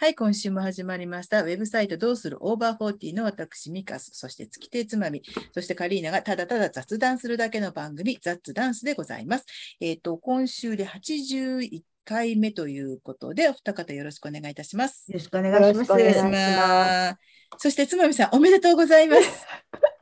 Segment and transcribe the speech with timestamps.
[0.00, 1.42] はい、今週も始まりました。
[1.42, 9.46] ウェブサイトどうするオーバーフォーティーの私、ミカス、そして月亭つまみ、そしてカリーナがただただ雑談するだけの番組、ザッツダンスでございます。
[9.80, 15.10] えっ、と、今週で81回目ということで、お二方よろしくお願いいたします。
[15.10, 17.18] よろしくお願いします
[17.56, 19.46] そしてつまみさん、おめでとうございます。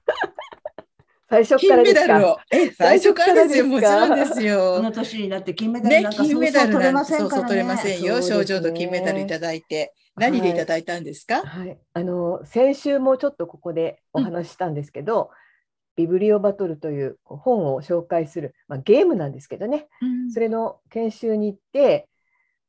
[1.28, 2.00] 最初か金らですか？
[2.00, 2.38] メダルを。
[2.50, 3.66] え、最初からですよ。
[3.66, 4.92] もちろんですこよの。
[4.92, 7.30] 年になって金メダルねなん、か金メダルそうそう取れませんからね。
[7.30, 8.06] そう取れませんよ。
[8.06, 9.94] そうですね賞状と金メダルいただいて。
[10.18, 15.28] 何でいただいたんですか、はい、あの先週もちょっとここでお話ししたんですけど、
[15.94, 22.08] ビブリオバトルというこう本を紹介する、まあ、ゲームなんですけどね、うんそれの研修に行って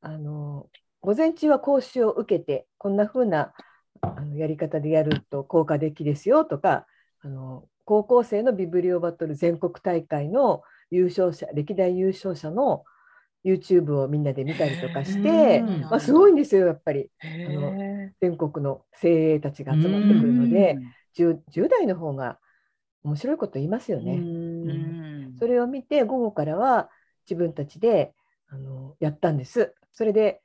[0.01, 0.67] あの
[0.99, 3.53] 午前中は講習を受けてこんな風な
[4.01, 6.85] あのやり方でやると効果的ですよとか
[7.21, 12.83] あの高校生のビブリオバトル全国大会の優勝者歴代優勝者の
[13.45, 15.81] YouTube をみんなで見たりとかして、うん。
[15.83, 17.09] まあ、すごいんですよやっぱり。
[17.19, 18.09] へあのー。
[18.19, 20.77] 全国の精鋭たちが集まってくるので、
[21.17, 22.39] 10, 10代の方が
[23.03, 24.15] 面白いこと言いますようね。
[24.15, 25.29] うん。
[25.29, 25.37] ん。
[25.39, 26.89] それを見て午後からは
[27.29, 28.13] 自分たちで
[28.49, 29.73] あのやったんです。
[29.93, 30.41] それで、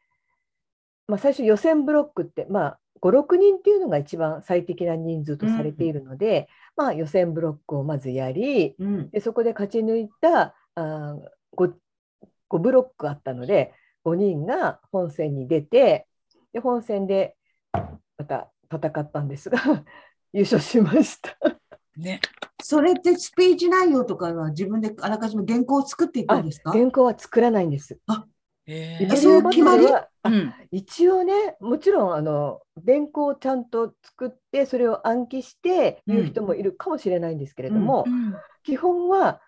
[1.08, 11.16] まあ、最初予選ブロックって、まあ、56人っていうのが一番最適な人数とされているので、まあ、予選ブロックをまずやりうんでそこで勝ち抜いたあ
[11.56, 11.72] 5,
[12.50, 13.72] 5ブロックあったので
[14.04, 16.06] 5人が本戦に出て
[16.52, 17.36] で本戦で
[18.18, 19.58] また戦ったんですが
[20.32, 21.36] 優勝しました。
[21.96, 22.20] ね。
[22.62, 26.72] それってスピーチ内容とかは自分であらかじめ原稿を作っていくんですか？
[26.72, 27.98] 原稿は作らないんです。
[28.66, 29.16] へー。
[29.16, 29.86] そう決まり？
[30.24, 30.54] うん。
[30.70, 38.34] 一応ねもちろんあの原稿をちゃんと作ってそれを暗記して言う人もいるかもしれないんですけれども、うん。
[38.62, 39.40] 基本は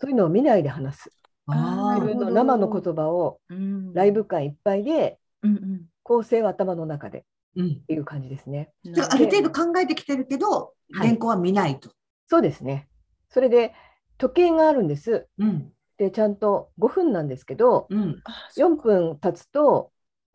[0.00, 1.10] そういうのを見ないで話す。
[1.48, 3.92] 自分の生の言葉をうん。
[3.92, 5.82] ライブ感いっぱいでうんうん。
[6.02, 7.22] 構成は頭の中でっ
[7.56, 7.80] うん。
[7.80, 8.70] ていう感じですね。
[9.10, 10.48] ある程度考えてきてるけど、
[10.92, 11.08] はい。
[11.08, 11.90] 原稿は見ないと。
[12.28, 12.88] そうですね。
[13.30, 13.74] それで
[14.16, 15.26] 時計があるんです。
[15.38, 19.92] うんでちゃんと5分なんですけどうんあそう4分経つと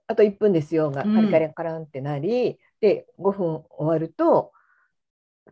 [0.08, 4.52] あと1分ですよがうんカリカリカランってなり、で5分終わると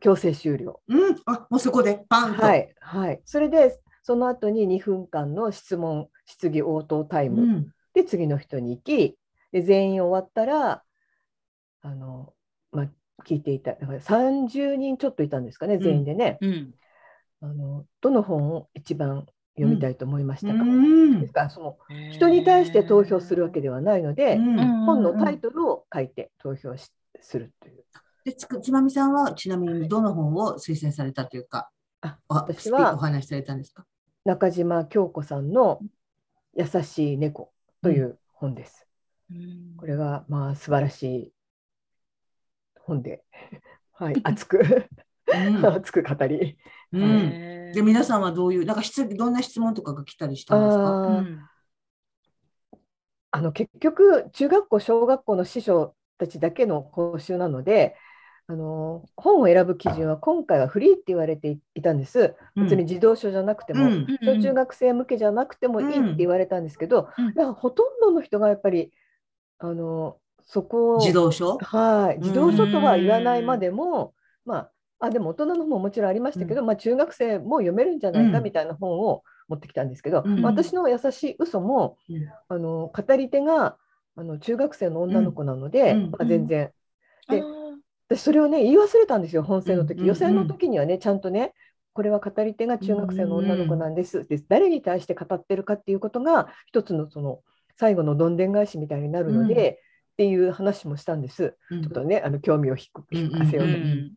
[0.01, 0.81] 強制終了。
[0.87, 2.41] うん、あもうそこでパンと。
[2.41, 3.21] はい、はい。
[3.25, 9.17] それで、その後に2分間の質問、質疑応答タイムうんで次の人に行き、
[9.51, 10.83] で全員終わったら、
[11.81, 12.33] あの、
[12.71, 12.89] まあ、
[13.25, 16.37] 聞いていた、だから30人ちょっといたんですかね、全員でね。
[16.41, 16.73] うん
[17.43, 21.19] あのどの本を一番読みたいと思いましたか、うん。
[21.21, 21.77] ですから、その
[22.11, 24.85] 人に対して投票するわけではないので、うん。
[24.85, 27.83] 本のタイトルを書いて投票しするという。
[28.23, 31.69] でつくつまみさんはちなみにどの本を推薦されたというか、
[32.01, 33.85] あお私はお話しされたんですか？
[34.25, 35.79] 中島京子さんの
[36.55, 37.51] 「優しい猫」
[37.81, 38.87] という本です。
[39.31, 39.75] うん。
[39.77, 41.33] これがまあ素晴らしい
[42.79, 43.23] 本で、
[43.93, 44.87] はい、 熱く
[45.27, 45.65] うん。
[45.65, 46.57] 熱く語り。
[46.93, 50.83] うんで皆さんはどういうなんか質どんな質問とかが来たりしたんですか？
[50.83, 51.39] うん。
[53.31, 57.95] あの結局中学校小学校の師匠たちだけの講習なので
[58.47, 62.35] あの本を選ぶ基準は今回はフリーって言われていたんです。
[62.55, 64.07] 別に児童書じゃなくても、うん。
[64.21, 67.29] 小中学生向けじゃなくてもいいって言われたんですけど、うん。
[67.29, 68.91] いやほとんどの人がやっぱり
[69.59, 71.57] あのそこを児童書？
[71.59, 78.43] はい、児童書とは言わないまでも、まあ、あでも大人の方ももちろんありましたけど、まあ、中学生も読めるんじゃないかうん。
[78.43, 80.43] みたいな本を持ってきたんですけど、うん。
[80.43, 82.29] 私の優しい嘘も、うん。
[82.49, 83.77] あの語り手が
[84.15, 86.11] あの中学生の女の子なので、うん。
[86.11, 86.71] まあ、全然、
[87.29, 87.43] で
[88.09, 90.05] 私それをね言い忘れたんですよ本戦の時、うん。
[90.05, 91.53] 予選の時にはねちゃんとね
[91.93, 97.39] これは語り手が中学生の女の子なんです、で誰に対して語ってるかっていうことが一つのその
[97.79, 99.79] 最後のどんでん返しみたいになるので、
[100.13, 101.57] っていう話もしたんです。
[101.71, 101.81] うん。
[101.81, 104.11] ちょっとねあの興味を引く引かせようと、うん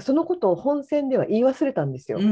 [0.00, 2.18] そのことを本戦では言い忘れたんですよ。
[2.18, 2.26] うん。
[2.26, 2.30] う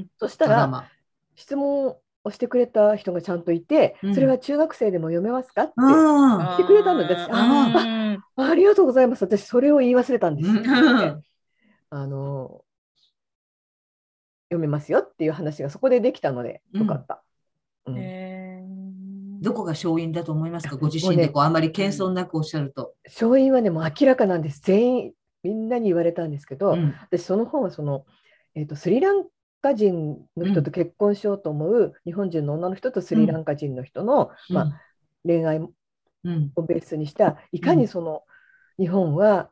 [0.00, 0.90] んそしたら
[1.34, 4.14] 質問をしてくれた人がちゃんといて、うん。
[4.14, 8.42] それは中学生でも読めますかって、うん言ってくれたのですあー。
[8.42, 9.22] あありがとうございます。
[9.22, 11.22] 私それを言い忘れたんです、うん。
[11.90, 12.62] あの
[14.48, 16.80] 読めますよっていう話がそこでできたのでうん。
[16.82, 17.22] よかった。
[19.38, 20.76] どこが勝因だと思いますか？
[20.76, 22.94] ご自身でこうあまり謙遜なくおっしゃると。
[23.04, 24.60] 勝因はねもう明らかなんです。
[24.62, 25.12] 全員
[25.42, 26.94] みんなに言われたんですけど、うん。
[27.02, 28.04] 私その本はその、
[28.54, 29.24] えー、とスリラン
[29.62, 34.82] カ人の人と結婚しようと思う日本人の女の人とスリランカ人の人の、まあ、
[35.24, 36.50] 恋愛うん。
[36.56, 38.22] をベースにしたいかにその
[38.78, 39.50] 日本は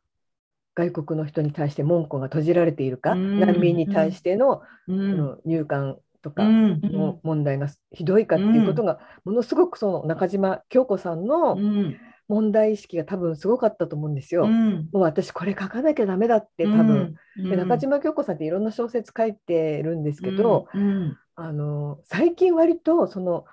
[0.74, 3.40] 外国の人に対して門戸が閉じられているか、うん。
[3.40, 5.16] 難民に対しての,、うん。
[5.16, 6.80] の入管とかうん。
[6.80, 11.96] の問題がひどいかっていうことが、ものすごくその中島京子さんの、うん
[12.34, 14.44] 問題意識が多分すごかったと思うんですよ。
[14.44, 14.88] うん。
[14.92, 17.50] もう私これ書かなきゃダメだって多分、うん。
[17.50, 21.16] で中島京子さんっていろんな小説書いてるんですけど、うん。
[21.36, 23.44] あの最近割とその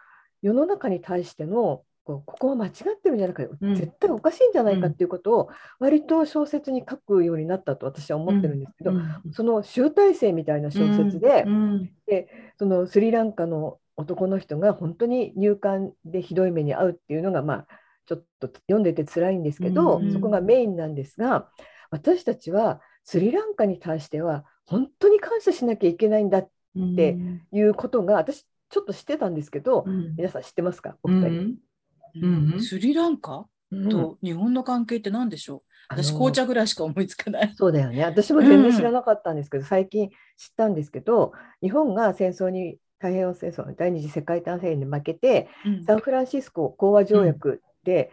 [0.41, 3.75] 世の中に対してのこうここは間違ってるんじゃなくて、うん。
[3.75, 5.49] 絶対おかしいんじゃないかっていうことを
[5.79, 8.93] 割と小説に書くようになったと私は思ってるんですけど、
[9.31, 11.91] その集大成みたいな小説で、うん。
[12.57, 17.67] そのスリランカの男の人が本当に入管でひどい目に遭うっていうのがまあ
[18.17, 21.47] ちょっと読んでて辛いんですけど、うんそこがメインなんですが
[21.89, 27.17] 私たちはスリランカに対しては本当に感謝しなきゃいけないんだっうんて
[27.51, 30.15] いうことが私ちょっと知ってたんですけど、うん。
[30.15, 30.95] 皆さん知ってますか？
[31.03, 31.29] おう二人。
[31.29, 32.53] ん。
[32.53, 32.61] うん。
[32.61, 33.45] スリランカ？
[33.71, 33.89] うん。
[33.89, 35.61] と日本の関係って何でしょう？
[35.89, 37.53] 私、紅茶ぐらいしか思いつかない。
[37.57, 38.05] そうだよね。
[38.05, 40.15] 私も全然知らなかったんですけど、最近知っ
[40.55, 45.83] たんですけど日本が戦争に太平洋戦争第二次世界大戦に負けてうん。
[45.83, 48.11] サンフランシスコ講和条約で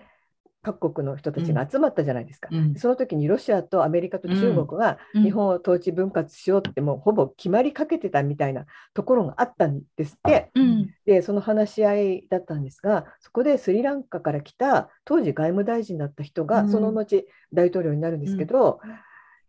[0.62, 2.48] 各国の人たちが集まったじゃないですか。
[2.50, 2.74] うん。
[2.74, 5.22] その時にロシアとアメリカと中国がうん。
[5.22, 10.50] 日本を統治分割しようってもうほぼ決まりかけてたみたいなところがあったんですって。
[10.54, 10.90] うん。
[11.06, 16.70] でその話し合いだったんですがそこでスリランカから来た当時外務大臣だった人が、うん。
[16.70, 18.80] その後大統領になるんですけど、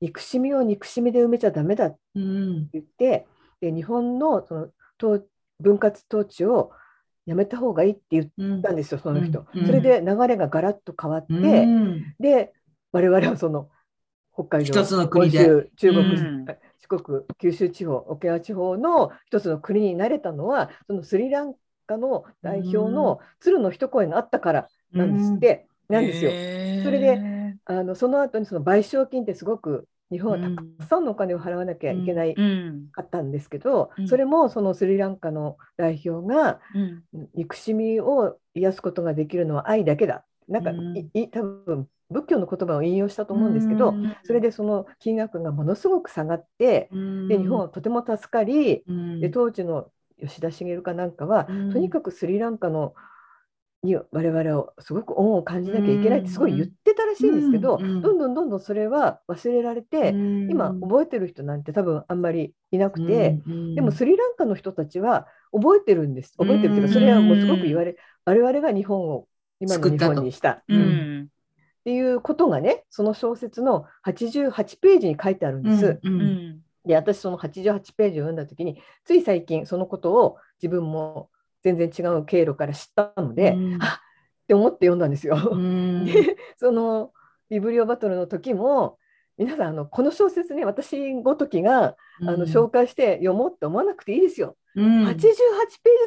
[0.01, 2.69] 憎しみを憎しみで埋めちゃダメだってうん。
[2.71, 3.25] 言って
[3.61, 4.67] で日本のその
[5.01, 5.27] 統
[5.59, 6.71] 分割統治を
[7.29, 9.45] やめた方がいいって言っうんたんですよその人。
[9.53, 9.65] うん。
[9.67, 12.15] それで流れがガラッと変わって、うん。
[12.19, 12.51] で
[12.91, 13.69] 我々はその
[14.33, 15.69] 北海道一つの国で。
[15.77, 16.45] 中国、うん。
[16.79, 21.53] 四国九州地方沖縄地方の一つの国になれたのはそのスリラン
[21.85, 26.31] カの代表の鶴の一声があったからなんですって、なんですよ。
[26.83, 27.21] それで
[27.65, 32.87] あのその後にその賠償金ってすごく日本はたくさんのお金を払わなきゃいけないうん。
[32.91, 34.07] かったんですけど、うん。
[34.07, 37.03] それもそのスリランカの代表がうん。
[37.33, 40.25] 憎しみを癒すことができるのは愛だけだ。
[40.47, 40.71] なんか、
[41.31, 44.15] 多分仏教の言葉を引用したと思うんですけど、うん。
[44.23, 46.89] それでその金額がものすごく下がって、
[47.27, 49.21] で日本はとても助かり、うん。
[49.21, 51.69] で当時の吉田茂かなんかは、うん。
[51.71, 52.93] とにかくスリランカの
[53.81, 63.39] に我々はすごく恩を感じなきゃいけないってすごい言ってたらしいんですけど、どんどんどんどんそれは忘れられて、今覚えてる人なんて多分あんまりいなくて、
[63.75, 66.33] でもスリランカの人たちは覚えてるんです。
[66.37, 67.95] 覚えてるっていうかそれはもうすごく言われ
[68.25, 69.27] 我々が日本を
[69.59, 70.51] 今の日本にした。
[70.51, 71.27] っうん。
[71.85, 75.99] ていうことがねその小説の88ページに書いてあるんです。
[76.85, 81.29] で私その88ページを読んだ時につい最近そのことを自分も
[81.63, 84.01] 全然違う経路から知ったので、うんあ
[84.43, 85.37] って思って読んだんですよ。
[85.51, 87.11] うん でその
[87.49, 88.97] ビブリオバトルの時も
[89.37, 94.57] 皆さんあのこの小説ね私ごときがあの紹介して読もうって思わなくていいですよ。
[94.75, 95.29] うん88ページ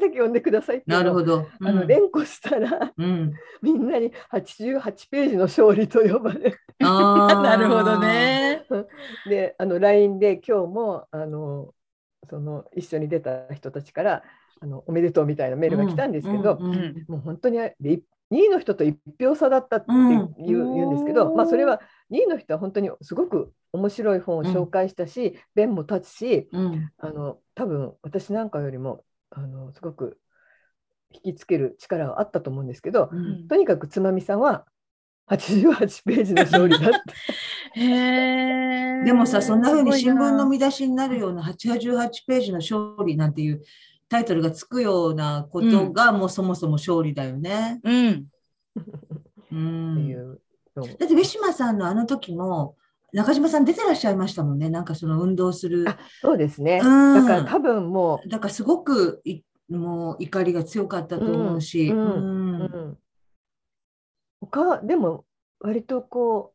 [0.00, 1.46] だけ読んでくださいってなるほど。
[1.60, 3.32] あの連呼したらうん
[3.62, 8.00] みんなに88ページの勝利と呼ばれあー なるほど。
[8.00, 8.64] ね。
[9.28, 11.72] であの LINE で今日もあの
[12.28, 14.22] その一緒に出た人たちから
[14.62, 18.00] あのおめでとうみたいなメールが来たんですけど、うんうんもう本当にで
[18.32, 19.94] 2位の人と1票差だったってい
[20.54, 20.74] う,、うん。
[20.74, 26.90] 言うんですけど、まあ、それは2位の人は本当にすごく面白い本を紹介したし、弁も立つしうん。
[26.96, 30.18] あの多分私なんかよりもあのすごく
[31.10, 33.48] 引きつける力はあったと思うんですけど、うん。
[33.48, 34.64] とにかくつまみさんは
[35.30, 36.98] 88ページの勝利だって。
[37.80, 39.04] へえ。
[39.04, 43.62] でもさ、そんな風に新聞のみ見出しになるような88ページの勝利なんていう
[44.12, 47.80] タイトルがつくようなことがもうそもそも勝利だよね。
[47.82, 48.26] うん。
[49.50, 50.40] うんっていう
[50.76, 52.76] のをだって上島さんのあの時も
[53.14, 54.68] 中島さん出てらっしゃいましたもんね。
[54.68, 55.88] なんかその運動する。
[55.88, 56.82] あそうですね。
[56.84, 59.40] うんだから多分もだからすごくい
[59.70, 61.88] もう怒りが強かったと思うし。
[61.88, 62.98] うんうんう、うん、
[64.42, 65.24] 他でも
[65.58, 66.52] 割とこ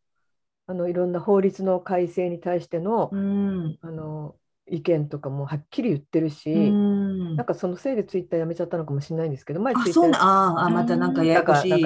[0.67, 4.35] うあのいろんな法律の改正に対しての,、うんあの
[4.69, 6.59] 意見とかもはっきり言ってるし、う
[7.33, 7.35] ん。
[7.35, 11.83] なんかそのせいでツイッターやめちゃったのかもしれないんですけど前ツイッターあああまたなんかややこしい。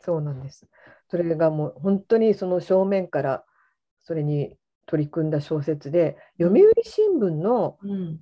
[0.00, 0.66] そうなんです。
[1.10, 3.44] それがもう本当にその正面から
[4.02, 8.20] それに取り組んだ小説で読売新聞のうん。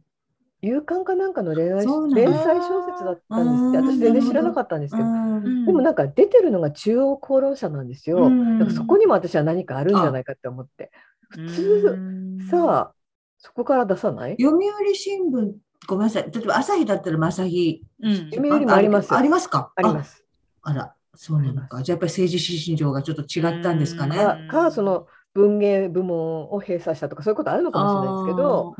[0.62, 2.20] 夕刊かなんかの恋愛そうなんだ。
[2.22, 5.12] 連載小説だったんですってうん私全然知らなかったんですけどう
[5.48, 5.66] ん。
[5.66, 8.24] でもなんか出てるのが中央公論社なんですよ。
[8.26, 8.58] うん。
[8.58, 10.90] だからそこにも私は何かあるんじゃないかって思って。
[11.30, 11.98] 普通
[12.50, 12.92] さあ
[13.38, 14.36] そこから出さない？
[14.40, 15.52] 読売新聞、
[15.86, 16.30] ごめんなさい。
[16.30, 17.84] 例えば朝日だったらまあ朝日。
[18.02, 18.16] うん。
[18.30, 19.12] 読売もあります？
[19.12, 19.72] よありますか？
[19.76, 20.24] あります。
[20.62, 21.82] ああら、そうなのか。
[21.82, 24.16] じゃあやっぱり政治指針上がちょっと違ったんですかね。
[24.16, 28.74] うんかかその文芸部門を閉鎖したとかそういうことあるのかもしれないですけど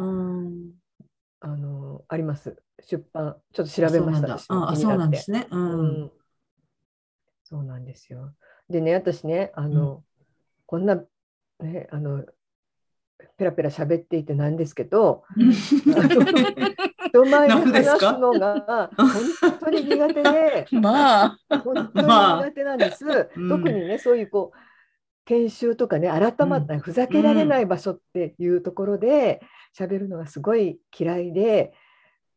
[1.41, 5.47] あのあります出版ちょっと調べましたああ、そうなんですね。
[5.50, 5.57] う。
[5.57, 6.11] うんん
[7.45, 8.33] そうなんですよ。
[8.69, 10.03] でね、私ね、あの、
[10.65, 11.00] こんな、
[11.61, 12.25] ね、あの、
[13.38, 15.25] ペラペラ喋っていてなんですけど、
[17.08, 23.04] 人前で話すのが本当に苦手で、 まあ、本当にまあ苦手なんです。
[23.37, 23.49] うん。
[23.49, 24.58] 特にね、そういうこう、
[25.26, 29.40] 研修とかね、改まった、ふざけられない場所っていうところで
[29.76, 31.73] 喋るのがすごい嫌いで、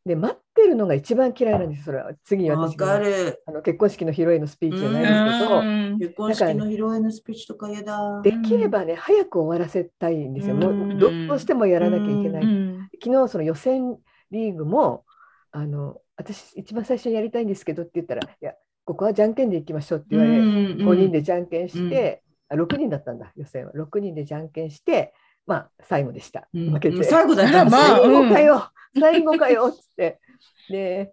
[0.06, 2.12] で、待ってるのが一番嫌いなんです、それは。
[2.24, 3.00] 次私が。
[3.46, 8.20] あの結婚式の披露宴のスピーチじゃないですけど、うん結婚式の披露宴のスピーチとか嫌だ。
[8.22, 10.54] できればね、早く終わらせたいんですよ。
[10.54, 12.44] もうどどうしてもやらなきゃいけない。
[12.44, 12.70] うん
[13.02, 13.96] 昨日その予選
[14.30, 15.04] リーグも
[15.52, 18.52] あの私一番最初にやりたいんですけどって言ったらいや
[18.84, 25.14] ここはじゃんけんでいきましょうって言われ、5人でじゃんけんして、あ6人だったんだ予選は6人でじゃんけんして
[25.46, 28.70] まあ最後でした、うん負けて、最後だったんですよ。
[28.98, 30.20] 最後かよっつって。
[30.68, 31.12] で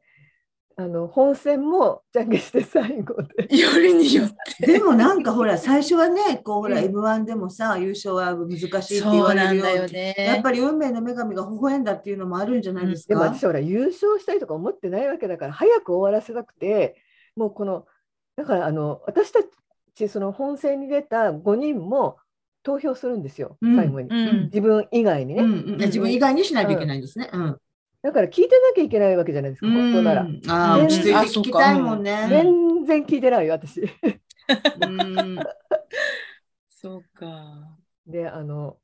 [0.80, 3.58] あの本戦もじゃんけんして最後で。
[3.58, 4.30] よりによっ
[4.60, 4.68] て。
[4.68, 6.96] でもなんかほら最初はねこうほらうん。
[6.96, 10.14] M1 でもさ優勝は難しいって言そうわなんだれるよよね。
[10.16, 13.10] やっぱり運命の女神が微笑んだっていうのもあるんじゃないですか？
[13.10, 16.96] でも私ほら優勝したいとか思ってないわけだから早く終わらせたくて
[17.36, 17.88] もうこの
[18.36, 19.40] だからあの私た
[19.96, 22.18] ちその本戦に出た5人も
[22.62, 23.76] 投票するんですよ、うん。
[23.76, 24.44] 最後に、うん。
[24.46, 27.32] 自分以外にね、うんうん自分以外にしないといけないんですね。
[27.34, 27.58] うん
[28.02, 30.22] だから聞いてなきゃいけないわけじゃないですか、本当なら。
[30.22, 32.28] うんあ落ち着いて聞きたいもんね。
[32.30, 33.82] 全然聞いてないよ、私。
[33.82, 35.40] うん
[36.70, 37.78] そうか。
[38.06, 38.78] で、あの、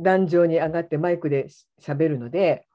[0.00, 2.66] 壇上に上がってマイクでしゃべるので、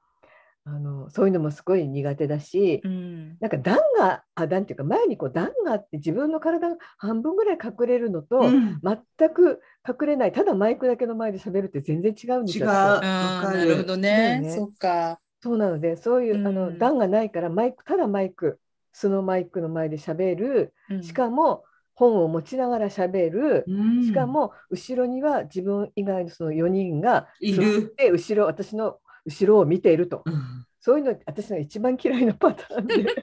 [0.66, 3.36] あのそういうのもすごい苦手だし、うん。
[3.38, 12.64] なんか段が、あ、段っていうか、前にこう段があって、自分の体が半分ぐらい隠れるのと、うん全く隠れない、ただマイクだけの前で喋るって全然違うんですよ。
[12.64, 14.40] 違うなるほどね。
[14.40, 15.20] ねそっか。
[15.44, 16.54] そうなので、そういう、あうん。
[16.54, 18.58] の段がないから、マイク、ただマイク、
[18.94, 21.02] 素のマイクの前で喋る、うん。
[21.02, 24.06] しかも本を持ちながら喋る、うん。
[24.06, 27.82] しかも後ろには自分以外のその4人がいる。
[27.82, 30.22] 座って後ろ私の後ろを見ていると。
[30.24, 30.64] うん。
[30.80, 33.04] そういうの私の一番嫌いなパターンで。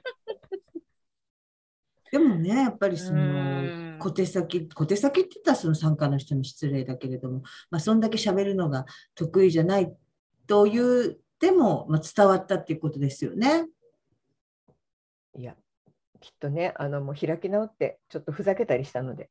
[2.12, 8.84] でもね、やっぱりそのうん小手先、小手先って言ったらその参加の人に失礼だけれども、まあ、そんだけ喋るのが
[9.16, 9.92] 得意じゃない
[10.46, 13.66] というでも、まあ、伝わったっていうことですよね。
[15.36, 15.54] いや
[16.20, 19.28] きっとねあのもう開き直ってちょっとふざけたりしたので。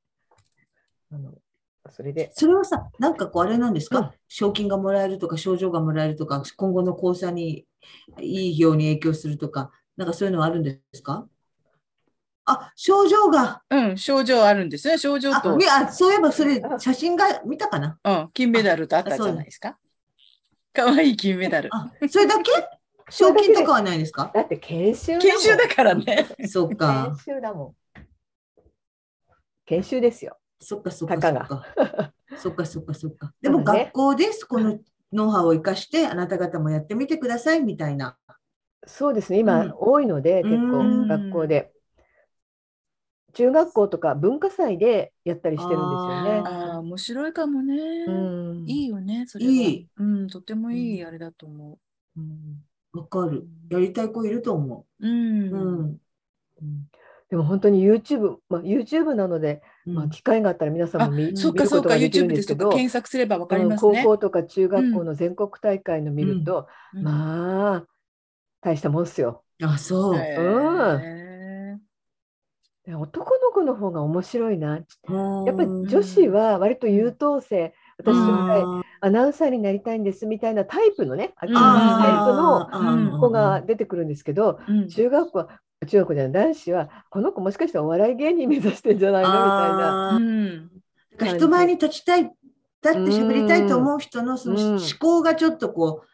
[1.12, 1.32] あの
[1.90, 2.32] それで。
[2.36, 4.12] それはさ、なんかこうあれなんですか、うん。
[4.28, 7.66] 賞金がもらえるとか、賞状がもらえるとか、今後の交際に
[8.20, 11.28] いいように影響するとか、なんかそういうのはあるんですか？
[12.46, 15.00] あ、症状が、うん、症状あるんですね。
[15.00, 17.98] 症状あ、と、みあそういえばそれあ写真が見たかな？
[18.04, 19.78] うん、金メダルとあったじゃないですか。
[20.74, 21.70] かわいい金メダル。
[21.72, 22.52] あ、それだけ？
[23.10, 24.32] 賞金とかはないですか？
[24.34, 26.28] だって研修研修だからね。
[26.48, 27.36] そうか研。
[27.36, 28.02] 修だもん
[29.66, 31.66] 研修ですよそっかそっかそっがか。
[32.38, 33.34] そっかそっかそっか。
[33.42, 34.80] でも学校でそこの
[35.12, 38.18] ノウハウを生かしてあなた方もやってみてくださいみたいな。
[38.86, 41.72] そうですね、今、うん多いので、結構、うん学校で。
[43.34, 46.42] 中学校とか文化祭でやったりしてるんですよね。
[46.46, 47.76] ああ、面白いかもね。
[48.08, 49.52] うんいいよね、それは。
[49.52, 51.80] いいうん、とてもいいうんあれだと思
[52.18, 53.48] うんわかる。
[53.70, 55.08] やりたい子いると思う。
[55.08, 55.10] う。
[55.10, 55.12] う。
[55.12, 56.00] うんん。
[56.62, 56.88] うん
[57.30, 64.02] でも本当に YouTube、まあ、YouTube なので、まあ、機会があったら皆さんも見,、見そうか、そうか、ることができるん YouTube ですとか検索すればわかりうんますね。
[64.04, 67.86] 高校とか中学校の全国大会の見ると、うんまあ、
[68.60, 69.46] 大したもんっすよ。
[69.64, 70.16] あ、そう。
[70.18, 71.21] へー
[72.88, 74.78] 男の子の方が面白いな。
[74.78, 74.86] やっ
[75.46, 84.88] やぱり女子は割と優等生、私みたいあアナウンサーになりたいんですみたいなタイプのね、タイプのー子が出てくるんですけど、うん。
[84.88, 85.48] 中学校は、
[85.88, 89.30] 中学校じゃない、男子は、この子もしかしたらお笑い芸人目指してんじゃないの？
[89.30, 90.10] みたいな。
[90.16, 90.72] うん
[91.38, 94.70] 人前に立ちたい、立って喋りたいと思う人のそのうん。
[94.78, 96.08] 思考がちょっとこう、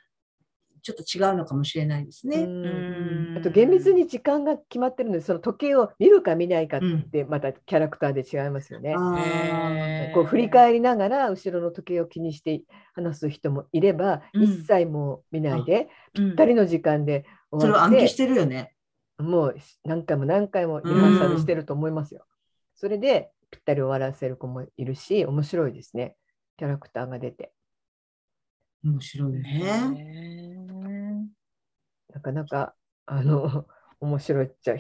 [0.82, 2.44] ちょっと違うのかもしれないですね。
[2.44, 8.96] うんうんあと厳密に時間が決まってるので、その時計を見るか見ないかっうんて、またキャラクターで違いますよね。
[8.98, 12.62] あへーこう振り返りながら後ろの時計を気にして
[12.94, 18.74] 話す人もいれば、うん一切もう見ないで、うんぴったりの時間でーそれ終わってを暗記してるよね。
[19.20, 22.26] もう何回も何回もリハーサルしてると思いますよ。
[22.76, 26.16] それでぴったり終わらせる子もいるし、面白いですね。
[26.58, 27.52] キャラクターが出て。
[28.84, 29.96] 面白いね。
[29.98, 30.58] へ
[32.14, 32.74] なかなか、
[33.06, 33.66] あの、
[34.00, 34.78] 面白いっちゃ、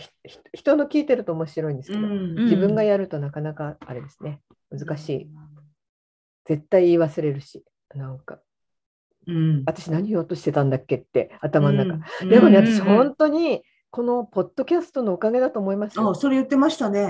[0.54, 4.42] 人の聞いてると面白いんですけど、うん自分がやるとなかなかあれですね。
[4.70, 5.32] 難しい。
[6.46, 8.40] 絶対言い忘れるし、なんか、
[9.26, 12.06] うん私何言おうとしてたんだっけって頭の中。
[12.22, 16.12] うんでもね、うん私本当にこのポッドキャストのおかげだと思いますよ。
[16.12, 17.04] あ、それ言ってましたね。
[17.04, 17.10] うん。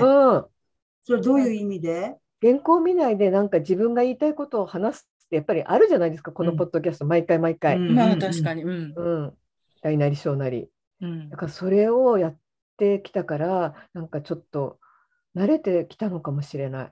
[1.03, 2.15] それはどういう意味で？
[2.41, 7.75] 原稿を見ないでなんか自分が言いたいことを話すってやっぱりあるじゃないですかこのポッドキャスト、毎回毎回。
[7.75, 8.63] うんまあ確かに。
[8.63, 8.93] うん。
[8.95, 9.33] うん、
[9.81, 10.69] 大なり小なり。
[11.01, 12.37] うんだからそれをやっ
[12.77, 14.79] てきたからなんかちょっと
[15.35, 16.91] 慣れてきたのかもしれない。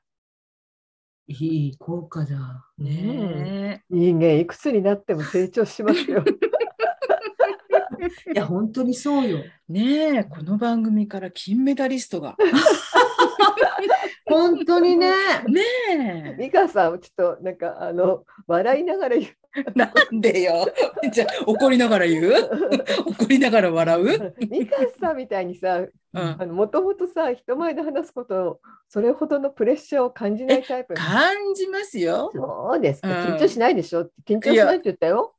[1.27, 2.69] いい効果だ。
[2.77, 6.23] ね人間いくつになっても成長しますよ。
[8.31, 9.39] いや、本当にそうよ。
[9.39, 9.51] え。
[9.67, 12.35] ねえ、この番組から金メダリストが。
[14.37, 15.11] 本当にね。
[15.47, 19.31] ね美香さんちょっとなんかあの笑いながら言う。
[19.57, 19.63] え。
[19.73, 20.67] なんでよ。
[21.11, 22.33] じゃあ怒りながら言う？
[23.07, 24.35] 怒りながら笑う？
[24.49, 25.81] 美香さんみたいにさ
[26.47, 30.93] もともとさ人前で話すことをそれほどのプレッシャーを感じないタイプ。
[30.93, 32.31] 感じますよ。
[32.33, 34.09] そうですか、うん緊張しないでしょ？
[34.27, 35.33] 緊張しないって言ったよ。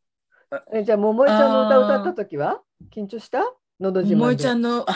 [0.72, 2.62] えじゃあ桃井ちゃんの歌歌った時は？
[2.94, 3.40] 緊張した？
[3.80, 4.20] のど自慢で。
[4.20, 4.94] 桃井ちゃんのあ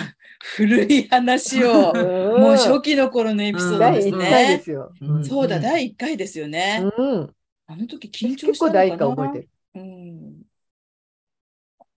[0.56, 4.62] 古い話を、うんもう初期の頃のエピソード第です1回でね。
[4.62, 4.92] すよ。
[5.00, 6.82] うんそうだ、第1回ですよね。
[6.96, 7.34] うん、
[7.66, 8.78] あの時緊張結構したのかな？
[8.78, 9.48] 第1回覚えてる。
[9.74, 10.42] うん。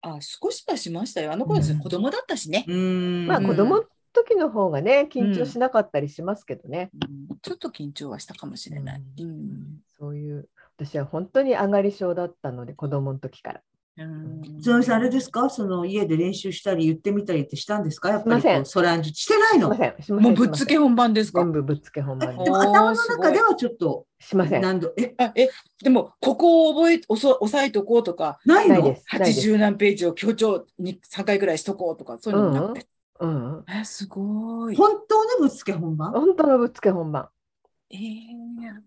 [0.01, 1.31] あ、少しはしましたよ。
[1.31, 2.65] あの頃ですうん子供だったしね。
[2.67, 3.27] うん。
[3.27, 3.83] まあうん子供の
[4.13, 6.89] 時の方がね緊張しなかったりしますけどね。
[7.29, 9.01] うんちょっと緊張はしたかもしれない。
[9.19, 9.79] うん。
[9.97, 13.61] そういう私は本当に上がり症だったので子供の時から。
[14.03, 14.07] う
[14.57, 15.49] んつのみさん、あれですか？
[15.49, 18.09] その家で練習したり言ってみたりってしたんですか？
[18.09, 19.73] やっぱりソランジュしてないの？
[19.73, 20.03] すいません。
[20.03, 21.39] しませんもうぶっつけ本番ですか？
[21.39, 24.61] 全部ぶっつけ本番でも頭の中ではちょっとしません。
[24.61, 25.49] 何度、え、あ、え、
[25.83, 28.75] でも、ここを覚え、おそ押さえとこうとか、ないの？
[28.75, 29.05] ないです。
[29.11, 29.49] ないです。
[29.49, 32.87] 80何ページを強調に3回ぐらいしとこうとか、そういうのもなくて。
[33.19, 34.75] うんうん、え、すごい。
[34.75, 36.11] 本当のぶっつけ本番？
[36.11, 37.29] 本当のぶっつけ本番。
[37.89, 37.99] えー、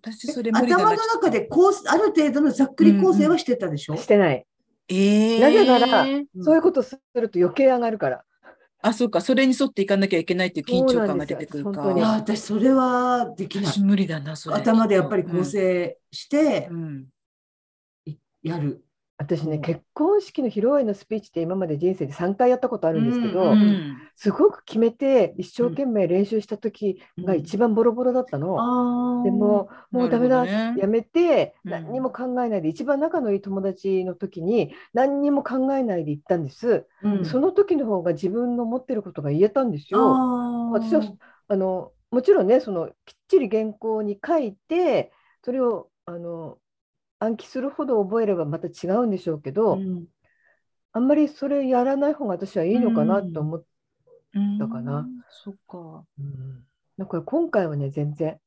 [0.02, 0.50] 私それ。
[0.52, 4.46] 頭の中で構成ある程度のざっくり構成はしてたでしょ、してない。
[4.88, 8.24] えー、なぜならうんそういうことすると余計上がるから。
[8.82, 11.92] あ、そうか、それに沿っていかなきゃいけないっていう緊張感が出てくるか。
[11.92, 13.66] いや、私それはできない。
[13.66, 14.56] 私無理だな、それ。
[14.56, 16.76] 頭でやっぱり構成してうん。
[16.76, 17.06] うん
[18.44, 18.84] やる。
[19.16, 19.62] 私ね、うん。
[19.62, 23.58] 結婚式の披露宴のスピーチって今まで人生で3回やったことあるんですけど、ううん。
[23.58, 28.56] んすごく決めて一生懸命練習した時が一番ボロボロだったの。
[28.60, 31.70] あでももうダメだ、ねやめてうん。
[31.70, 36.86] 何にも考えないで、一番仲のいい友達の時に何にも考えないで行ったんです。
[37.02, 37.24] うん。
[37.24, 40.00] その時の方が自分の持ってることが言えたんですよ。
[40.72, 41.02] 私は
[41.48, 45.12] あのもちろんねそのきっちり原稿に書いて
[45.44, 46.58] それをあの
[47.18, 50.06] 暗記するほど覚えればまた違うんでしょうけど、うん
[50.96, 53.66] あんまりそれやらない方が私はいいのかなと思って、
[54.60, 55.04] だかな。
[55.28, 56.04] そっか。
[56.96, 58.38] だから今回はね全然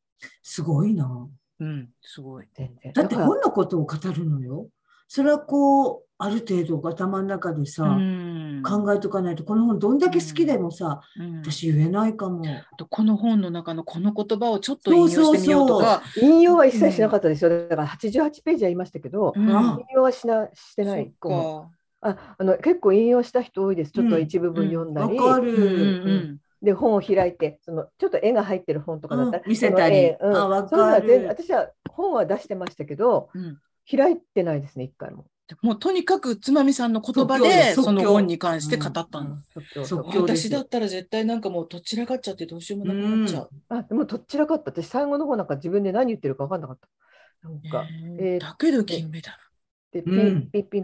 [0.42, 1.28] すごいな。
[1.60, 2.48] うん、すごい。
[2.54, 4.70] 全然だってから本のことを語るのよ。
[5.08, 8.64] それはこう、ある程度頭の中でさ、うん。
[8.66, 11.42] 考えとかないと、この本どんだけ好きでもさ、うん。
[11.44, 12.44] 私言えないかも。
[12.90, 19.56] この本の中のこの言葉をちょっと引用してみようとか、引用は一切しなかったですよ、だから88ページは言いましたけど、うん。
[19.56, 23.92] あ引用はしなしてないああの結構引用した人多いです。
[23.92, 25.48] ちょっと一部分読んだり、わかうん。
[25.48, 25.54] うん。
[25.54, 26.40] る。
[26.64, 29.50] で本を開いてそのちょっと絵が入ってる本とかだったら、うん。
[29.50, 30.10] 見せたり。
[30.20, 30.50] うん。
[30.50, 33.58] 私は本は出してましたけどうんうん
[33.90, 35.26] 開いてないですね一回も。
[35.62, 39.36] もうとにかくつまみさんの言葉でその本に関して語ったの。
[39.36, 39.42] う。
[40.12, 43.50] 興です私だったら絶対なんかもうどちらかっちゃってどうしようもなくなっちゃう。
[43.70, 44.72] あでもどっちらかった。
[44.72, 47.50] 私最後の方なんか自分で何言ってるか分かんなかった。
[47.50, 48.04] なんか、え。
[48.04, 49.38] ーえーだけど金メダル。
[49.94, 50.38] でピうん。
[50.40, 50.84] ンピンピン。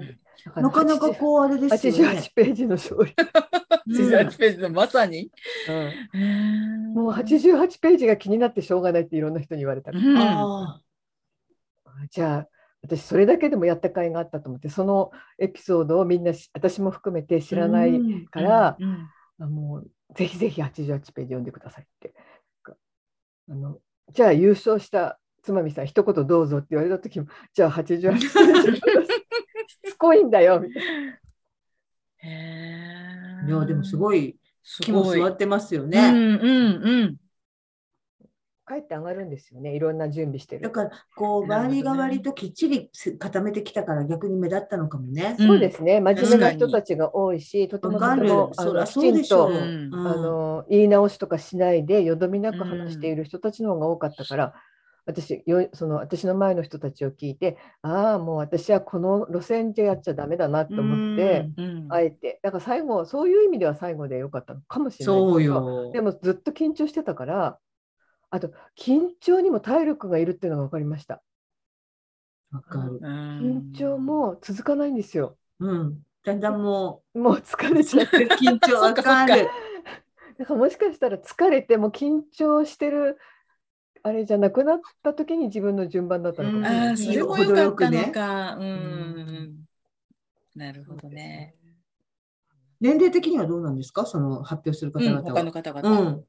[0.55, 2.19] だなかなかこう、あれですよね。
[2.19, 5.29] 88ページの勝利、うん88ページのまさに。
[6.13, 6.93] うん。
[6.93, 10.17] もうも88ページが気になってしょうがないっていろんな人に言われたから、うん。
[10.17, 10.81] あ
[12.09, 12.47] じゃあ
[12.83, 22.13] 私それだけでもやった甲斐があったと思ってそのエピソードをみんなし私も含めて知ーらないうんから、うんあもうぜひぜひ88ページ読んでくださいって。
[23.49, 23.79] あの
[24.11, 30.83] じゃあ優勝したつまみさん一言どうぞって言われた時もじゃあ88ページしつこいんだよみたい
[32.23, 33.47] な。
[33.47, 35.99] いや、でもすごいす気もごい座ってますようんね。
[36.09, 37.17] うんうん。
[38.65, 39.75] 帰って上がるんですよね。
[39.75, 40.61] いろんな準備してる。
[40.61, 45.35] だから、こう、周りが割ときっちり固めてきたから逆に目立ったのかもね。
[45.37, 45.47] うん。
[45.47, 45.99] そうですね。
[45.99, 48.51] 真面目な人たちが多いしとてもとても。
[48.55, 48.93] あのき。
[48.93, 49.93] ちんとうん。
[49.93, 54.53] うんあの言い直しとかしないでよどみなく話している人たちの方が多かったから、
[55.05, 61.87] 私よその私の前の人たちを聞いてああもう私はこの路線でやっちゃダメだなと思って、うん。
[61.89, 62.39] あえて。
[62.41, 65.91] だから最後そういう意味では最後でよかったのかもしれないそうけどよ。
[65.91, 67.59] でもずっと緊張してたから
[68.33, 71.21] あと緊張にも体力がいるっていうのが分かりました
[72.51, 72.99] わかる。
[72.99, 76.01] 緊張も続かないんですようん。
[76.23, 79.47] だんだんももう疲れちゃっう、て緊張わかる。
[80.39, 83.17] だからもしかしたら疲れてもう緊張してる
[84.01, 87.13] あれじゃなくなった時に自分の順番だったのかもしれないああ、ですね。
[87.13, 88.55] それも程よくねよかったのか。
[88.57, 89.65] うん。
[90.55, 91.55] なるほどね。
[92.81, 94.05] 年齢的にはどうなんですか？
[94.05, 95.33] その発表する方うん、々は。
[95.35, 96.09] 他の方う々。
[96.11, 96.23] ん。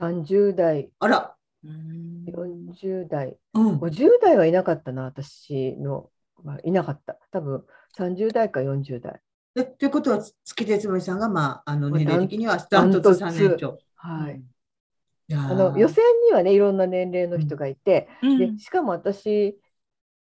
[0.00, 1.36] 30代、あら。
[1.64, 3.78] うん40代、うん。
[3.78, 6.10] 50代はいなかったな、私の。
[6.42, 7.18] まあ、いなかった。
[7.30, 7.64] 多分
[7.98, 9.20] 30代か40代。
[9.56, 13.78] えということは、月手つさんが、まあ、あのまあ年齢的にはダントツ3年長。
[13.96, 14.42] はい。
[15.32, 19.56] あの予選にはね、いろんな年齢の人がいて、うんでしかも私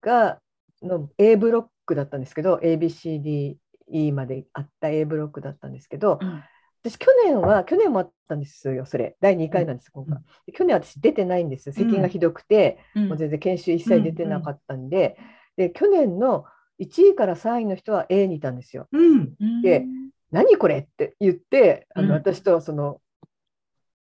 [0.00, 0.40] が
[0.82, 6.42] の A ブロックだったんですけど ABCDE まであった A ブロックだったんですけどうん
[6.82, 9.16] 私去年は去年もあったんですよそれ。
[9.20, 10.18] 第2回なんです今回。
[10.46, 13.08] で去年私出てないんです咳がひどくて、うん。
[13.08, 15.18] もう全然研修一切出てなかったんで,、
[15.56, 16.44] で去年の
[16.80, 18.88] 1位から3位の人は A にいたんですよ。
[18.92, 19.34] うん。
[19.62, 19.84] で
[20.30, 22.12] 何これって言ってあの、うん。
[22.14, 23.00] 私とその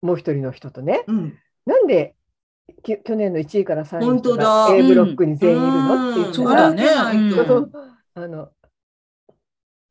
[0.01, 1.03] もう一人の人とね。
[1.07, 1.37] うん。
[1.65, 2.15] なんで
[2.81, 4.67] き去年の1位から3位がだ。
[4.73, 6.83] A ブロックに全員いるのって言ったら、そうだね。
[8.15, 8.49] あの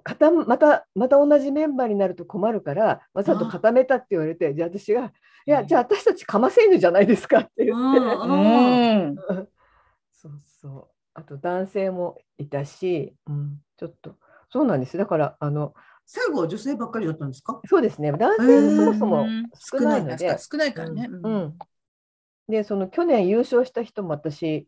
[0.08, 5.12] 固ままたまた同じメンバーになると困るからわざと固めたって言われてじゃあ私が
[5.46, 9.16] 「いやじゃあ私たちかませ犬じゃないですか」って言って、うん
[10.10, 10.88] そうそう。
[11.14, 14.16] あと男性もいたし、うん、ちょっと。
[14.50, 14.96] そうなんです。
[14.96, 15.74] だからあの
[16.06, 17.60] 最後は女性ばっかりだったんですか？
[17.66, 18.12] そうですね。
[18.12, 20.84] 男性もそもそも少ないので、少ないか？
[20.84, 21.08] らね。
[21.10, 21.28] う。
[21.28, 21.58] ん、
[22.48, 24.66] でその去年優勝した人も私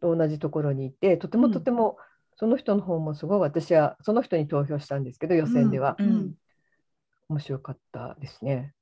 [0.00, 1.96] と同じところにいてとてもとても、
[2.36, 6.34] その人の方もすごい私はその人に投票したんですけど予選では、うんうん
[7.30, 8.74] 面白かったですね。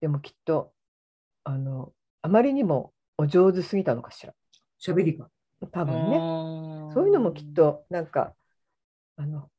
[0.00, 0.70] でもきっと
[1.42, 1.92] あの
[2.22, 4.32] あまりにもお上手すぎたのかしら
[4.80, 5.28] 喋りが。
[5.72, 6.16] 多分ねね
[6.94, 7.52] そういうのもきっ。
[7.52, 8.34] となんか
[9.16, 9.50] あの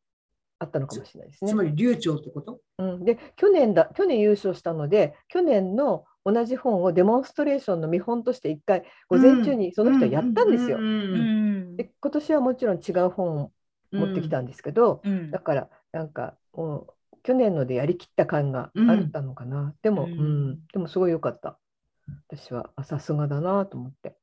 [0.58, 1.56] あったのかもしれないですねつ。
[1.56, 2.62] まり流暢ってこと？
[2.78, 10.78] うん、で去年だ去年優勝したので去年の同じ本をデモンストレーションの見本として一回午前中にその人はやったんですよ。
[10.78, 13.52] ううんうんで今年はもちろん違う本を
[13.92, 15.32] 持ってきたんですけど、うん。
[15.32, 20.52] だからなんかもう去年のでやりきった感があったのかな、でも、ううん。
[20.54, 21.60] んでもすごい良かった。
[22.28, 24.16] 私はあさすがだなと思って。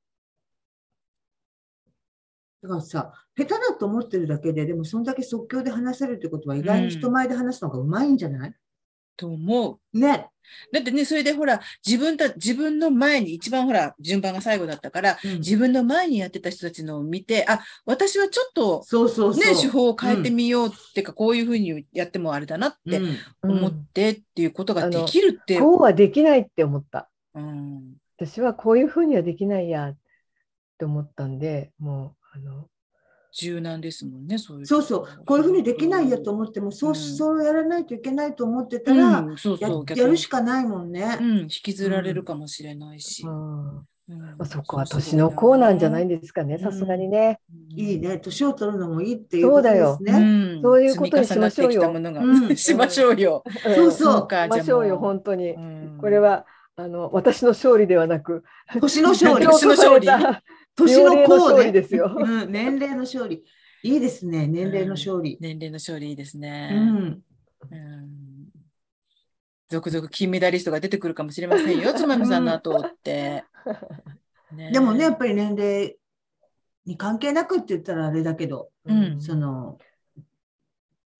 [2.62, 8.54] だからさ、下手だと思ってるだけで、でもそんだけ即興で話せるってことは意外に人前で話すのがうまいんじゃない、
[9.18, 9.98] と思う。
[9.98, 10.30] ね。
[10.72, 19.36] だってね、それでほら、自分た、自分の前に、一番ほら、順番が最後だったから、自分の前にやってた人たちのを見て、あ、私はちょっと、そうそう。
[19.36, 23.50] ね、手法を変えてみようっていうか、こういうふうにやってもあれだなってうん。
[23.58, 27.10] 思ってっていうことができるって、こうはできないって思った。
[27.34, 27.98] うん。
[28.16, 29.96] 私はこういうふうにはできないやっ
[30.78, 32.68] て思ったんでもうあの
[33.38, 34.66] 柔軟ですもんね、そういう。
[34.66, 35.24] そうそう。
[35.24, 36.96] こういうふうにできないやと思っても、そうう、ん。
[36.96, 41.18] そうやらないといけないと思ってたうら、ん、そうやそう、やるしかないもんね。
[41.20, 41.22] う。
[41.22, 43.24] ん、引きずられるかもしれないし。
[43.24, 43.86] うん。
[44.46, 47.40] そこは年の子なんじゃないんですかねさすがにね、
[47.76, 48.18] いいね。
[48.18, 50.58] 年を取るのもいいっていうことですうね。
[50.58, 50.62] ん。
[50.62, 51.82] そういうことにしましょうよ。
[51.82, 52.48] 積み重なってきたものが。
[52.48, 52.56] うん。
[52.56, 53.44] しましょうよ。
[53.62, 53.92] そうそう。
[53.92, 55.98] そうか、しましょうよ本当に、うん。
[56.00, 56.46] これは
[56.76, 58.44] あの私の勝利ではなく。
[58.80, 59.46] 年の勝利。
[59.46, 60.08] 年の勝利
[60.86, 61.72] 年の年齢の功ね勝利。
[61.72, 62.16] ですよ。
[62.16, 63.44] うん、年齢の勝利。
[63.82, 64.46] いいですね。
[64.46, 65.38] 年齢の勝利。
[65.40, 66.70] 年齢の勝利いいですうね。
[66.72, 67.22] ん。
[67.70, 68.18] うん
[69.68, 73.44] 続々金メダリストが出てくるかもしれませんよ、つまみさんの後って。
[74.52, 75.96] ねでもね、やっぱり年齢
[76.86, 79.78] に関係なくって言ったらあれだけど、うんその、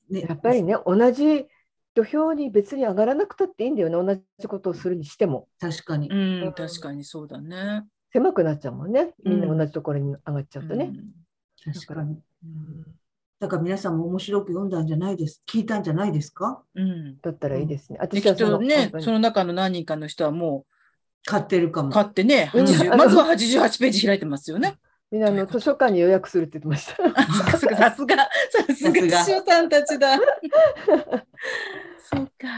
[0.09, 1.47] ねやっぱりね同じ
[1.94, 6.09] 土俵に別に上がらなくたっていいんだよね同じことをするにしても確かに。
[6.09, 7.85] うん、確かにそうだね。
[8.12, 10.92] 狭くなっちゃうもんねみんな同じところに上がっちゃうとね。
[11.64, 12.12] 確かに。
[12.12, 12.21] うん
[13.40, 15.44] だから皆さんも面白く読んだんじゃないです。
[15.49, 16.61] 聞いたんじゃないですか？
[16.75, 17.21] うん。
[17.21, 17.99] だったらいいですね。
[18.01, 20.66] 私はそのとねその中の何人かの人はも
[21.25, 21.90] 買ってるかも。
[21.90, 24.79] う買ってね、うん80あのまずは88ページ開いてますよね。
[25.12, 26.97] みんなあの図書館に予約するって言ってました。
[27.51, 30.18] さすが、さすが、さすが、師匠さんたちだ。
[30.18, 30.23] そ
[32.21, 32.49] うか。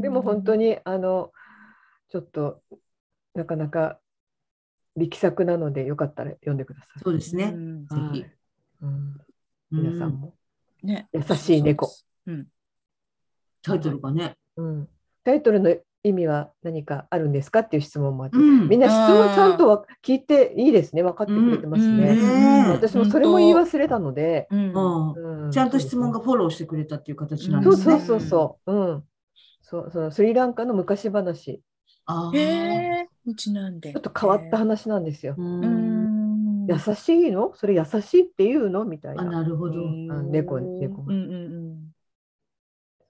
[0.00, 0.66] でも本当に。
[0.66, 1.32] にあの
[2.08, 2.62] ちょっと
[3.34, 3.98] なかなか
[4.96, 7.02] 力作なのでよかったら読んでください。
[7.02, 7.50] そうですね。
[7.50, 8.30] んぜひはい
[8.82, 9.20] うん
[9.70, 10.34] 皆さんも、
[10.82, 11.08] ね。
[11.12, 11.90] 優しい猫。
[12.26, 12.46] うん。
[13.62, 14.36] タイトルがね。
[14.56, 14.88] うん
[15.24, 22.14] タイトルの意味は何かあるんですかっていう質問もあって、うんみんな質問ちゃんとは聞いていいですね分かってくれてますうんね。
[22.14, 24.72] ね私もそれも言い忘れたので、うん。
[24.72, 27.84] うんうちゃんと質問がフォローしてくれたっていう形なんですね。
[27.84, 29.04] そうそうそうそう、うん、
[29.62, 31.60] そうそのスリランカの昔話
[32.06, 33.92] あーへえ、うちなんで。
[33.92, 35.34] ちょっと変わった話なんですよ。
[35.36, 36.66] ううんん。
[36.66, 37.54] 優しいの？
[37.54, 38.84] それ優しいっていうの？
[38.84, 39.42] みたいあ、な。
[39.42, 39.84] なるほど。
[39.84, 41.36] うんあ猫猫がうんうんう
[41.74, 41.94] ん。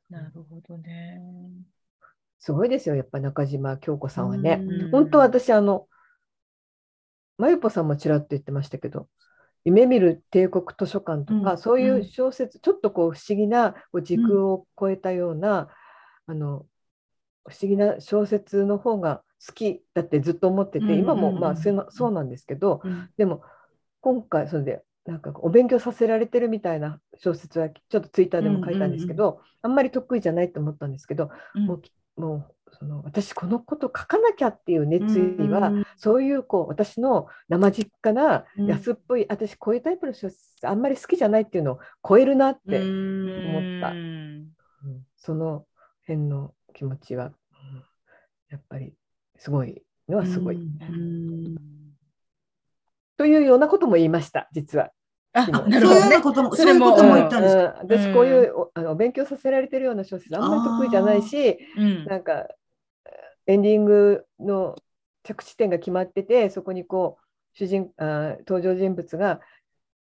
[0.09, 1.21] なるほどね。
[2.39, 4.61] すごいですよやっぱ中島京子さんはね。
[4.63, 5.89] うん本当私あの
[7.39, 9.09] まゆぽさんもちらっと言ってましたけど
[9.65, 15.69] 夢見る帝国図書館とか、うんそういう小説、ちょっとこう不思議なこう時空を超えたような、
[16.27, 16.65] あの
[17.49, 23.11] 不思議な小説の方が好きだってずっと思ってて、うん今もうんまあそうなんですけど、うん。
[23.17, 23.43] でも
[24.01, 31.67] 今回それでなんかお勉強させられてるみたいな小説はちょっとツイッターでも書いたんですけど、あんまり得意じゃないと思ったんですけど、うん。
[31.67, 43.57] もうきもうその私このこと書かなきゃっていう熱意は、うんそういうこう私の生実家なうん安っぽい、私こういうタイプの小説あんまり好きじゃないっていうのを超えるなって、うん。
[43.57, 43.93] 思った
[45.17, 45.65] その
[46.07, 47.33] 辺の気持ちは、うん。
[48.51, 48.95] やっぱり
[49.39, 50.57] すごいのはすごい。
[50.57, 51.57] うん
[53.19, 54.91] というようなことも言いました実は。
[55.33, 56.21] あ、そうなるほどねそういうような。
[56.21, 57.63] ことも、そういうこともうん言ったんですか？
[57.83, 62.47] うん私こういうおあのお勉強させられてるような小説あんまり得意じゃないしうんなんか
[63.47, 64.77] エンディングの
[65.23, 67.25] 着地点が決まっててそこにこう
[67.59, 69.41] 主人あ登場人物が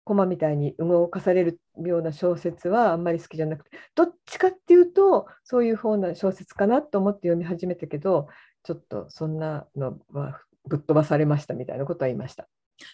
[0.03, 8.27] コマみたいに動かされるような小説はあんまり好きじゃなくてどっちかっていうとそういう方な小説かなと思って読み始めたけど
[8.65, 12.47] ちょっとそんなのはぶっ飛ばされましたみたいなことは言いました。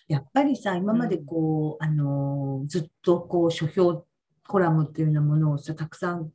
[0.07, 4.05] やっぱりさ、今までこう、あのーずっとこう、書評
[4.47, 6.29] コラムっていうようなものをさ、たくさん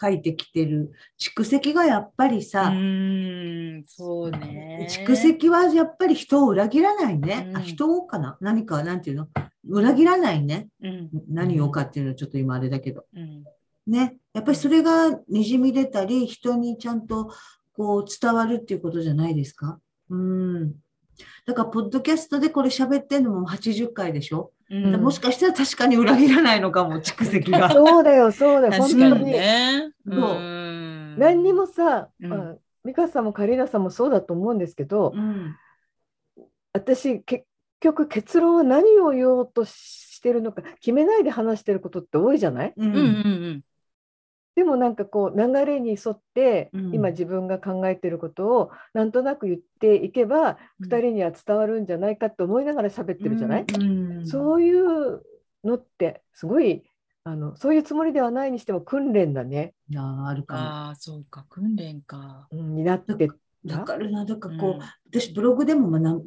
[0.00, 4.88] 書いてきてる蓄積がやっぱりさ、うん、そうね。
[4.90, 7.46] 蓄積はやっぱり人を裏切らないね。
[7.50, 8.38] うんあ人をかな？
[8.40, 9.28] 何か、なんていうの？
[9.68, 10.68] 裏切らないね。
[10.82, 11.10] うん。
[11.28, 13.04] 何をかっていうのはちょっと今あれだけど。
[13.14, 13.44] うん。
[13.86, 14.16] ね。
[14.32, 17.30] やっぱりそれがにじみ出たり、人にちゃんと
[17.74, 19.78] こう伝わるっていうことじゃないですか？
[20.10, 20.72] うん。
[21.46, 27.68] だから、ポッドキャストでこれ喋ってんのも80回でしょ、うんもしかしたら確かに裏切らないのかも、蓄積が。
[27.72, 29.92] そうだよそうだよ本確かに当にね。
[30.06, 35.54] どううん何にもさ、うんまあ美香さんもカリーナさんもそうだと思うんですけど、うん。
[36.72, 37.44] 私結
[37.80, 42.72] 局結論は何を言おうとしてるのか決めないで話してることって多いじゃない？
[42.76, 42.82] う。
[42.82, 43.62] うんんうん
[44.54, 46.94] でもなんかこう流れに沿ってうん。
[46.94, 50.88] 今自分が考えてることをなんとなく言っていけばうん。
[50.88, 53.84] 2人には伝わるんじゃないかって思いながら喋ってるじゃない、う
[54.22, 54.26] ん。
[54.26, 55.22] そういう
[55.64, 56.82] のってすごい
[57.24, 60.60] あのそういうつもりではないにしても訓練だね、あーあるかも。
[60.60, 62.48] ああ、そうか、訓練か。
[62.50, 63.28] うん、になって
[63.64, 64.80] だからな、だからこう、うん。
[65.08, 66.18] 私ブログでもまあな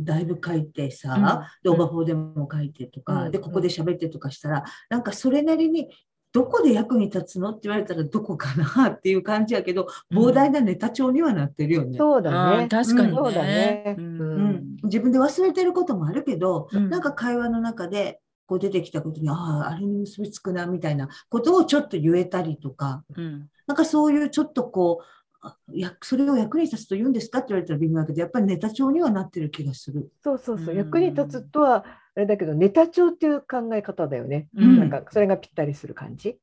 [0.00, 1.22] だいぶ書いてさ、うん。
[1.62, 3.30] でオーバーフォーでも書いてとか、うん。
[3.30, 5.88] でここで喋ってとかしたら、なんかそれなりに
[6.32, 7.50] どこで役に立つの？
[7.50, 11.96] って言われたらどこかなっていう感じやけど膨大なネタ帳にはなってるよね。
[11.96, 13.14] そうだあねー確かにね。
[13.16, 13.96] そうだね。
[13.98, 14.20] ううん。
[14.20, 16.90] うん、自分で忘れてることもあるけど、うん。
[16.90, 23.48] なんか会話の中でこう出てきたことにあああれに結びつくなみたいなことをちょっと言えたりとかうん。
[23.66, 25.04] なんかそういうちょっとこう
[25.40, 30.10] あやそれを役に立つと言うんですかって言われたら微妙だけどやっぱりネタ帳にはなってる気がする。
[30.24, 30.76] そうそうそう、うん。
[30.76, 31.84] 役に立つとは
[32.18, 34.80] あれだけどネタ帳っていう考え方だよね、うん。
[34.80, 36.36] なんかそれがぴったりする感じ。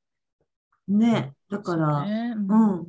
[0.87, 2.33] ね、だから、ね。
[2.37, 2.85] うん。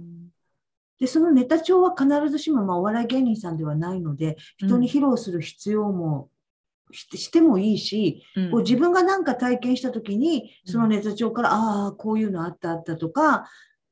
[1.01, 6.31] でそのネタ帳は必ずしも、まあ、お笑い芸人さんではないので人に披露する必要も
[6.93, 8.51] してしてもいいし、うん。
[8.53, 10.73] こう自分が何か体験した時にうん。
[10.73, 13.51] そのネタ帳から、ああこういうのあったあったとか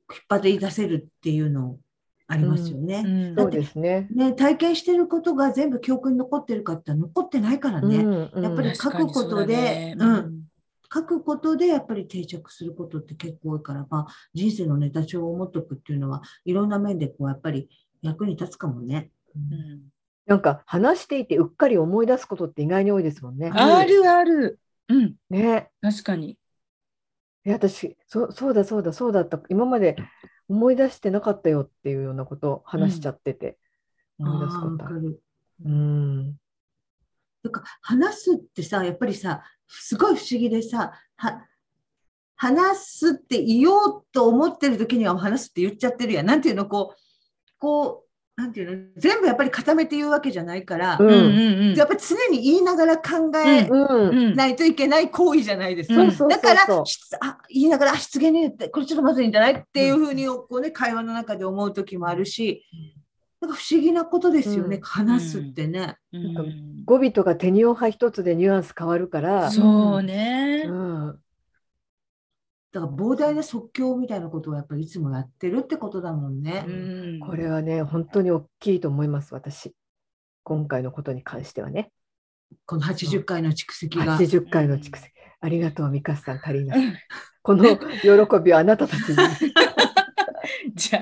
[0.08, 1.78] 引っ張り出せるっていうの
[2.26, 3.02] ありますよね。
[3.04, 4.08] うんそうですね。
[4.10, 7.98] ね体験してることが全部記憶に残ってるかって残ってないからね。
[7.98, 10.44] うんうんやっぱり書くことでそうだねうん
[10.92, 17.68] 書くことでやっぱり定着することって結構多いから、まあ、人生のネタ帳を持っておくっていうのはいろんな面でこうやっぱり
[18.00, 19.10] 役に立つかもね。
[19.36, 19.80] うん
[20.26, 23.50] なんか話していてうっかり思い出すことって意外に多いですもんね。
[23.52, 24.58] あるある。
[24.88, 25.68] うん、ね。
[25.82, 26.38] 確かに。
[27.46, 29.96] いや私そそうだそうだそうだった今まで
[30.48, 33.58] 思い出してなかったよっていうようなことを話しちゃってて、
[34.18, 34.88] 思い出すことあ
[35.68, 36.38] ん。
[37.42, 41.46] なんか話すってさやっぱりさすごい不思議でさは
[42.36, 46.26] 話すって言おうと思ってる時には話すって言っちゃってるやん。
[46.26, 47.00] なんていうのこう
[47.58, 48.03] こう
[48.36, 48.84] なんていうの？
[48.96, 53.68] 全部やっぱり固めて言うわけじゃないから、うんうんうんやっぱり常に言いながら考え
[54.34, 56.02] ないといけない行為じゃないですか。
[56.02, 56.84] うんそうそうそうそうだから
[57.28, 62.64] あ言いながらあ失言に言ってこれちょっとまずいんじゃないっていうふうにこう、ね、会話の中で思う時もあるし
[63.40, 65.96] なんか不思議なことですよね、うん話すってね。
[66.12, 66.50] うんなんか
[66.86, 69.50] 語尾とか手に用派一つでニュアンス変わるから。
[69.50, 70.64] そうね。
[70.66, 71.18] うん。
[72.74, 76.64] だから膨大な即興みたいなことをやっぱりいつもやってるってことだもんね。
[76.66, 79.72] うんこれはね本当に大きいと思います私。
[80.42, 81.92] 今回のことに関してはね。
[82.66, 84.18] この80回の蓄積が。
[84.18, 85.12] 80回の蓄積。
[85.40, 86.94] ありがとうミカさんカリーナさん。
[87.42, 89.16] この喜びをあなたたちに。
[90.74, 91.00] じゃ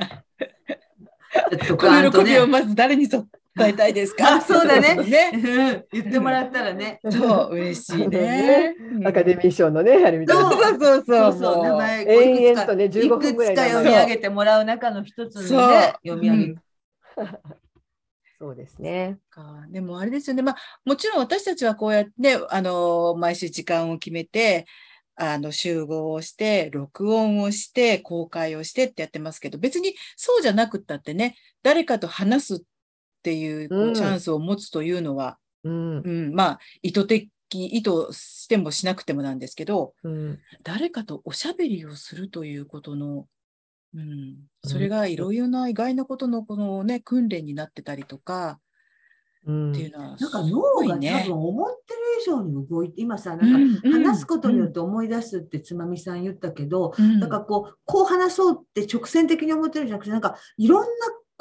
[1.51, 4.37] あ、とこの喜びをまず誰にそ変えたいですか？
[4.37, 5.85] あそうだねね。
[5.93, 7.01] 言ってもらったらね。
[7.11, 8.75] そう、嬉しいね。
[9.05, 10.51] アカデミー賞のね、あれみたいな。
[10.51, 11.55] そうそうそうそうそう。
[11.55, 16.63] そう、名前延々とねいくつ15分ぐらいいくつか読み上げてもらう中の一つにそうね、読み上げうんて。
[18.41, 19.19] そうですね。
[19.31, 24.67] かでもあれですよね、まあ、もちろん私たちはこうやって、ね、あの毎週時間を決めて
[25.15, 32.59] あの集合をして録音をして公開をしてってやってますけど別にそうじゃなくったってね誰かと話すっ
[33.23, 35.99] ていうチャンスを持つというのは、うん。
[35.99, 36.11] う。
[36.31, 40.39] んまあ意図的意図してもしなくてもなんですけどうん。
[40.63, 43.27] 誰かとおしゃべりをするということの、
[43.95, 48.59] うん、それがいろいろな意外なことのこの、ね、訓練になってたりとか
[49.47, 49.73] うん。
[49.73, 57.21] っていうのはなんかす脳がね分思ってる以上に動いて、今さ、なんか話すことによっって思い出すってつまみさん言ったけど、うん。
[57.21, 60.87] なんかこう、こう話そうって直線的に思ってるんじゃなくて、なんかいろんな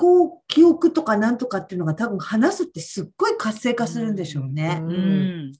[0.01, 4.79] こう記憶とかなんとかっていうのが多分話すってすっごい活性化するんでしょうね。
[4.81, 4.91] ううん
[5.49, 5.53] ん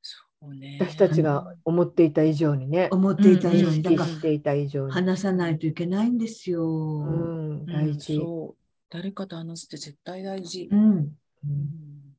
[0.00, 0.78] そうね。
[0.80, 4.92] 私たちが思っていた以上にね、思っていた以上意に、だから識していた以上に。
[4.92, 6.64] 話さないといけないんですよ。
[6.64, 8.14] うん、大事。
[8.14, 10.74] うんそう誰かと話すって絶対大事う。
[10.74, 10.80] ん。
[10.80, 12.16] うん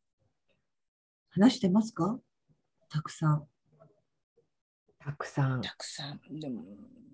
[1.32, 2.20] 話してますか？
[2.90, 3.48] たくさん。
[5.00, 5.62] たくさん。
[5.62, 6.40] たくさん。
[6.40, 7.09] でも、うん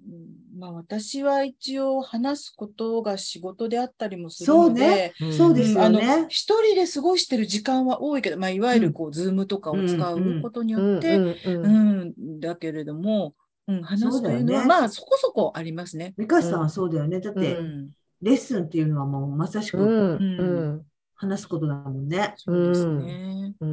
[0.58, 6.26] まあ私は一応話すことが仕事であったりもするので、うんそうですね。
[6.30, 13.34] 一人で過ごしてる時間は多いけど、まあ、いわゆるこう、ズームとかを使うことによって、うんだけれども、
[13.68, 16.14] うん、話すというのは、ねまあそこそこありますね。
[16.18, 17.20] 美香さんはそうだよね。
[17.20, 17.90] だっうて、ん、
[18.22, 22.34] レッスンっていうのはもうまさしくうんうん話すことだもんね。
[22.38, 23.56] そうですね。
[23.60, 23.70] うん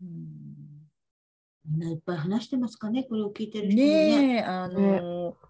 [0.00, 0.48] うん
[1.70, 3.04] みんないっぱい話してますかね？
[3.04, 4.26] これを聞いてる人もね。
[4.28, 5.47] ねえ、あの、うん。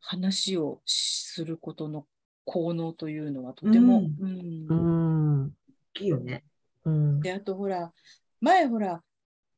[0.00, 2.06] 話をすることの
[2.44, 5.50] 効能というのはとても、ううんうん大
[5.94, 6.44] きいよね。
[6.84, 7.92] うんで、あとほら、
[8.40, 9.02] 前ほら、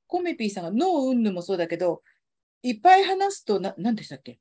[0.07, 2.03] コメピーさんが脳うんぬもそうだけど、
[2.62, 4.38] いっぱい話すと、な、なんでしたっけ？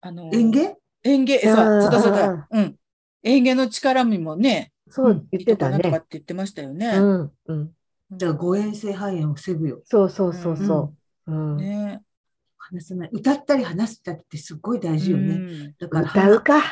[0.00, 0.76] あの、園芸？
[1.02, 2.76] 園芸、そう、そうだそうあだ、うん。
[3.22, 6.06] 園芸の力にもね、そう言ってたねいいとかって。
[6.12, 6.88] 言ってましたよね。
[6.88, 7.74] うんうん
[8.10, 9.82] だから誤嚥性肺炎を防ぐよ。
[9.84, 10.94] そうそうそうそ
[11.26, 11.30] う。
[11.30, 12.00] うんね。
[12.70, 13.10] 話さない。
[13.12, 15.34] 歌ったり話したりってすごい大事よね。
[15.34, 16.62] うんだから歌うか。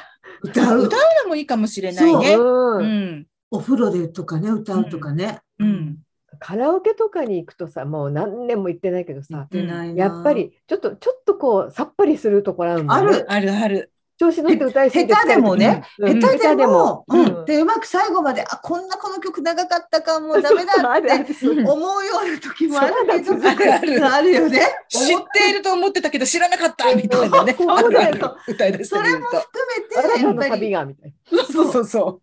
[0.42, 2.35] 歌う歌うのもいいかもしれないね。
[2.35, 3.26] ううんん。
[3.50, 5.40] お風呂でとかね、歌うとかね。
[5.59, 5.98] うん。
[6.38, 13.92] カラオケとかに行くとさ、もう何年も行ってないけどさ、出ないなやっぱりちょっとちょっとこうさっぱりするところあるもんねあるあるある。
[14.18, 16.20] 調子乗って歌いすぎて下手でもねうん。
[16.20, 17.26] 下手でも、うん。
[17.38, 17.44] うん。
[17.44, 24.61] で、うまく最後まで、あ、こんなこの曲長かったか、もうダメだあるあって思うような時もあるけど、あるあるあるよね。
[24.88, 27.55] 知っていると思ってたけど知らなかったみたいなね。
[27.59, 29.26] そうだよ歌い出してそれも。
[29.26, 31.14] 含めて、やっぱり、旅がみたい
[31.52, 32.20] そうそうそ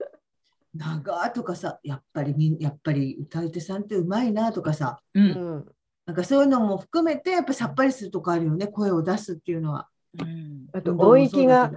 [0.76, 5.22] 長とかさ、やっぱりみん、やっぱり歌い手さんってうまいなとかさ、う。
[5.22, 5.26] ん。
[5.32, 5.66] ん
[6.06, 9.88] なんかそういうのも含めて、やっぱりさっぱりするとこあるよね、声を出すっていうのは。
[10.20, 10.68] うん。
[10.74, 11.72] あと音域が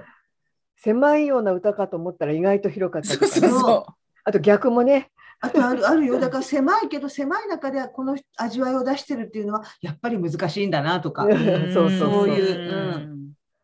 [0.76, 3.86] 狭いような歌かと思ったら意外と広かったそうと
[4.24, 5.10] あと逆もね。
[5.40, 6.18] あとあるあるよ。
[6.18, 11.24] だから狭いけど、狭い中ではこの味わいを出してるっていうのは、やっぱり難しいんだなとか。
[11.24, 11.32] うん。
[11.32, 11.72] う。
[11.72, 12.10] そうそう。
[12.10, 12.72] そういう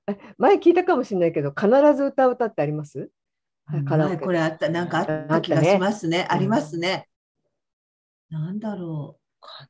[0.06, 0.22] うん。
[0.36, 3.08] 前聞いたかもしれないけど必ず歌う歌ってあります？
[3.88, 6.26] カラオ前ケこれあった、なんかあった気がしますね。
[6.28, 7.08] ありますね。
[8.28, 9.18] なんだろ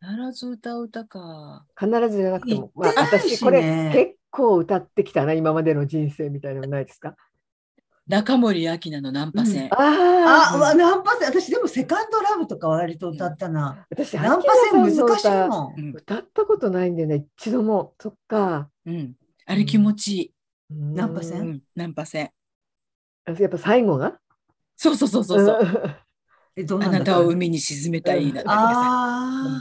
[0.00, 1.66] 必ず歌う歌か。
[1.78, 7.14] 必ずじゃなくても、まあ、私これ結構歌ってきたな今までの人生みたいなのないですか？
[8.08, 9.66] 中森明菜のナンパ船。
[9.66, 9.68] う。
[9.74, 13.86] ああ、うわナンパ線、私でもセカンドラブとか割と歌ったな。
[13.90, 15.80] 私ナンパ線難しいんもん。
[15.80, 19.14] うん歌ったことないんだよね一度もそっか、うん。
[19.46, 20.32] あれ気持ちいい。
[20.70, 21.60] ナンパ線ん。
[21.76, 22.32] ナンパ船。
[23.24, 24.18] やっぱ最後が？
[24.76, 25.62] そうそうそうそうそう。
[25.62, 25.96] う
[26.56, 26.98] え、どうなあんだ？
[26.98, 28.42] なたを海に沈めたいな。
[28.46, 29.60] あ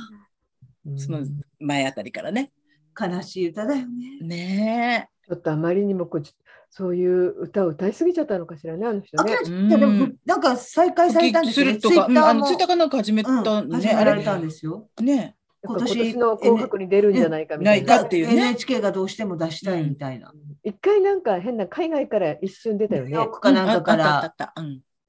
[0.89, 1.19] んその
[1.60, 2.51] 前あたりからね。
[2.96, 4.19] あ、悲しい歌だよね。
[4.21, 6.33] ねちょっとあまりにもこうち
[6.71, 11.73] そういう歌を歌いすぎちゃったのかしらねあの人ねでもなんか再開復されたん帰ですよね。
[11.73, 13.75] するとか、うんあのもツイッターかなんか始めたうんね。
[13.75, 14.87] あれ始められたんですよ。
[15.02, 15.35] ね。
[15.63, 17.87] 今今年年の紅白に出るんじゃないかみたいな。
[17.87, 20.31] ないかっていうね NHK がどうしても出したいみたいな。
[20.63, 23.23] 一回なんか変な海外から一瞬出たよねニュー。
[23.25, 24.33] ヨークかなんかかうんあら。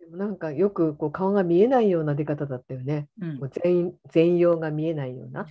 [0.00, 3.06] でもなんかよくこう顔が見えないような出方だったよね。
[3.20, 5.46] うんもう全員全容が見えないような。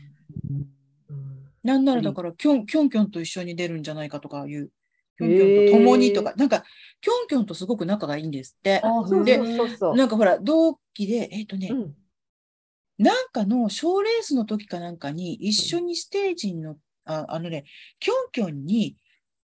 [1.63, 4.71] うんなんならだから、キョンキョンキョンと一緒に出るんじゃないかとかいう、
[5.17, 6.63] キョンキョンと共にとか、なんか、
[7.01, 8.81] キョンキョンとすごく仲がいいんですって。
[8.83, 9.37] あで。
[9.95, 11.95] なんかほら、同期で、えっ、とね、うん
[13.01, 17.65] なんかの賞ーレースの時かなんかに一緒にステージにの、ああのね、
[17.99, 18.95] キョンキョンに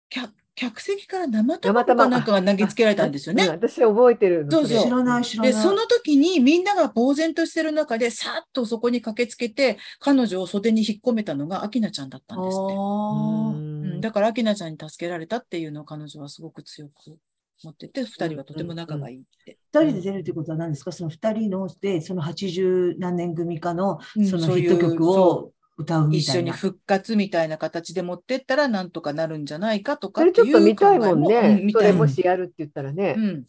[0.09, 3.43] キャ客席から生生卵かなんかが投げつけられたんですよね。
[3.45, 4.51] うん私覚えてるの。
[4.51, 5.53] そうそうれ知らない知らない。
[5.53, 12.73] で、その時にみんなが呆然としてる中で、さっとそこに駆けつけて、彼女を袖に引っ込めたのが、明菜ちゃんだったんですって。
[12.75, 17.17] うんんだから、明菜ちゃんに助けられたっていうのを彼女はすごく強く
[17.63, 19.57] 持ってて、二人はとても仲がいいって。
[19.73, 20.91] ー二人で出るってことは何ですか？
[20.91, 26.51] その二人ので、その80何年組かのうんそのそういうヒット曲そを歌うう一緒に。
[26.51, 31.65] 復活みたいな形で持ってったら、なんとかなるんじゃないかとかそれっていうちょっと見たいもんねうん。
[31.65, 33.21] 見たいそれもしやるって言ったらねう。
[33.21, 33.45] ん。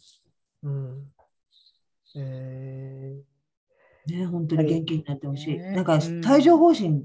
[0.63, 1.11] うん。
[2.17, 3.21] え
[4.07, 5.57] ね、本当に元気になってほしい。
[5.57, 7.03] ねなんかうん帯状疱疹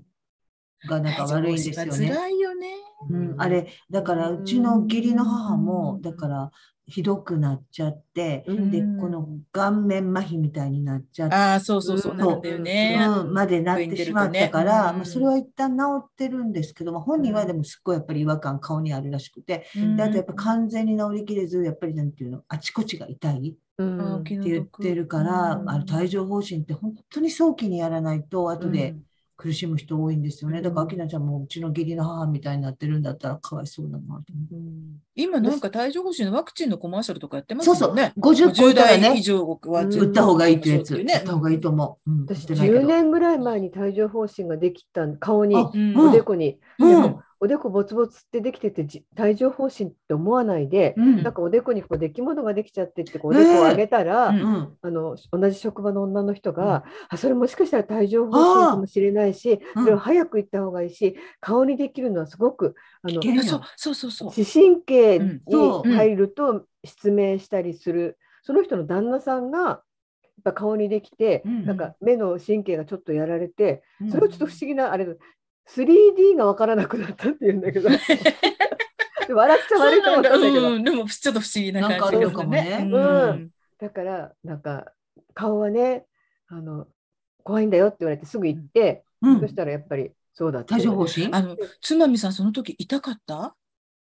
[0.88, 2.08] がなんか悪いんですよね。
[2.08, 2.68] 辛いよね。
[3.08, 6.50] うん、あれ、だからうちの義理の母も、だから
[6.90, 8.70] ひどくなっちゃって、うん。
[8.70, 12.14] で、この顔面麻痺みたいになっちゃって、ああ、そうそうそう、う。
[12.16, 12.98] んなんだよね。
[13.00, 19.96] うん、までなってしまったから、うんまあ、それは一旦治ってるんですけども、本人はでもすっごいやっぱり違和感顔にあるらしくて、うん。
[19.96, 23.52] であとやっぱ完全に治りきれず、やっぱりなんていうの、あちこちが痛いっ
[24.24, 25.70] て言ってるから、うん。
[25.70, 28.96] あの帯状疱疹って本当に早期にやらないと、後で
[29.40, 30.58] 苦しむ人多いんですよね。
[30.58, 30.64] うん。
[30.64, 34.54] だから、明菜ちゃんもうちの義理の母みたいになってるんだったらかわいそうだなと思って。
[34.54, 34.98] うん。
[35.14, 38.12] 今なんか帯状疱疹のワクチンのコマーシャルとかやってますそうそう、よね。
[38.18, 39.94] 50超50えたらね代以、上はうん。
[39.94, 42.10] 打った方がいいっていうやつ、そうね打った方がいいと思う。
[42.10, 42.80] うん、私打ってないけど。
[42.80, 45.96] 10年ぐらい前に帯状疱疹ができたん顔にあうん。
[45.96, 46.88] おでこに、うん。
[46.88, 51.22] でもおでこボツボツってできててじ帯状疱疹って思わないで、うん。
[51.22, 54.76] なんかおでこにこう出来物ができちゃってってこうおでこを上げたら、うんうん。
[54.82, 59.84] あの同じ職場の女の人が、あそれもしかしたら帯状疱疹かもしれないしうん。
[59.84, 64.32] それを早く行った方がいいし顔にできるのはすごくあのそうそうそうそう。
[64.32, 69.80] 視神経うんに入ると失明したりする、その人の旦那さんがやっ
[70.44, 75.06] ぱ顔にできて、うんなんか目の神経がちょっとやられて、うんそれをちょっと不思議なあれ
[75.74, 77.88] 3D が分からなくなったっていうんだけど。
[77.88, 77.98] で
[79.34, 82.62] 笑っちゃ悪いと思ったんだけど、うん、でもちょっと不思議な感じなんかあるのかもね。
[82.62, 82.86] ですう
[83.34, 83.50] ん。
[83.78, 84.92] だからなんか
[85.34, 86.06] 顔はね
[86.48, 86.86] あの
[87.44, 89.40] 怖いんだよって言われてすぐ行って、うん。
[89.40, 90.74] そしたらやっぱりそうだって。
[90.74, 93.54] 帯状疱疹あの、つまみさん、その時痛かった？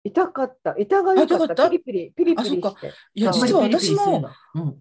[0.03, 0.75] 痛かった。
[0.77, 1.55] 痛がよかっあ痛かった？
[1.55, 2.69] たピリピリピリピリあそっか。
[2.71, 4.29] していや、実は私も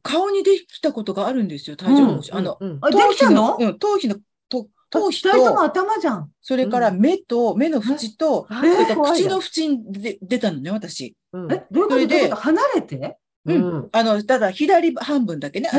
[0.02, 2.36] 顔にできたことがあるんですよ、帯状疱疹。
[2.36, 2.78] あの、うん。
[2.80, 3.56] あ、できたの？
[3.60, 4.20] うん、頭皮の、と
[4.92, 6.30] 頭皮ともと、頭じゃん。
[6.42, 11.16] それから目と、目の縁と、口の縁にで出たのね、私。
[11.32, 12.06] うんえ、どういうこと？
[12.08, 13.18] で離れて？
[13.46, 15.70] ううんんあの、ただ左半分だけね。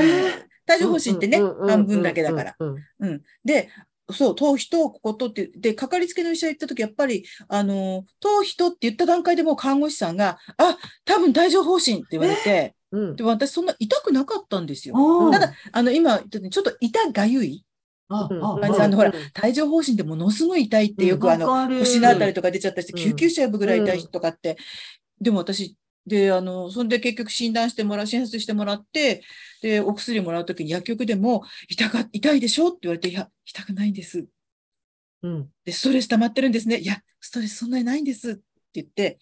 [0.68, 2.56] 帯状疱疹ってね、半分だけだから。。
[2.60, 3.22] うんうん。
[3.46, 3.70] で、
[4.12, 14.96] そう、頭皮とこことって、で、かかりつけの医者行った時、やっぱり、あの、頭皮とって言った段階でもう看護師さんが、あ、多分帯状疱疹って言われて、うんでも私そんな痛くなかったんですよ。
[14.96, 17.66] あただ、あの、今、ちょっと痛がゆい。
[18.10, 19.44] あ、うんあ、のほらうん。
[19.44, 21.48] 帯状疱疹ってものすごい痛いってよく、あの、
[21.80, 23.16] 腰のあたりとか出ちゃったりして、うん。
[23.16, 24.58] 救急車呼ぶぐらい痛いとかって。
[25.22, 25.76] でも私、
[26.06, 29.24] で、あの、そんで結局診断してもらう、診察してもらって、
[29.62, 34.28] で、お薬もらうときに薬局でも、痛か、痛いでしょって言われて、いや、痛くないんです。
[35.22, 35.50] うん。
[35.64, 36.80] で、ストレス溜まってるんですね。
[36.80, 38.42] いや、ストレスそんなにないんですって
[38.74, 39.20] 言って、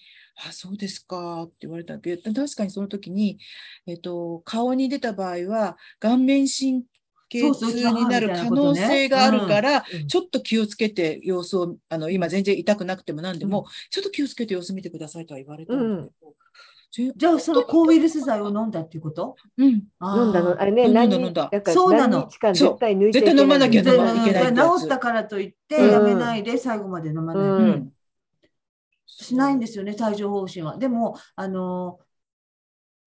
[0.48, 2.16] あ、そうですかって言われたけ。
[2.18, 3.38] ど、確かにその時に、
[3.86, 6.84] えっと、顔に出た場合は、顔面神
[7.32, 16.34] 経そうそう痛になる可能性があるから、ちょっと気をつけて様子を、あの、今全然痛くなくても何でも、ちょっと気をつけて様子見てくださいとは言われたんだけど、
[17.16, 27.92] じゃあ、その抗ウイルス剤を飲んだっていうことうん、飲んだのあれね何飲んだそうなの絶対抜い絶対飲まなきゃなきゃいけない治ったからといって、やめないで最後まで飲まない。
[29.06, 30.78] しないんですよね、帯状疱疹は。
[30.78, 32.00] でも、あの、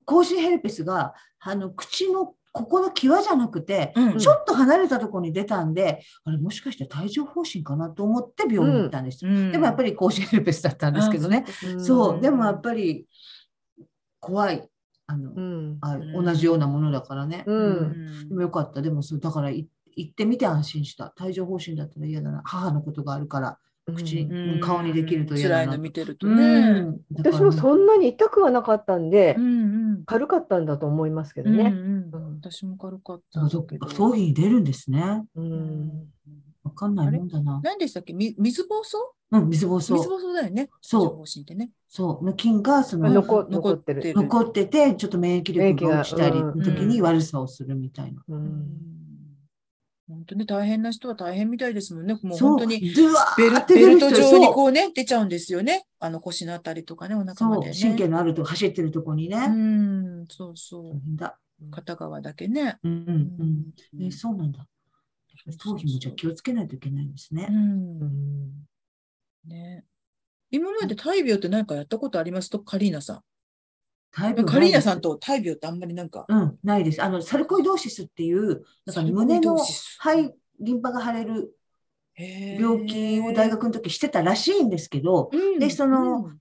[0.06, 9.32] 口唇ヘルペスが、あの、口のここの際じゃなくて、うんちょっと離れたところに出たんで、あれ、もしかして帯状疱疹かなと思って病院に行ったんですよ。
[9.32, 11.44] うんでもやっぱり口唇ヘルペスだったんですけどね。
[11.64, 13.08] うんそう、でもやっぱり
[14.20, 14.68] 怖い。
[15.06, 17.42] あの、うんあうん同じようなものだからね。
[17.44, 17.70] うんう
[18.24, 18.80] んでもよかった。
[18.82, 21.12] でもそう、だからい行ってみて安心した。
[21.20, 22.40] 帯状疱疹だったら嫌だな。
[22.44, 23.58] 母のことがあるから、
[23.92, 25.64] 口に、うん顔にできると嫌だな。
[25.64, 26.80] 辛いの見てるとうね。
[26.80, 31.64] んだから私もそんなに痛くはなかったんで、うんうん軽かったんだと思いますけどね。
[31.64, 33.86] うんうんうん私も軽かったけど。
[33.86, 35.24] 頭皮に出るんですね。
[35.34, 35.90] うん
[36.62, 37.60] わかんないもんだな。
[37.62, 38.14] 何でしたっけ？
[38.14, 39.38] み水疱瘡？
[39.38, 39.98] うん、水疱水瘡。
[39.98, 40.70] 疱瘡だよね。
[40.80, 41.70] そうね。
[41.88, 42.24] そう。
[42.24, 48.22] の菌がその残うん残ってる残ってて、ちょっと免疫力が落ちたり時に悪さをするみたいな。
[48.28, 48.66] ううんん
[50.06, 52.18] 本当に大変な人は大変みたいですもんね。
[52.22, 52.38] もう。
[52.38, 52.88] 本当にベ
[53.50, 55.86] ルベルト状にこうね、出ちゃうんですよね。
[55.98, 57.74] あの腰のあたりとかね、お腹までね。
[57.74, 59.46] 神経のあるとこ走ってるとこにうね。
[59.46, 61.28] ん、そうそ大
[61.62, 61.70] う。
[61.70, 62.78] 片側だけね。
[62.82, 64.06] うんうんうん。
[64.06, 64.66] え、そうなんだ。
[65.58, 67.52] 頭皮もじゃあ気をつけないといけないんですねう。
[67.52, 68.50] んうん
[69.46, 69.84] ね。
[70.50, 72.50] 今まで大病って何かやったことあります？
[72.50, 73.20] と、カリーナさん。
[74.14, 76.24] カリーナさんと大病ってあんまりなんか。
[76.28, 77.02] うん、ないです。
[77.02, 81.56] あの、サルコイドーシスっていう、なんか胸のドーシス肺、リンパが腫れる
[82.16, 86.38] 病気を大学の時してたらしいんですけど、うんでそのうん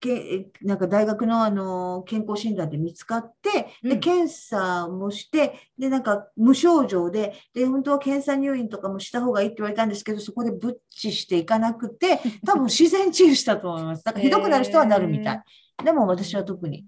[0.00, 14.02] けなんか大学のあの健康診断で見つかって、で、うん検査もして、で、なんか無症状で、で、本当は検査入院とかもした方がいいって言われたんですけど、そこでブッチしていかなくて、多分自然治癒したと思います。
[14.02, 15.42] だからひどくなる人はなるみたい。
[15.84, 16.86] でも私は特に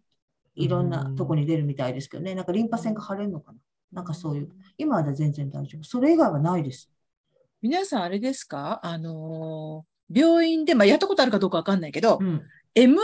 [0.55, 3.59] いろんなとこに出るみたいですけどね、なんかリンパ腺が腫れるのかな？
[3.93, 4.49] なんかそういう。
[4.79, 5.85] 今は全然大丈夫。
[5.85, 6.91] それ以外はないです。
[7.61, 8.81] 皆さんあれですか？
[8.83, 12.43] あのー病院で、まあ、やったことあるかどうかわかんないけど、うん。
[12.75, 12.97] MRI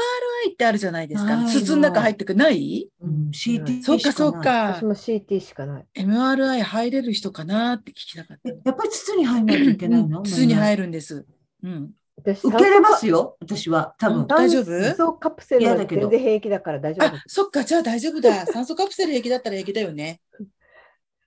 [0.52, 1.42] ってあるじゃないですか。
[1.46, 2.90] 筒の中入ってくない？
[3.00, 4.32] うん、CT そうか、そう。
[4.32, 4.84] か私。
[4.84, 5.86] も CT しかない。
[5.96, 10.22] MRI 入れる人かなって聞きたかったやっぱり筒に入んないといけないの？
[10.22, 10.82] 筒に入る。
[10.82, 11.24] るんです。
[11.62, 11.90] うん。
[12.24, 13.94] 私受けれますよ、私は。
[13.98, 14.26] 多分。
[14.26, 14.64] 大丈夫？
[14.64, 18.46] 酸素カプセルは嫌だけど全然平気だから大丈夫あ、そっか、じゃあ大丈夫だ。
[18.46, 20.20] 酸素カプセル平気だったら平気だよね。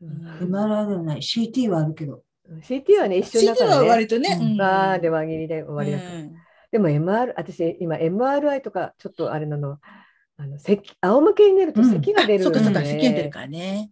[0.01, 1.19] ううんん MRI ではない。
[1.19, 2.23] CT はあるけど。
[2.63, 3.87] CT はね、一緒だ CT からね。
[3.87, 4.37] は割とね。
[4.39, 6.19] うんうんああ、で輪切りで終わりだから。
[6.19, 6.35] うん
[6.71, 9.79] でも MR、私、今 MRI とかちょっとあれなの、
[10.37, 13.91] あの咳仰向けに寝るとうん咳が出るそっかそっか、ね咳が出るからね。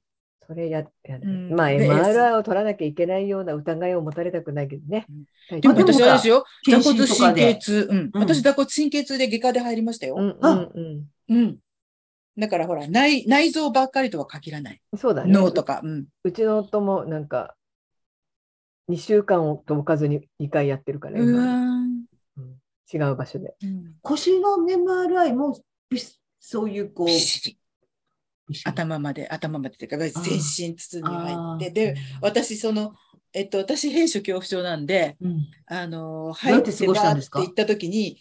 [0.50, 5.06] それや、やだうんまあで MRI を取らなきゃいけないような疑いを持たれたくないけどね。
[5.52, 7.88] でもでも私はあれですよ、座検骨神経痛。
[7.88, 7.98] うん。
[8.12, 10.16] うん私、座骨神経痛で外科で入りましたよ。
[10.18, 11.06] うんうんあうん。
[11.30, 11.58] うん。
[12.36, 14.82] だからほら、内内臓ばっかりとは限らない。
[14.98, 15.32] そうだね。
[15.32, 15.82] 脳とか。
[15.84, 16.06] うん。
[16.24, 17.54] うちの夫もなんか、
[18.90, 23.54] 2週間をとかずに2回やってるから、違う場所で。
[23.62, 25.62] うん腰の MRI も
[26.40, 27.08] そういうこう
[28.66, 30.10] 頭まで、頭までっていうか、ー。
[30.22, 31.72] 全身筒に入って。
[31.72, 32.94] で、私、その、
[33.34, 35.48] えっと、私、閉所恐怖症なんで、うん。
[35.68, 38.18] あの、入ってばーって言った時に、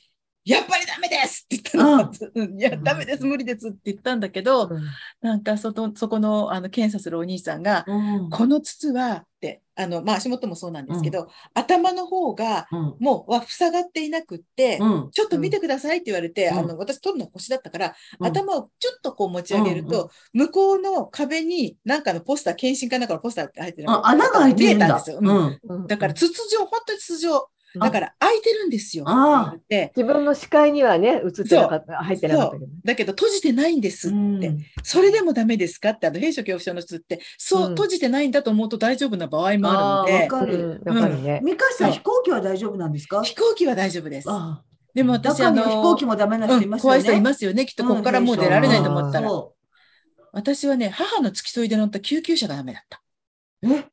[0.48, 2.10] やっぱりダメですって言ったの。
[2.34, 2.58] うん。
[2.58, 4.82] いや、ダメです、無理ですって言ったんだけど、うん。
[5.20, 8.30] なんかその、そこの、あの、検査するお兄さんが、うん。
[8.30, 12.96] この筒はって、あの、まあ、足元もそうなんですけど、頭の方が、うん。
[12.98, 15.10] もう、は塞がっていなくって、うん。
[15.10, 16.58] ちょっと見てくださいって言われて、うん。
[16.58, 18.26] あの、私取るの腰だったから、うん。
[18.26, 24.06] 頭をちょっとこう持ち上げるうんうと、向こうの壁になんかのポスター、検診かなんかのポスターって入ってるの。
[24.06, 24.86] あ穴が開いてるんだ。
[24.86, 25.18] 見えたんですよ。
[25.20, 25.58] うんうん。
[25.62, 25.86] うん。
[25.86, 27.50] だから筒状、本当に筒状。
[27.74, 29.04] だから開いてるんですよ。
[29.06, 32.72] って自分の視界にはね、映ってなかった、入ってなかったけどね。
[32.84, 34.16] だけど閉じてないんですって。
[34.16, 40.82] うんそれでもダメですかって、あの、閉所恐怖症の人って、そう、うん閉じてないんだと思うと大丈夫な場合もああるので、ーわかる。
[40.86, 41.40] うんわかるね。
[41.44, 43.22] ミカさん、飛行機は大丈夫なんですか？
[43.22, 44.28] 飛行機は大丈夫です。
[44.30, 44.62] あ
[44.94, 46.94] でも私、あ中には飛行の、機もダメなうん人いますよね。
[46.94, 47.66] 怖い人いますよね。
[47.66, 49.28] きっとここからもう出られないと思ったら。
[49.28, 49.54] そ
[50.32, 53.02] 私はね、母の付き添いで乗った救急車がダメだった。
[53.62, 53.84] うえ？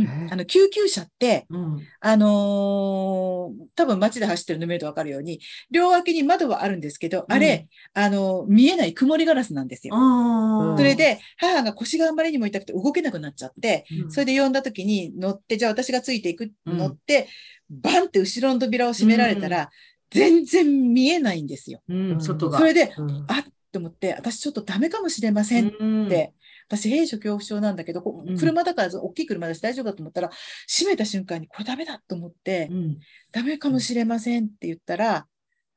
[0.00, 0.26] うん。
[0.26, 1.80] えあの救急車って、うん。
[2.00, 5.40] あのー多分街で走ってるの見るとわかるように、
[5.70, 9.94] 両脇に窓はあるんですけど、あれ、あの見えない曇りガラスなんですよ。
[9.96, 10.76] うん。
[10.76, 14.12] それで、母が腰があんまりにも痛くて動けなくなっちゃって、うん。
[14.12, 16.78] それで呼んだ時に乗って、じゃあ私がついていく、うん。
[16.78, 17.28] 乗って、
[17.70, 19.70] バンって後ろの扉を閉められたら、
[20.10, 21.82] 全然見えないんですよ。
[21.88, 22.58] うん外が。
[22.58, 23.24] それで、うん。
[23.28, 26.08] あっと思って、私ちょっとダメかもしれませんっうん。
[26.08, 26.32] て、
[26.68, 28.02] 私、閉所恐怖症なんだけど、
[28.38, 30.30] 車だから、大きい車だし大丈夫だと思ったら、
[30.68, 32.98] 閉めた瞬間に、これダメだと思ってう、ん。
[33.32, 35.26] ダメかもしれませんって言ったら、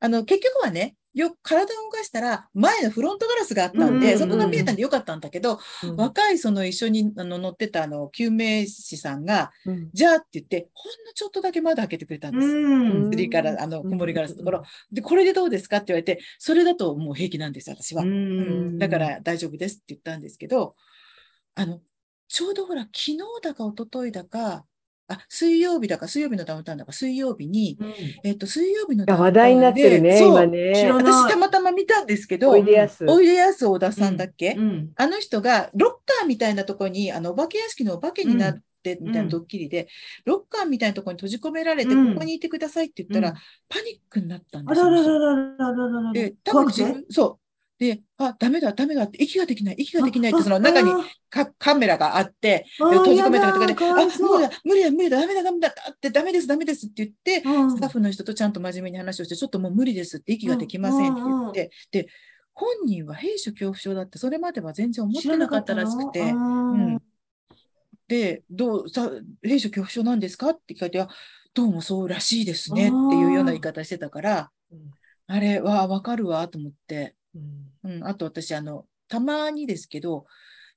[0.00, 5.96] あの、結局はね、よ体を動かしたら、前のフロントガラスがあったんで、そこが見えたんでよかったんだけど、うん。
[5.96, 9.90] 若いその一緒にあの乗ってたあの救命士さんが、うん。
[9.92, 12.46] じゃあって言って、ほんのちょっとだけ窓開けてくれたんです。
[12.46, 13.10] うん。
[13.10, 14.62] 釣りから、あの、曇りガラスのところ。
[14.90, 18.02] で、これでどうですかって言われて、それだともう平気なんです、私は。
[18.02, 18.78] うん。
[18.78, 20.76] だから大丈夫ですって言ったんですけど、
[21.54, 21.80] あの、
[22.28, 24.64] ちょうどほら、昨日だか一昨日だか、
[25.08, 27.94] あ、水曜日だか、水曜日のダウンタウンだか、水曜日に、うん
[28.24, 30.90] えっと、水曜日のダウンタウン話題になってるね、でそう今ね。
[30.92, 33.04] 私たまたま見たんですけど、おいでやす。
[33.06, 39.88] おいでやす小田さんだっけ、うんあの人がロッカーみたいなところに、あの、お化け屋敷のお化けになって、みたいなドッキリで、
[40.24, 43.36] ロッカーみたいなところに閉じ込められて、うんここにいてくださいって言ったら、うん
[43.68, 44.88] パニックになったんであすよ。
[44.88, 47.41] ららららららららで、多分自分、そう。
[47.82, 57.70] で、あ、ダメだ、ダメだって、息ができない、息ができないって、その中にあかカメラがあって、閉じ込めたりとかで、あ、無理だ、無理だ、無理だ、ダメだ、ダメだって、ダメです、ダメですって言って、うん。
[57.72, 62.08] スタッフの人とちゃんと真面目に話をして、ちょっともう無理ですって、息ができませんって言って、で、
[62.54, 67.02] 本人は閉所恐怖症だって、それまでは全然思ってなかったらしくて、うん。
[68.06, 69.10] で、どう、さ、
[69.42, 71.08] 閉所恐怖症なんですかって聞かれて、あ
[71.52, 74.78] どうもそうらしいですねっていうような言い方してたから、うん
[75.26, 77.38] あれはわかるわと思って、う
[77.88, 80.26] んうん、あと私、あの、たまにですけど、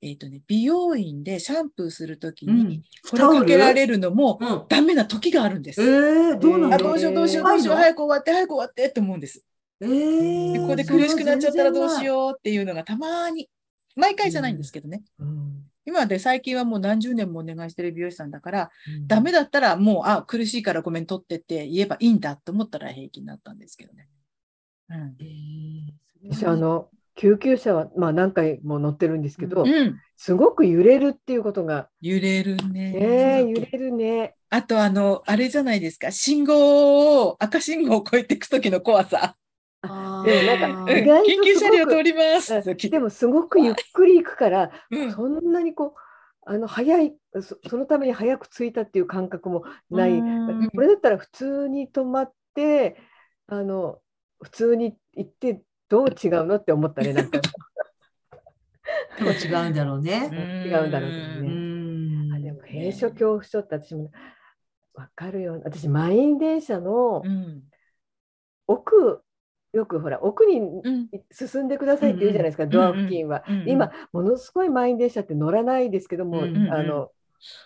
[0.01, 2.83] えっ、とね、美容院でシャンプーするときに、うん。
[3.09, 4.65] これかけられるのもうん。
[4.67, 5.81] ダメな時があるんです。
[5.81, 9.43] えー、どうなどうしようどうしようどうしよう、早く終わって、早く終わってって思うんです。
[9.81, 12.05] えーでここで苦しくなっちゃったらどうしう。
[12.05, 13.49] ようっていうのがたまに、
[13.95, 15.03] 毎回じゃないんですけどね。
[15.19, 24.09] うん今で最近はもう何十年もお願いしてる美容師さんだから、うんダメだったらもう、あ、苦しいからごめん取ってって言えばいいんだと思ったら平気になったんですけどね。
[24.89, 29.99] うんえー私あの救急車は、まあ、何回も乗ってるんですけど、うん。
[30.17, 33.45] すごく揺れるっていうことが、揺れるねね。
[33.47, 34.35] 揺れるね。
[34.49, 36.11] あと、あの、あれじゃないですか。
[36.11, 39.35] 信号を、赤信号を越えていくときの怖さ。
[39.87, 42.53] あでもなんかうん意外と緊急車両通ります。
[42.53, 50.11] うんでもすごくゆっくり行くから、うんそんなにこうあの早いそそのために早く着いたっていう感覚もない。
[50.11, 52.97] うんこれだったら普通に止まって
[53.47, 53.99] あの
[54.41, 57.39] 普通に行ってどう違うのって思ったねなんか
[59.17, 60.29] でも違うんだろうね。
[60.65, 61.49] 違うんだろうね。
[62.29, 64.11] んあでも閉所恐怖症って私も
[64.93, 67.63] 分かるよ私満員電車のうん。
[68.67, 69.21] 奥
[69.73, 71.09] よくほら奥にうん。
[71.31, 73.43] 進んでくださいって言うじゃないですか、うんドア付近は。
[73.47, 77.09] うんうん今ものすごい満員電車って乗らないですけども、うんうんあの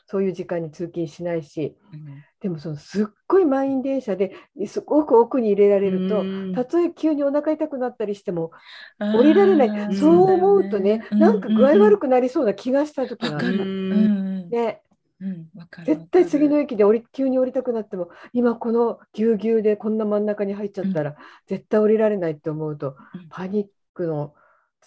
[0.08, 4.32] そういう時間に通勤しないしうんでもそのすっごい満員電車で
[4.66, 6.54] すごく奥に入れられると、うん。
[6.54, 8.52] たとえ急にお腹痛くなったりしても
[9.00, 14.48] 降りられない、そう思うとね、なんか具合悪くなりそうな気がした時がある。
[14.50, 14.82] ね、
[15.20, 15.50] うん。
[15.86, 21.16] 絶対次の駅で降り急に降りたくなっても今このぎゅうぎゅうでこんな真ん中に入っちゃったら、
[21.48, 23.28] 絶対降りられないって思うとうん。
[23.30, 24.34] パニックの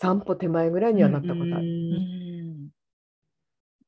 [0.01, 1.55] 3歩手前ぐらいにはなったことある。
[1.57, 2.82] うん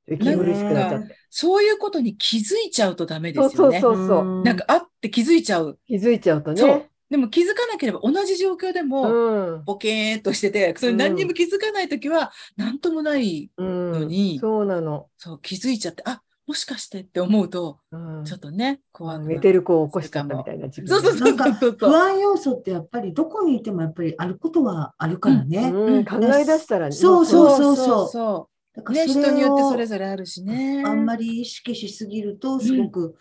[0.08, 1.16] 息苦しくなっちゃって。
[1.30, 3.80] そういうことに気づいちゃうとダメですよね。
[3.80, 4.42] そうそうそう。
[4.42, 5.78] なんか、あって気づいちゃう。
[5.86, 6.90] 気づいちゃうとそうね。
[7.10, 15.08] でも気づかなければ同じ状況でも、うんボケーっとしてて、それ何にも気づかないときは、なんともない、うんのにそうなの。
[15.16, 21.76] そう、気づいちゃって、あ、もしかしてって思うと、うんちょっとね、怖くな寝てる子を起こしちゃったみたいな自分そうそうそう。
[21.78, 25.70] 不安要素ってやっぱりどこにいてもやっぱりあることはあるからね。
[25.70, 30.82] うん考え出したらそうそうそうそうそね、だからそれを人によってそれぞれあるしね。
[30.84, 33.14] あんまり意識しすぎるとすごく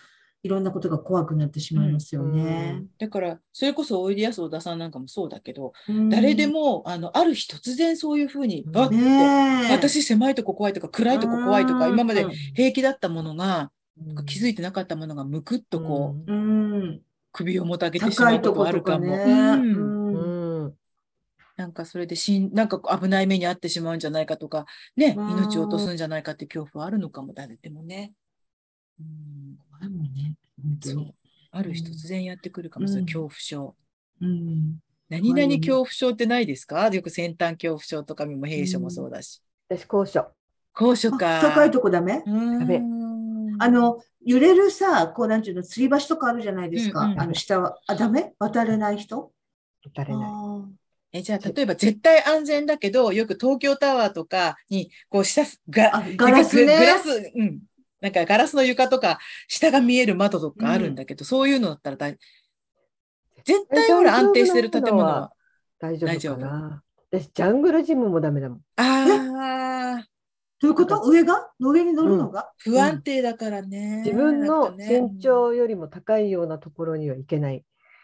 [0.44, 2.84] いろんなことが怖くなってしまいますよね。
[3.00, 6.10] だから、それこそおいでやす小田さんなんかもそうだけど、うん。
[6.10, 9.72] 誰でも、あの、ある日突然そういうふうに、うんバッて、ねえ。
[9.72, 11.94] 私狭いとこ怖いとか暗いとこ怖いとか、うん。
[11.94, 12.26] 今まで
[12.56, 14.26] 平気だったものが、うん。
[14.26, 16.74] 気づいてなかったものがむくっとこう、うん。
[16.74, 17.02] うん。
[17.32, 18.68] 首をもたげてしまうことこ。
[18.68, 19.06] あるかも。
[19.06, 19.98] うんうん。
[19.98, 20.03] うん
[21.56, 28.14] なんかそれでしん、なんか危ない目に遭ってしまうんじゃないかとか、ね、うん命を落とすんじゃないかって恐怖はあるのかも、誰でもね。
[29.00, 30.36] うん、怖いもんね
[30.82, 31.16] そうに。。
[31.52, 33.76] ある日突然やってくるかもしれ恐怖症。
[34.22, 34.80] うん
[35.10, 36.88] 何々恐怖症ってないですか？
[36.90, 39.44] よく先端恐怖症とかも弊症もそうだし。
[39.70, 40.26] 私高所。
[40.74, 41.38] 高所か。
[41.40, 42.24] あ高いとこダメ？
[42.26, 42.82] うんダメ
[43.60, 47.14] あの、揺れるさ、こうなんていうの、吊り橋とかあるじゃないですか。
[47.16, 48.34] あの下は、あ、ダメ？
[48.40, 49.32] 渡れない人？
[49.86, 50.32] 打たれない。
[51.14, 57.60] あえ、じゃあ、例えば絶対安全だけど、よく東京タワーとかに、こう下、があガラスねググラス、うん。
[58.02, 62.18] なんかガラスの床とか、下が見える窓とかあるんだけど、そういうのだったら大、
[63.46, 65.32] 絶対ほら安定してる建物は。
[65.80, 66.84] 大丈夫かな。
[67.12, 68.60] 私ジャングルジムもダメだもん。
[68.78, 70.08] ああ、
[70.60, 71.02] どういうこと？
[71.04, 71.52] 上が？
[71.60, 74.02] の上に乗るのが、不安定だからね。
[74.06, 77.64] 自分の身長よりも高いようなところには行けない。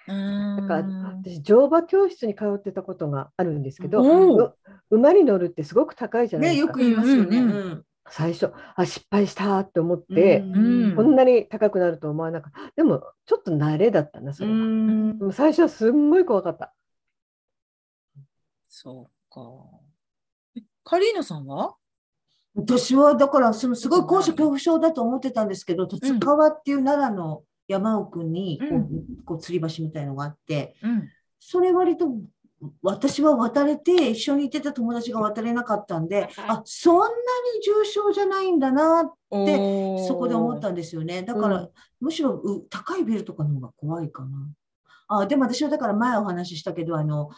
[0.10, 0.88] うんだから
[1.24, 4.56] 私乗馬教室に通ってたことがあるんですけど、
[4.90, 6.72] 馬に乗るってすごく高いじゃないね、ですか。
[6.72, 7.38] よく言いますよね。
[7.38, 12.72] うんうん最初あ失敗したって思って、うんこんなに高くなると思わなかった。
[12.76, 14.56] でもちょっと慣れだったなそれは。
[14.56, 16.74] うんでも最初はすんごい怖かった。
[18.68, 19.42] そうか。
[20.58, 21.76] えカリーナさんは？
[22.56, 28.90] 私はだからそのすごい高所恐怖症だと思ってたんですけど、十津川っていう奈良の山奥にこう、うん
[29.26, 31.10] こう吊り橋みたいのがあって、うん。
[31.40, 32.08] それ割と
[32.82, 37.14] 私は渡れて一緒に行ってた友達が渡れなかったんで、あそんなに
[37.64, 39.14] 重症じゃないんだなっ
[39.46, 41.24] てそこで思ったんですよね。
[41.24, 41.70] だから、うん
[42.02, 44.30] むしろう高いビルとかの方が怖いかな。
[45.10, 47.30] あでも私はだから前お話ししたけど、あの、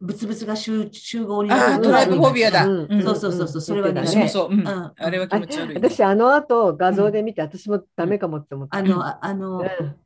[0.00, 1.82] 物々が集集合にああ、うん。
[1.82, 2.64] トライブフォビアだ。
[2.64, 4.00] そうそうそうそう、それはね。
[4.06, 4.50] 私もそう。
[4.96, 5.74] あれは気持ち悪い。
[5.76, 8.76] 私あの後画像で見て、私もダメかもって思った。
[8.76, 9.96] あの、ああの、うん。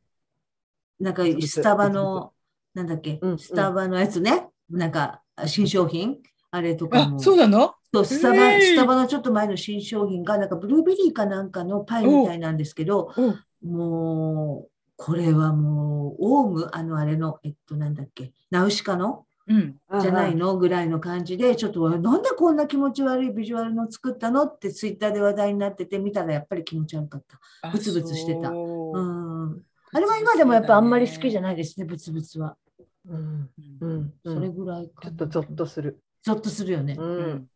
[0.99, 2.33] なんかスタバの、
[2.73, 3.19] なんだっけ？
[3.37, 6.17] スタバのやつね、なんか新商品、
[6.51, 7.73] あれとかそうなの？
[7.93, 13.13] そうスタバ、スタバのちょっと前の新商品が、なんかブルーベリーかなんかのパイみたいなんですけど、
[13.61, 19.25] もう、これはもう、オウム、あの、あれの、えっと、なんだっけ、ナウシカの、
[19.89, 20.01] うん。
[20.01, 20.57] じゃないの？
[20.57, 27.39] ぐらいの感じで、ちょっとなんでこんな気持ち悪いビジュアルの作ったのってツイッターで話題になってて、見たらやっぱり気持ち悪かった。
[27.67, 29.61] あブツブツしてたそううん。
[29.93, 31.55] あれは今でもやっぱあんまり好きじゃない。
[31.55, 32.55] ですね、ブツブツは。
[33.07, 33.49] うん
[33.81, 35.99] ううんそれぐらいかなちょっとゾッとする。
[36.23, 37.03] ゾッとするよねう。
[37.03, 37.47] うんん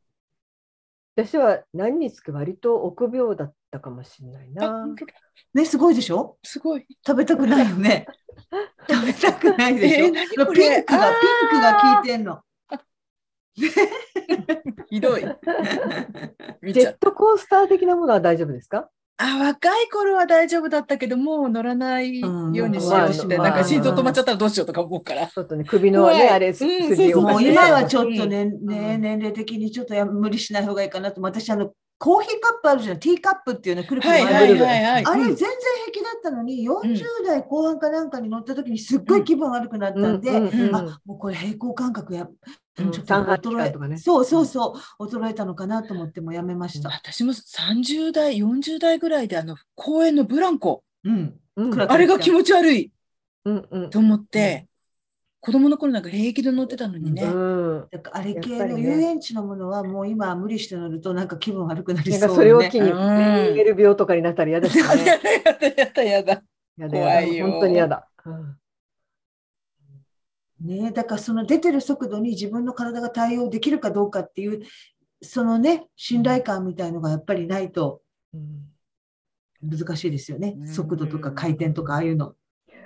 [1.15, 4.95] 私は何日か割と臆病だったかもしれないあな。
[5.53, 6.37] ね、すごいでしょ？
[6.43, 6.85] すごい。
[7.05, 8.05] 食べたくないよね。
[8.89, 10.05] 食べたくないでしょ？
[10.05, 12.41] えー何ピンクが、ピンクが効いてんの。
[14.89, 15.23] ひどい。
[16.61, 18.89] 見ジェットコースター的なものは大丈夫ですか？
[19.17, 25.27] あ若い頃は大丈夫だったけど、もう乗らないようにしようって、うんなんか心臓うん止まっちゃったらどうしようとか思うから。
[25.27, 31.21] ちょっとね、首のね、あれ、うん筋そうそうもう今はちょっとね、んね年齢的にちょっとや無理しない方がいいかなと。
[31.21, 32.99] 私、あの、コーヒーカップあるじゃん。
[32.99, 40.31] ティーカップっていうのくるくるはい回るあれ全然平気だったのに、40代後半かなんかに乗った時にすっごい気分悪くなったんで、
[40.73, 43.97] あもうこれ平衡感覚や、うんちょっと衰え間とかね。
[43.97, 46.89] そうそうそう、衰えたのかなと思ってもやめました。
[46.89, 51.39] 私も30代、40代ぐらいで、あの、公園のブランコ、うん。
[51.87, 52.91] あれが気持ち悪い。
[53.45, 53.89] うんうん。
[53.89, 54.67] と思って、
[55.45, 57.21] 子供の頃なんか平気で乗ってたのにね。
[57.21, 62.27] うんだからあれ系の遊園地のものはもう今無理して乗るとなんか気分悪くなりそう、ね。
[62.27, 65.05] かそれを機に、うんメル病とかになったら嫌ですよやだね。
[65.05, 66.43] やだやだやだ。
[66.77, 68.09] やだ怖いよ本当に嫌だ。
[68.25, 68.57] うん
[70.61, 74.63] ね、だからその出てる速度に自分の体が対応できるかどうかっていう
[75.21, 78.01] そのね信頼感みたいのがやっぱりないと
[78.33, 78.71] うん
[79.61, 82.33] 難しいですよねうん速度とか回転とかああいうの。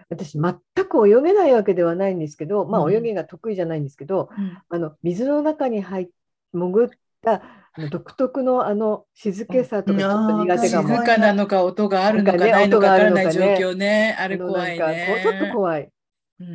[0.10, 0.55] 私、全
[0.88, 6.07] く泳げないわけではないんですけど、まあ、うん泳ぎが得意じゃないんですけど、うんあの水の中に入っ
[6.53, 6.89] 潜っ
[7.22, 7.41] た
[7.74, 14.18] あの独特のあの静けさとかちょっと苦手か静かなのか音があるのかないのかわからない状音があるのかね況ね。
[14.20, 15.51] あれ怖いなんかこうちょっとね。
[15.53, 15.82] 怖い。
[15.82, 15.89] うん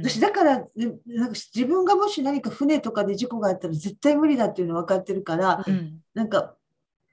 [0.02, 0.66] 私だからね
[1.06, 6.54] なんか自分がもし何か船とかで事故があったら絶対無理だっていうの分かってるからうんなんか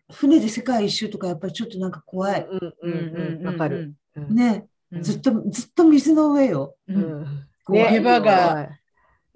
[0.09, 2.47] 船で世界一周とかやっぱりちょっとなんか怖い。
[2.49, 3.93] うんうんうんわかる。。
[4.15, 6.75] うんね、うんずっとずっと水の上よ。
[6.87, 8.79] ううん逃げ場が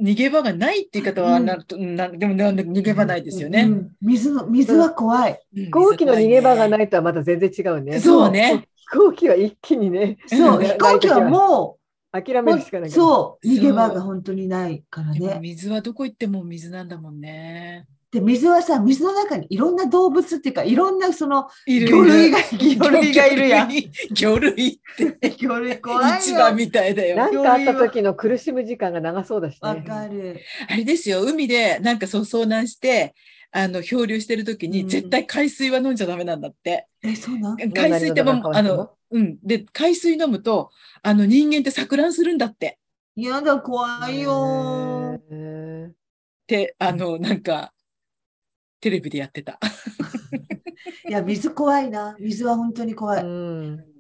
[0.02, 3.64] 逃げ場がないって言い方はうんなると、うんなでもなんで逃げ場ないですよね。
[3.64, 5.40] うん水の水は怖い。
[5.54, 6.70] 飛飛行機の逃げ場がい。
[6.70, 8.00] ないとはまた全然違うね。
[8.00, 8.68] そうね。
[8.76, 11.80] 飛行機は一気にね、そう、うん飛行機はも
[12.12, 12.92] 諦う、めるしかない。
[12.92, 15.40] そう、逃げ場が本当にないからね。
[15.42, 17.88] 水はどこ行っても水なんだもんね。
[18.16, 23.70] で、水はさ、水の中にいろんな動物っていうか、いろんなそのいる魚類が、魚類がいるやん。
[24.14, 24.80] 魚類っ
[25.20, 26.16] て 魚類怖いよ。
[26.18, 27.18] 一番みたいだよ。
[27.18, 29.82] なんかあった時の苦しむ時間が長そうだしわね。
[29.82, 30.40] かる。
[30.70, 33.14] あれですよ、海でなんかそう遭難して、
[33.52, 36.88] あの漂流してる時にうん絶対海水は飲んじゃダメなんだって。
[37.04, 37.58] え、そうなん？
[37.74, 39.38] 海水ってもあの、うん。
[39.44, 40.72] で、海水飲むと、
[41.04, 42.80] あの人間って錯乱するんだって。
[43.18, 45.20] やだ、怖いよ。
[45.30, 45.94] へっ
[46.48, 47.74] て、あの、なんか、
[48.80, 49.60] テレビでやってた。
[51.08, 52.16] いや、水怖いな。
[52.20, 53.24] 水は本当に怖ーい。
[53.24, 53.96] うん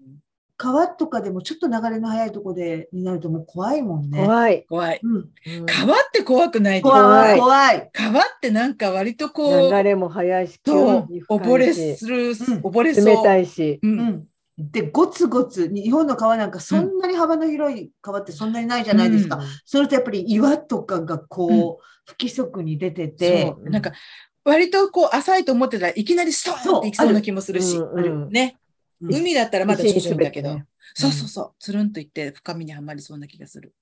[0.58, 4.20] 川とかでもちょっと流れの速いとこでになるともう怖いもんね。
[4.26, 4.66] 怖い。
[4.70, 5.00] 怖い。
[5.04, 5.20] うん、う
[5.64, 7.38] ん川って怖くない怖い。
[7.38, 7.90] い怖い。
[7.92, 13.06] 川ってなんか割とこう、流れも速いし、そう溺れしする、ん溺れそう。
[13.06, 13.80] 冷たいし。
[13.84, 13.88] う。
[13.88, 14.28] うんん。
[14.58, 19.38] で、ゴツゴツ、日本の川なんかそんなに幅の広い川ってそんなにないじゃないですか。
[19.38, 23.70] うんそれとやっぱり岩とかがこう、不規則に出ててそ、う。
[23.70, 23.92] なんか、
[24.46, 27.78] 割とこう浅いと思ってたらいきなりストーンっていきそうな気もするし、
[28.30, 28.58] ね。
[28.60, 28.66] うん
[29.02, 33.74] 海だったらまだちょっといいんだけど、ねそうそうそう、つるんといって深みにはまりそうな気がする。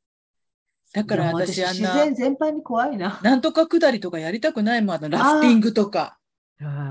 [0.94, 3.20] だから私あん自な、然全般に怖いな。
[3.22, 6.18] なんとか下りとかやりたくないもん、あのラフティングとか、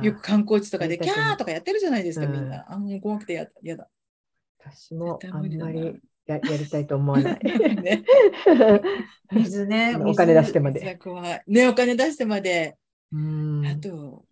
[0.02, 2.64] よく観光地とかでキャーとかやってるじゃないですか、うんみんな。
[2.68, 3.88] あ、もう怖くてややだ。
[4.58, 7.40] 私もあんまりややりたいと思わない。
[7.82, 8.04] ね、
[9.32, 9.96] 水ね。
[9.96, 10.96] お金出してまめっちゃで。
[10.96, 11.42] 怖い。
[11.48, 12.81] ね、お金出してまで、うん
[13.14, 14.24] あと、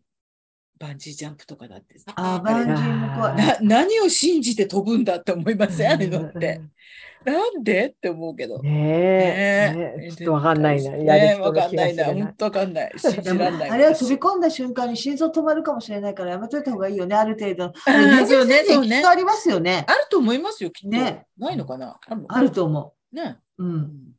[0.78, 2.12] バンジージャンプとかだってさ。
[2.16, 3.36] あー、バンジーも怖い。
[3.36, 6.54] な何を信じて飛ぶんだって思いませんあれのっうて。
[6.54, 6.70] ん
[7.22, 8.62] なんでって思うけど。
[8.62, 10.90] ねえねちょっとわかんないな。
[10.92, 12.04] ねやる人わかの気がするんないな。
[12.06, 12.32] 本な。
[12.32, 12.92] 当わかんない。
[12.96, 13.70] 信じらんない。
[13.70, 17.64] あれは飛び込んだ瞬間に心臓止まるかもしれないからやめといた方がいいよね、ある程度。
[17.86, 18.46] あーそう
[18.86, 19.84] ねありますよね。
[19.86, 20.96] あると思いますよ、きっと。
[20.96, 21.98] ねないのかな？
[22.08, 23.36] あるのかなあると思ね。
[23.58, 23.64] う。
[23.64, 23.66] う。
[23.66, 24.16] うんん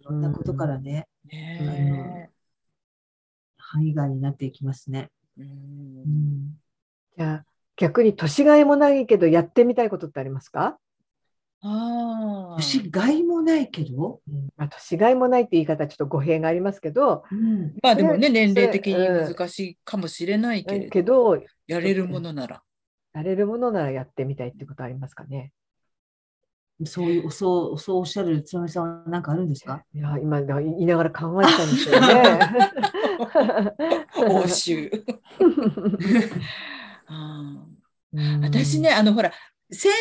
[0.00, 2.30] いろんなことからね、ね
[3.70, 5.10] 範囲外になっていきますね。
[5.38, 5.42] え。
[5.42, 6.60] ううんん。
[7.16, 7.44] じゃあ
[7.76, 10.78] 逆に年がいもないけどやってみたいことってありますか、
[11.62, 12.56] ああ。
[12.56, 14.20] 年がいもないけど、
[14.56, 22.62] まあ、年がいもないって言い方はちょっと語弊がありますけど、うん、まあでもね、年齢的にうん難しいかもしれないけれど、けどやれるものなら。
[23.12, 25.52] やれるものならやってみたいってことありますかね？
[26.84, 29.82] そういう、そう、そうおっしゃるつばみさんは何かあるんですか？
[29.94, 32.40] いや今だ言いながら考えてたんですよね。
[34.12, 35.02] 報酬。
[38.42, 39.32] 私ね、あの、ほら、
[39.72, 39.92] 先、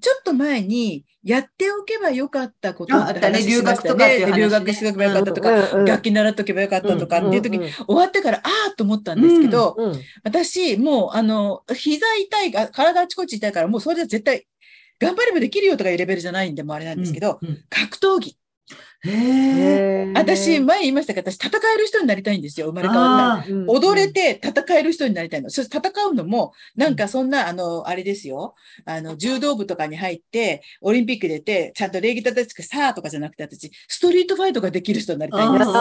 [0.00, 5.50] ちょっと前に、やっておけばよかったことああったね留学とか留学しておけばよかったとか、
[5.84, 10.00] 楽器習っとけばよかったとかっていう時に、うん終わってから、ああと思ったんですけど、うん。
[10.24, 14.48] 私、もう、あの、膝痛いが、体あちこち痛いから、もうそれで絶対、
[15.02, 18.36] 頑張ればできるよとかいうレベルじゃないんで、もうあれなんですけど、うんうん格闘技。
[20.14, 25.50] 私、前言いましたけど、私、戦える人になりたいんですよ、生まれ変わったうん踊れて戦える人になりたいの。
[25.50, 28.54] そして戦うのも、なんかそんな、あの、あれですよ。
[28.84, 35.68] あの、柔道部とかに入って、オリンピック出て、ちゃんと礼儀正しくさあとかじゃなくて、私、ストリートファイトができる人になりたいんです。
[35.68, 35.72] う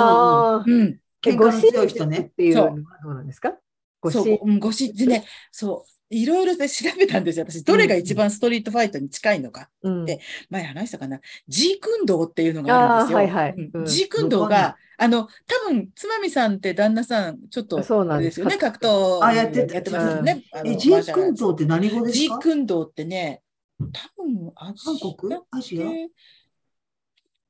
[0.84, 1.00] ん。
[1.24, 2.72] 喧嘩の強い人ねっていうのは
[3.04, 3.54] どうなんですか？
[4.02, 5.92] ごそう、うんごし、でね、そう。
[6.12, 7.46] いろいろで調べたんですよ。
[7.50, 9.70] 私、どれが一番ストリートファイトに近いのか。
[9.82, 10.06] うん。
[10.06, 11.22] で前話したかな。
[11.48, 13.18] ジークンドーっていうのがあるんですよ。
[13.18, 13.56] はいはい。
[13.86, 18.36] ジークンドーが、あの、多分、つまみさんって旦那さん、ちょっと、そうなんです。
[18.36, 19.74] すよね、格闘あやってた。
[19.74, 20.44] やってますよね。
[20.64, 23.42] え、ジークンマーって何語ですジーかクンドーってね、
[23.80, 24.76] 多分、韓
[25.18, 25.40] 国？
[25.50, 25.88] アジア？
[25.88, 26.10] け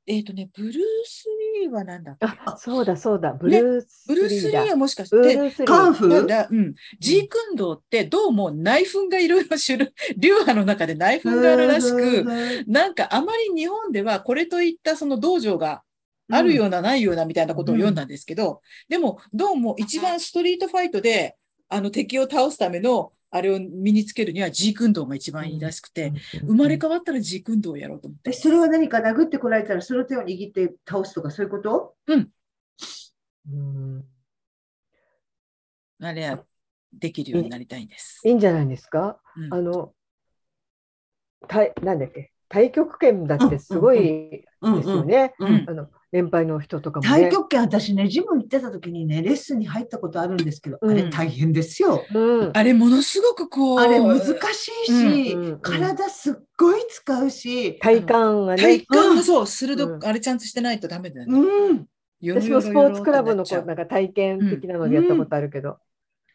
[0.04, 0.74] えっ、とね、ブルー
[1.04, 1.28] ス・
[1.60, 2.26] リーはなんだっけ？
[2.26, 3.34] あそうだそうだ。
[3.34, 5.66] ブルースブルース・リーだはもしかしブルて、ースリー。
[5.66, 6.74] カンフだ、うん。
[6.98, 12.24] ジークンドーってどうも内紛がいろいろ種類、流派の中で内紛があるらしく、
[12.66, 15.82] なんかあまり日本ではこれといったその道場が
[16.30, 21.36] あるような、ないようなみたいなことを読んだんですけど、でもどうも一番ストリートファイトで
[21.68, 26.12] あの敵を倒すためのあれを身につけるにはジークンドーが一番いいらしくて、
[26.46, 28.28] 生まれ変わったらジークンドーをやろうと思って。
[28.30, 28.32] え、。
[28.34, 31.94] それは何か殴ってこられたら、その手を握って倒すとか、そういうこと？
[32.06, 34.04] うん。
[36.02, 36.44] あれは
[36.92, 38.20] できるようになりたいんです。
[38.24, 39.18] いいんじゃないですか？
[39.36, 39.54] うん。
[39.54, 39.94] あの
[41.48, 42.32] たいなんだっけ？
[42.50, 45.32] 太極拳だってすごいでうんすよね。
[45.38, 45.64] うん。
[45.68, 47.24] あの年配の人とかもね。
[47.24, 52.04] 太極拳、私ね、ジム行ってた時にね、レッスンに入ったことあるんですけど、うんあれ大変ですよ。
[52.14, 54.30] うんあれものすごくこう、あれ難し
[54.84, 58.72] いし、うんうん体すっごい使うし、体幹が体ね。
[58.74, 61.86] 幹がそう、鋭く、うんあれちゃんとしてないとダメだよね。
[62.24, 65.78] 私もスポーツクラブのこうなんか体験的なのでやったことあるけど。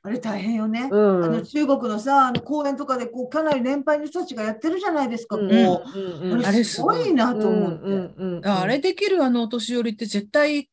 [0.08, 0.88] あれ大変よね。
[0.90, 1.24] うん。
[1.26, 6.00] あの中国のさ、あの公園とかでこうかなり年配の人たちがやってるじゃないですか、うんこう。
[6.00, 7.86] うんうんあれすごいなと思って。
[7.86, 10.70] うんうんうんああれできるあのお年寄りって絶対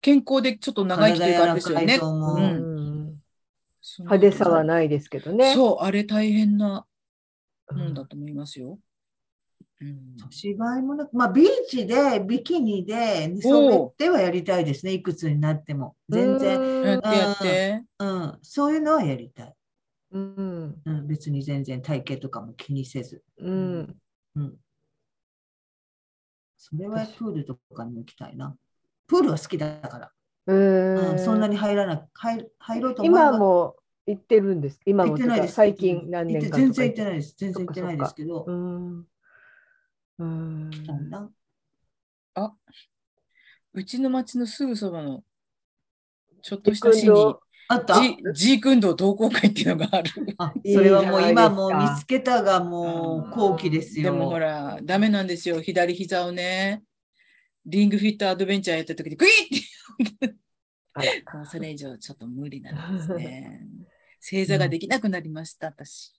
[0.00, 2.00] 健康でちょっと長生きというかあれですよね。
[3.98, 5.52] 派手さはないですけどね。
[5.52, 6.86] そう、あれ大変な
[7.68, 8.78] うんもんだと思いますよ。
[9.82, 15.94] うん芝居もなく、まあ、ビーチでビキニで寝そべってはやりたいですね、いくつになっても。
[16.08, 18.06] 全然、うん。
[18.06, 19.54] うん、そういうのはやりたい。
[20.12, 23.22] うんうん、別に全然体型とかも気にせず。
[23.36, 23.96] うん
[24.36, 24.54] うん。
[26.56, 28.56] それはプールとかにも行きたいな。
[29.06, 30.12] プールは好きだから。
[30.46, 33.76] うん、そんなにに入らな入入ろうと思えば今も
[34.06, 34.80] 行ってるんです。
[34.86, 35.54] 今も行ってないです。
[35.54, 36.72] 最近何年か行って？
[36.72, 37.34] 全然行ってないです。
[37.36, 38.52] 全然行ってないですけどう。
[38.52, 39.06] ん。
[40.22, 40.70] うん。
[40.86, 41.30] そんな
[43.74, 45.24] うちの町のすぐそばの
[46.42, 47.34] ちょっとした市に
[47.68, 47.94] あった？
[48.02, 50.10] ジジークンドー同好会っていうのがある。
[50.36, 54.04] あそれはもう今もう見つけたがもう後期ですよ。
[54.04, 55.62] でもほら、ダメなんですよ。
[55.62, 56.82] 左膝をね、
[57.64, 60.34] リングフィットアドベンチャーやった時にグイッて
[61.32, 63.66] もうそれ以上ちょっと無理なんですね。
[64.20, 66.12] 正座ができなくなりました、私。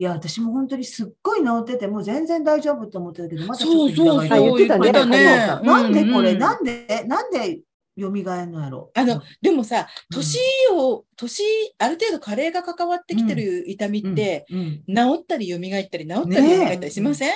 [0.00, 4.06] いや、私も本当にすっごい治ってて、もう全然大丈夫と思ってたけど、またちょそうっとそう。
[4.06, 5.46] そう、膝が痛い言ってたねね。
[5.64, 7.60] なんでこれ、うんなんで、なんで
[7.98, 8.92] 蘇るのやろ。
[8.94, 10.16] あの、でもさ、うん。
[10.16, 10.38] 年
[10.72, 11.42] を、年、
[11.78, 14.84] ある程度加齢が関わってきてる痛みって、うん。
[14.86, 15.16] うん。
[15.16, 17.32] 治ったり蘇ったり、治ったり蘇ったりしません、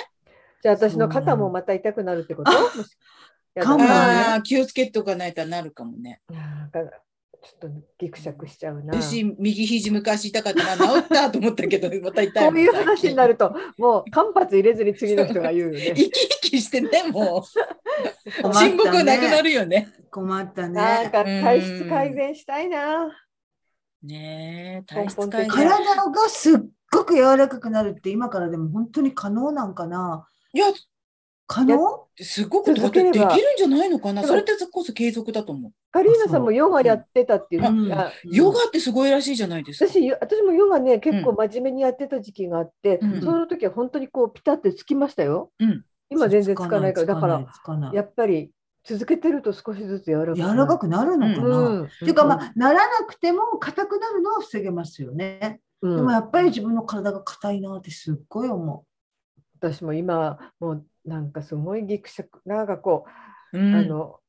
[0.61, 6.21] じゃあ私の肩もまた痛くなるってことあも気をつけておかないとなるかもね。
[7.43, 8.93] ちょっとギクシャクしちゃうな。
[8.93, 12.47] 私、右肘昔痛かったな、治ったと思ったけど、 また痛い。
[12.47, 15.91] こういう話になると、もう間髪入れずに次の人が言うよね。
[15.93, 17.43] 生き生きしてね、もう。
[18.55, 19.89] 沈黙なくなるよね。
[20.09, 20.73] 困ったね。
[20.73, 23.09] なんか体質改善したいな。
[24.01, 25.49] ねえ、体質改善。
[25.49, 26.59] 体がすっ
[26.93, 30.67] ごく柔らかくなるって今からでも本当に可能なんかないや、
[31.53, 31.77] 可能？
[32.19, 34.23] すごくだってできるんじゃないのかな？
[34.23, 35.71] それってこそ継続だと思う。
[35.91, 37.67] カリーナさんもヨガやってたっていう。
[37.67, 37.93] うん。
[37.93, 39.91] あヨガってすごいらしいじゃないですか。
[39.91, 43.21] 私私もヨガね結構真面目にやってた時期があって、うん。
[43.21, 45.51] その時は本当にこうピタってつきましたよ。
[45.59, 45.83] うん。
[46.09, 47.07] 今全然つかないから。
[47.07, 48.51] だからやっぱり
[48.83, 51.83] 続けてると少しずつ柔らかく柔らかくなるのかな、うん。
[51.85, 55.61] っていうかまあ、ならなくても硬くなるのは防げますよね。
[55.81, 55.95] うん。
[55.95, 58.85] でもやっぱり自分の体が硬いなってすっごい思
[59.71, 63.05] 私も今もうなんかすごいギクシャクなんかこ
[63.53, 64.19] う、うんあの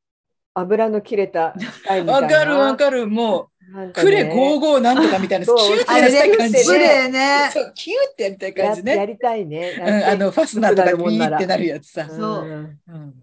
[0.55, 1.55] 油の切れた。
[2.07, 3.09] わかるわかる。
[3.09, 7.51] もう、クレ55なんとかみたいな、 キューってあれしたい感じねね。
[7.53, 8.93] そう、キューってやりたい感じね。
[8.93, 9.73] ややりたいね。
[9.77, 12.09] うん、あの、ファスナーとかピーってなるやつさ。
[12.09, 13.15] そううんうん。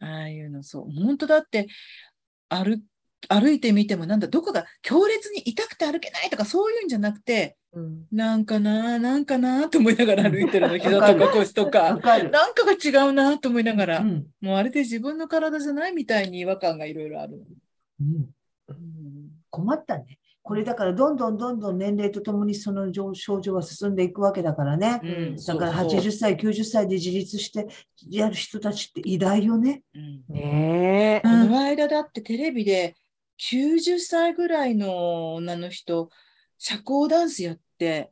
[0.00, 1.02] ああいうの、そう。
[1.02, 1.66] 本当だって、
[2.50, 2.78] 歩、
[3.28, 11.98] 歩いてみても、なんだ、どこが強烈に痛くて歩けないとか、そういうんじゃなくて、うんなんかな、なんかなと思いながら歩いてるの、膝とか腰とわか。
[11.98, 12.30] かる。
[12.30, 17.42] なんかが違うなと思いながら、うんもうあれで自分の体じゃないみたいに違和感がいろいろある。
[18.00, 18.30] うん
[18.68, 20.18] うん困ったね。
[20.42, 25.00] これだからどんどんどんどん年齢とともにその症症状は進んでいくわけだからね。
[25.02, 27.66] うんだからそうそう80歳、90歳で自立して
[28.08, 29.82] やる人たちって偉大よね。
[29.94, 31.28] うんねえこ。
[31.28, 32.94] の間だってテレビで
[33.38, 36.08] 90歳ぐらいの女の人、
[36.58, 38.10] 社交ダンスやって、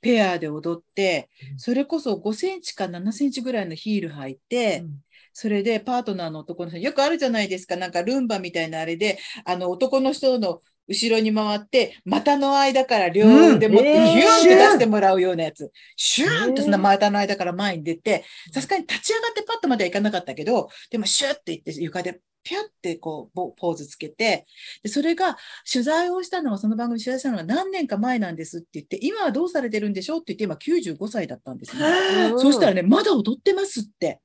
[0.00, 4.84] ペアで踊って、それこそ5センチか7センチぐらいのヒール履いて、
[5.32, 13.26] それでパートナーの男の人、よくあるじゃないですか、なんかルンバみたいなあれで、あの男の人の後ろに回って、股の間から両
[13.56, 15.72] 腕持って、ヒューンって出してもらうようなやつ。
[15.96, 24.46] シューンってそんな股の間から前に出て、さすがに立ち上がってパッとまではいかなかったけど、でもシューっていって床でピュッてこうポポーズつけて、
[24.84, 25.36] でそれが
[25.70, 31.84] 取材をしたのは、その番組取材したのは何年か前なんですって言って、今はどうされてるんでしょうって言って、今95歳だったんですね。
[32.30, 34.20] うんそうしたらね、まだ踊ってますって。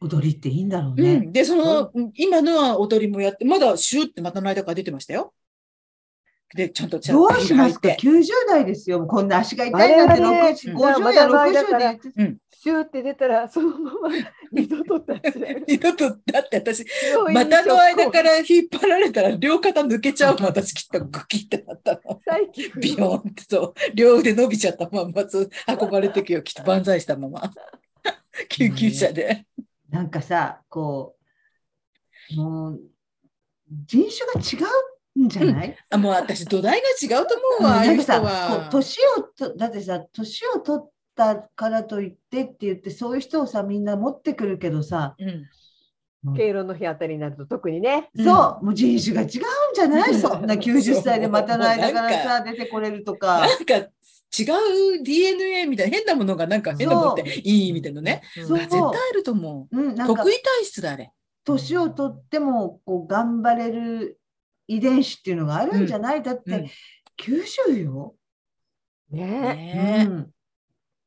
[0.00, 1.16] 踊りっていいんだろううね。
[1.16, 5.34] ん、で、その、今のは踊りもやって、まだシューって股の間から出てましたよ。
[6.54, 7.88] で、ちゃんとちゃんどとうしますか？
[7.90, 9.06] 履いて ?90 代ですよ。
[9.06, 14.08] こんな足が痛いなんて我々60、うん50や60まだ前だからで言ってシューって出たら、そのまま
[14.52, 16.84] 二度と立ち上がる 二度と、だって私、
[17.32, 22.20] 股の間から引っ張られたら両肩抜けちゃうもん、私きっとグキってなったの。
[22.26, 25.48] 最近ビヨーンってそう、両腕伸びちゃったまんま、ず
[25.80, 27.50] 運ばれてきよ、きっと万歳したまま。
[28.48, 29.46] 救急車で。
[29.88, 31.16] なんかさ、こ
[32.32, 32.80] う、もう、
[33.86, 38.70] 人種が違うんじゃない、あ、もう私、土台が違うと思うわ、うんかさ、こはう。
[38.70, 45.44] 年をと、だってさ、年を取ったからといってって言って、そういう人をさ、みんな持ってくるけどさ、うん
[46.36, 48.10] 敬老の日あたりになると特にね。
[48.14, 49.30] うんそう、もう人種が違うん
[49.74, 50.14] じゃない？
[50.14, 53.40] そんな90歳でまたの間からさ、出てこれるとか。
[53.40, 53.86] なんか違
[54.98, 58.20] う DNA みたいな変なものがなんか変なものっていいみたいなね。
[58.46, 59.94] そうあ絶対あると思うん、う。
[59.94, 61.10] なんか得意体質だあれ。
[61.44, 64.19] 年を取ってもこう頑張れる
[64.70, 66.70] 遺伝子っていうのがあるんじゃない、だっうんて
[67.18, 68.14] 90よ。
[69.10, 70.30] ねねうん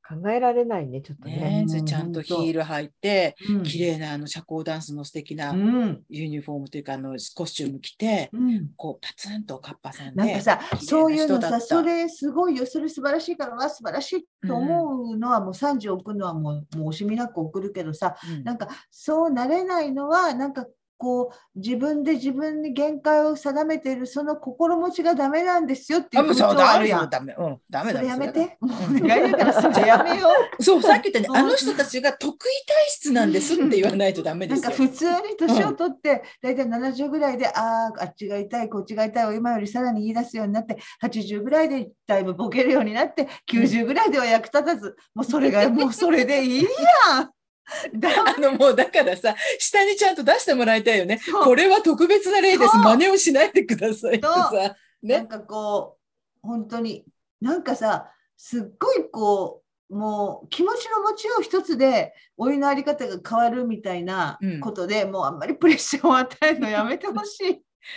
[0.06, 1.32] 考えられないね、ちょっとえ。
[1.32, 1.66] ね。
[1.66, 10.16] ねちゃんとヒール履いて、うん綺麗なあの社交ダンスの素敵なうんユニフォームというかあのコスチューム着て、うんこうパツンとカッパさんで。
[10.16, 20.66] なんかさそういうのさそれすごいよそれ素晴らしいからわ素晴らしいと思うのはもう30送るのはもうもう惜しみなく送るけどさうんなんかそうなれないのはなんか
[21.04, 27.10] こう自分で自分に限界を定めているその心持ちがダメなんですよっていあ、う風もうそう潮あるやん。
[27.10, 27.36] ダメ。
[27.38, 28.58] うん、ダメだやめて。
[28.62, 30.64] もうお願いだからそれやめよう。
[30.64, 32.46] そう、さっき言ったね、うんあの人たちが得意体
[32.88, 34.70] 質なんですって言わないとダメですよ。
[34.70, 47.43] なんか普通に年を取って、大体70ぐらいで、ああ、あっちが痛い、こっちが痛いを今よりさらに言い出すようになって、80ぐらいでだいぶボケるようになって、90ぐらいでは役立たず、もうそれがもうそれでいいやん。
[47.96, 51.20] だあのもうだからさ、下にちゃんと出してもらいたいよね。
[51.44, 52.78] これは特別な例です。
[52.78, 54.52] 真似をしないでくださいってさ。
[54.54, 55.26] なんね。
[55.28, 55.98] かこ
[56.44, 57.06] う、本当に、
[57.42, 67.50] なんかさ、すっごいこう、もう気持ちの持ちよう一つでお湯のあり方が変わるみたいなうんことで、もうあんまりプレッシャーを与えるのやめてほしい。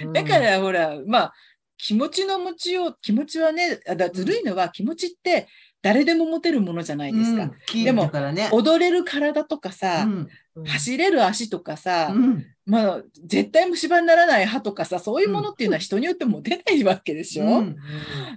[0.04, 1.32] うんだからほら、まあ、
[1.78, 5.46] 気持ちの持ちよう、気持ちはね、あだずるいのは気持ちって
[5.86, 7.44] 誰でも持てるものじゃないですか。
[7.44, 8.10] うんキーでも。
[8.52, 10.12] 踊れる体とかさ、うん。
[10.12, 10.28] うん
[10.64, 12.46] 走れる足とかさ、うん。
[12.64, 17.76] まあ、絶対虫歯にならない歯とかさ、そういうものっていうのは人によっても出ないわけでしょ、うん。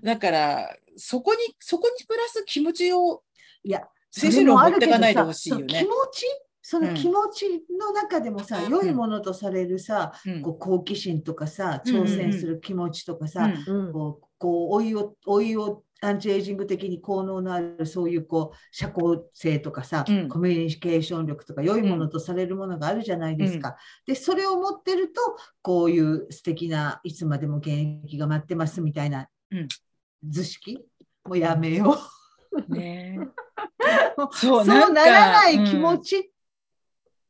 [0.04, 3.24] だから、そこに、そこにプラス気持ちを
[3.64, 5.66] いや、先生の持ってかないでほしいよね。
[5.68, 6.26] 気持ち
[6.62, 8.70] その気持ちの中でもさ、うん。
[8.70, 10.42] 良いものとされるさ、うん。
[10.42, 13.52] こう好奇心とかさ、挑戦する気持ちとかさ、
[13.92, 20.30] こう、こう老いを、老いをアンチエイジング的に効能のあるそういうこう社交性とかさ、うん。
[20.30, 23.76] コミュニケーション力とか良いものとされるものがあるじゃないですか。
[24.06, 25.22] でそれを持ってると
[25.62, 27.70] こういう素敵ないつまでも現
[28.06, 29.68] 役が待ってますみたいなうん。
[30.28, 30.86] 図式
[31.26, 31.98] もうやめよ
[32.52, 32.74] う。
[32.74, 33.20] ね
[34.32, 36.34] そ そううならない気持ち、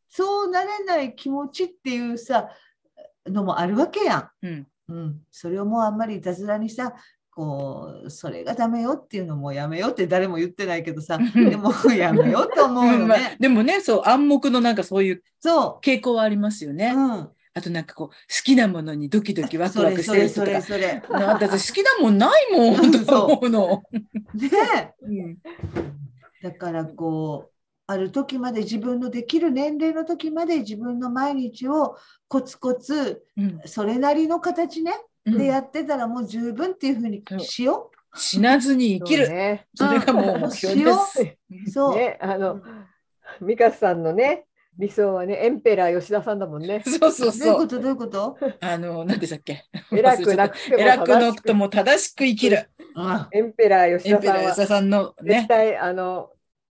[0.09, 2.49] そうなれない気持ちっていうさ
[3.25, 4.29] のもあるわけやん。
[4.45, 4.67] うん。
[4.89, 6.95] うん、それをもうあんまり雑談にさ
[7.39, 13.37] こうそれがダメよっていうのもやめようって誰も言ってないけどさでもやめようと思うよまあね。
[13.39, 16.91] でもね、そう、暗黙のなんかそういうそ傾向はありますよう、ね。
[16.93, 18.13] うん、あとなんかこう、好
[18.43, 20.47] きなものにドキドキワクそワクしてるとか。
[20.47, 21.01] れそれ。
[21.09, 23.83] なんだ私好きなもんないもんと思うの。
[24.33, 25.37] ねうん
[26.43, 27.51] だからこう
[27.87, 31.95] ある時まで自分のできる年齢の時まで自分の毎日を
[32.27, 39.25] コツコツうんそれなりの形ね、うんでやってたらもう十分っていうふうにしよ死なずに生きる。
[39.27, 41.21] そうねそれがもう目標です。
[41.21, 41.37] う。
[41.69, 41.95] そう。
[41.95, 42.61] ね、あの、
[43.41, 44.45] 美香さんのね、
[44.77, 46.81] 理想はね、エンペラー吉田さんだもんね。
[46.85, 47.57] そうそうどういうそう。
[47.57, 47.79] こと？
[47.79, 48.37] どういうこと？
[48.61, 49.65] あの、何でしたっけ？
[49.91, 52.69] 偉くなくても偉くな正しくとも正しく生きる。
[52.95, 56.31] あエンペラー吉エン田さんはペラー吉田さんの絶ね、対あの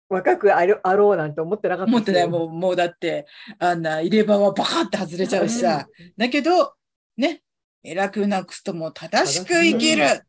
[0.10, 2.30] 若くあるあろうなんて思ってなかった思ってない、う。
[2.30, 3.28] もう、もうだって、
[3.60, 5.88] あんな入れ歯はバカって外れちゃうしさ。
[6.18, 6.74] だけど、
[7.18, 7.42] ね、
[7.90, 10.22] 偉くなくとも正しく生きるっ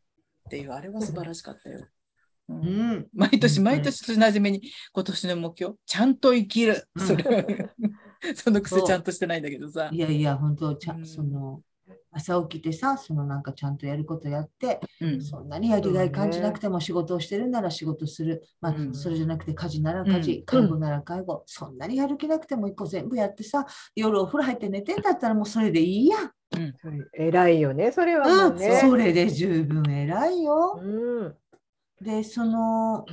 [0.49, 1.87] ていう、あれは素晴らしかったよ。
[2.49, 3.07] ううんん。
[3.13, 4.61] 毎年うん毎年同じめに
[4.93, 6.87] 今年の目標、ちゃんと生きる。
[6.95, 7.43] うんそれは
[8.35, 9.97] そのくせそうちゃんとしてないんだけどさい。
[9.97, 11.61] やいや、本当ちゃうんん、その、
[12.11, 18.43] 朝起きてさ、そのなんかちゃんとやることやって、うんそんなにやりがい感じなくても仕事をしてるなら仕事する。
[18.61, 21.43] まあう、んそれじゃなくて家事なら家う事、介護なら介護。
[21.45, 26.17] そんなにやる気なくても一個全部やってさ、夜お風呂入って寝てんだったらもうそれでいいや
[26.57, 26.73] ん。
[26.81, 28.79] それ偉いよね、それはもう、うんね。
[28.81, 30.79] それで十分偉いよ。
[30.81, 31.35] うん
[32.01, 33.05] で、その、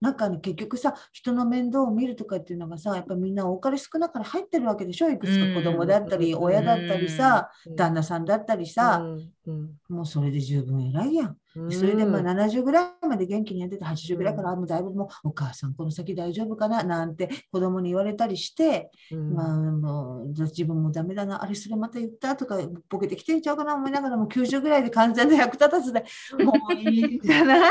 [0.00, 9.02] なんかね、結局さ、人の面倒を見るとかっていうのがさ、やっぱみんな多かれ少なかれ入ってるわけでしょいくつか子供だったり、うん親だったりさ、うん旦那さんだったりさ、
[9.46, 11.36] うんもうそれで十分偉いやん。
[11.56, 16.82] うんそれでまあ70ぐらいまで元気にやってて80ぐらいから、あもうだいぶもうお母さんこの先大丈夫かな？
[16.82, 26.04] なんて子供に言われたりして、うんまあもう自分もダメだなあれそれまた言ったとかボケてきてんちゃうかな思いながらもう90ぐらいで完全な役立たずで
[26.44, 27.70] もういいんじゃない？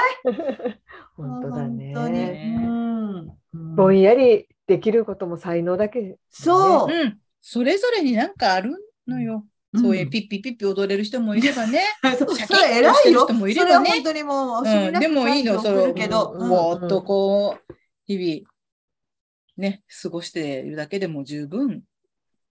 [1.18, 1.94] 本当だね。
[1.96, 3.18] 本当にうん
[3.54, 6.18] うんぼんやりできることも才能だけ。
[6.30, 7.20] そう、うん。
[7.42, 8.74] それぞれになんかある
[9.08, 9.46] のよ。
[9.76, 11.82] そういうピッピピッピ踊れる人もいればね。
[12.18, 13.26] それ偉いよ。
[13.26, 13.90] 人もいればね。
[13.90, 16.50] それは本当にもう、うん、でもいいの、それを、けど、うん。
[16.50, 17.74] ぼーっとこう、
[18.06, 18.50] 日々、
[19.58, 21.84] ね、過ごしているだけでも十分。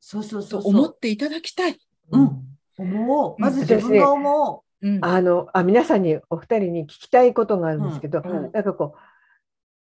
[0.01, 1.79] そうそうそうと思っていただきたい。
[2.11, 2.43] うん。
[2.77, 3.41] 思う。
[3.41, 4.99] まず自分が思うん。
[5.05, 8.31] あのあ皆さんにお二人に聞きたいことがあるんですけど、うん。
[8.31, 8.53] うん。
[8.53, 8.97] なんかこ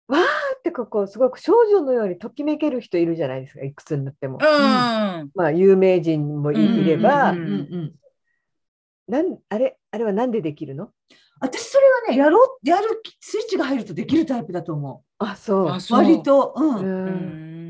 [0.08, 0.22] うわー
[0.60, 4.38] ってこうこうすごく少女のようにときめける人いるじゃないですかいくつになっても。
[4.40, 5.30] うん。
[5.34, 7.34] まあ有名人もい,、うんれば、
[9.08, 10.90] なんあれあれはなんでできるの？
[11.40, 15.24] 私それはね、やろう、やるスイッチが入るとできるタイプだと思う。
[15.24, 15.36] あ、う。
[15.36, 15.78] そう。
[15.90, 16.76] 割と、うん。
[16.76, 16.80] う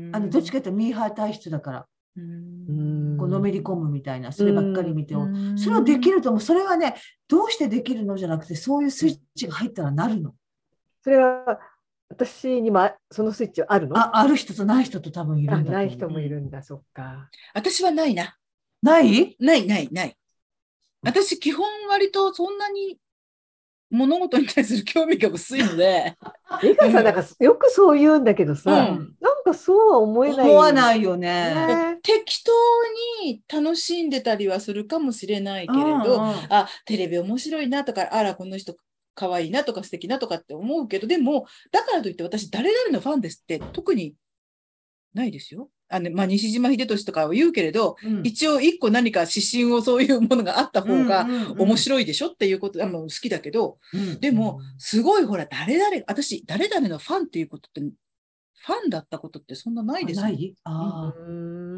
[0.09, 1.85] んあのどっちかというとミーハー体質だから、
[2.17, 3.15] うん。
[3.17, 5.23] こうのめり込むみたいな、そればっかり見ても。
[5.23, 6.41] うんそれはできると思う。
[6.41, 6.95] それはね、
[7.29, 10.33] どうしてできるのじゃなくて、そういうスイッチが入ったらなるの。
[11.03, 11.59] それは
[12.11, 13.97] 私にもあそのスイッチはあるの？
[13.97, 17.29] あある人とない人と多分いるあんだない人もいるんだ、そっか。
[17.53, 18.35] 私はないな。
[18.81, 19.35] ない？
[19.39, 20.17] ない、ない、ない。
[21.03, 22.97] 私、基本割とそんなに
[23.89, 26.15] 物事に対する興味が薄いので、
[26.61, 30.49] 美香さんなんかよくそう言うんだけどさ、うんなんかそうは思えない。
[30.49, 31.55] 思わないよね。
[31.55, 31.99] ね。
[32.03, 32.51] 適当
[33.23, 38.75] に楽しんでたりはするかもしれないけれど、うんうんあ、テレビ面白いなとか、あら、この人
[39.21, 44.15] 可愛いなとか素敵なとかって思うけど、でも、だからといって私、誰々のファンですって特に
[45.13, 45.69] ないですよ。
[45.89, 51.77] あの、まあ、西島秀俊とかは言うけれど、うん一応一個何か指針をそういうものがあった方が面い。
[51.77, 57.81] 白いでしょっていうこと、あの好きだけど、うんでも、すごいほら、誰々、私、誰々のファンっていうことって、
[58.63, 60.55] ファンだったことってそんなないですよない？
[60.65, 61.13] あ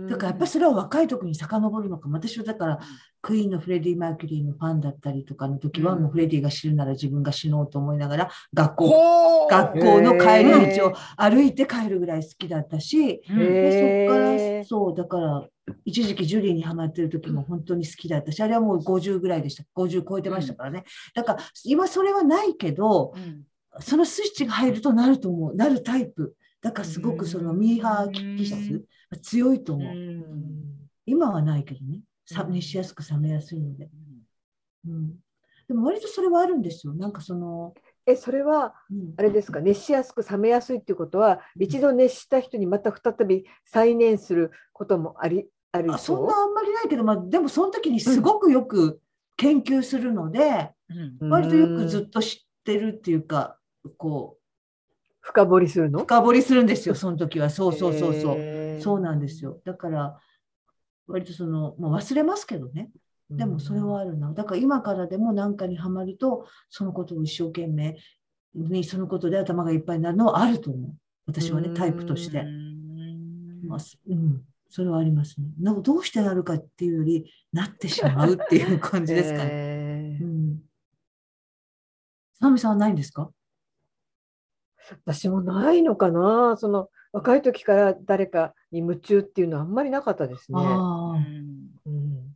[0.09, 2.09] だからやっぱりそれは若い時に遡るのか。
[2.09, 2.15] も。
[2.15, 2.79] 私はだから、
[3.21, 15.47] クイーンのフレディ・マーキュリーのファンだったりとかの時は、うんもうフレディが死ぬなら自分が死のうと思いながら、学校、学校の帰り道を歩いて帰るぐらい好きだったし、うんでそこから、そう、だから、
[15.85, 19.63] 一時期ジュリーにハマってる時も本当に好きだったし、あれはもう50ぐらいでした。
[19.77, 20.83] 50超えてましたからね。
[21.15, 23.43] だから、今それはないけど、うん
[23.79, 25.55] そのスイッチが入るとなると思う。
[25.55, 26.35] なるタイプ。
[26.61, 29.95] だからすごくそのミーハー気質が強いと思う。
[31.05, 32.01] 今はないけどね。
[32.25, 33.89] さ熱しやすく冷めやすいので。
[34.85, 35.15] うん、
[35.67, 36.93] でも割とそれはあるんですよ。
[36.93, 37.73] なんかその、
[38.05, 49.01] え、それは、うんあれですか、熱しやすく冷めやすいっていうことは、一度熱した人にまた再び再燃することもあり、ありあそそんなあんまりないけど、まあ、でもその時にすごくよく
[49.37, 50.71] 研究するので、
[51.21, 53.57] うん割とよくずっっと知ってるっていうか、
[53.97, 54.37] こ
[55.21, 55.99] 深掘りするう、の？
[55.99, 57.49] 深掘りするんですよ、その時は。
[57.49, 58.81] そうそうそうそう。
[58.81, 59.61] そうなんですよ。
[59.63, 60.19] だから、
[61.07, 62.89] 割とその、もう忘れますけどね。
[63.29, 64.33] でもそれはあるな。
[64.33, 67.97] だから今からでも何かにはまると、そのことを一生懸命
[68.53, 70.91] に、そのことで頭がいっぱいになるのはあると思う。
[71.25, 72.43] 私はね、タイプとして。
[73.65, 73.79] まあ
[74.09, 75.47] うん、それはありますね。
[75.61, 79.49] なんかどうしてなるかっていうより、なってしまうっていう感じですかね。
[79.51, 80.59] えーうん。
[82.39, 83.31] さみさんはないんですか？
[85.05, 86.55] 私もないのかな？
[86.57, 90.59] その若い時から誰かに夢中っていうのはあんまりなかったですね。
[91.85, 92.35] うん、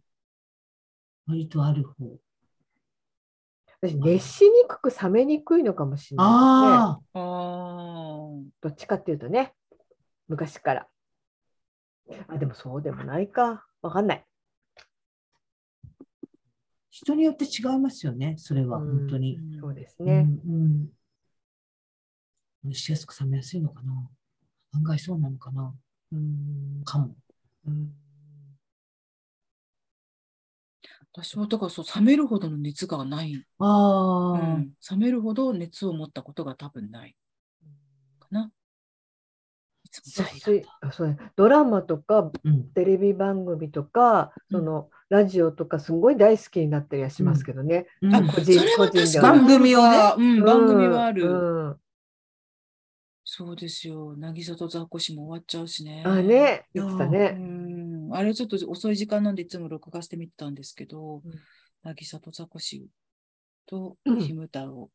[1.27, 2.17] 割とある方。
[3.81, 9.53] 私熱しにくく冷めにくいのかもしれないどっちかっていうとね
[10.27, 10.87] 昔から。
[12.27, 14.25] あでもそうでもないかわかんない。
[16.89, 19.37] 人によって違いますよね、それは、うん本当に。
[19.61, 20.21] そうですうね。
[20.21, 21.06] んうん熱
[22.73, 24.09] しやすく冷めやすいのかな。
[24.73, 25.73] 案外そうなのかな。
[26.11, 26.81] うん。
[26.85, 27.15] かも。
[27.67, 27.91] うん。
[31.13, 34.73] 私はだからそう冷めるほどの熱がない、ああ、うん。
[34.89, 37.15] 冷めるほど熱を持ったことが多分ない。
[38.19, 38.51] かな。
[40.91, 41.17] そうね。
[41.35, 42.69] ドラマとかうん。
[42.73, 47.87] テレビ番組とか、そのラジオとかすごい大好きになったりはしますけどね。
[48.01, 48.15] うん。
[48.15, 50.13] あ個人それは個人で確かに番組をね。
[50.17, 51.77] うん、番組はある。
[53.41, 54.15] うんそうですよ。
[54.17, 56.01] 渚とザコシも終わっちゃうしね。
[56.05, 57.29] あね言ってたうね。
[57.31, 58.09] ん。
[58.13, 61.31] あれちょっと遅い時間なんでいつも録画して見てたんですけどうん、
[61.83, 62.87] 渚とザコシ
[63.67, 64.89] とうんひむ太郎。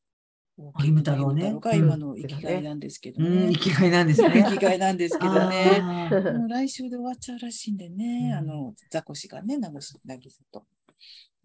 [0.75, 3.59] あひむ太郎ねが今の生きがいなんですけどうん、ね生。
[3.61, 4.45] きがいなんです生ね。
[4.59, 5.81] きがいなんですけどね。
[6.37, 10.67] もう来週で終わっちゃうらしいんでね、うんあの、ザコシがね、渚渚と。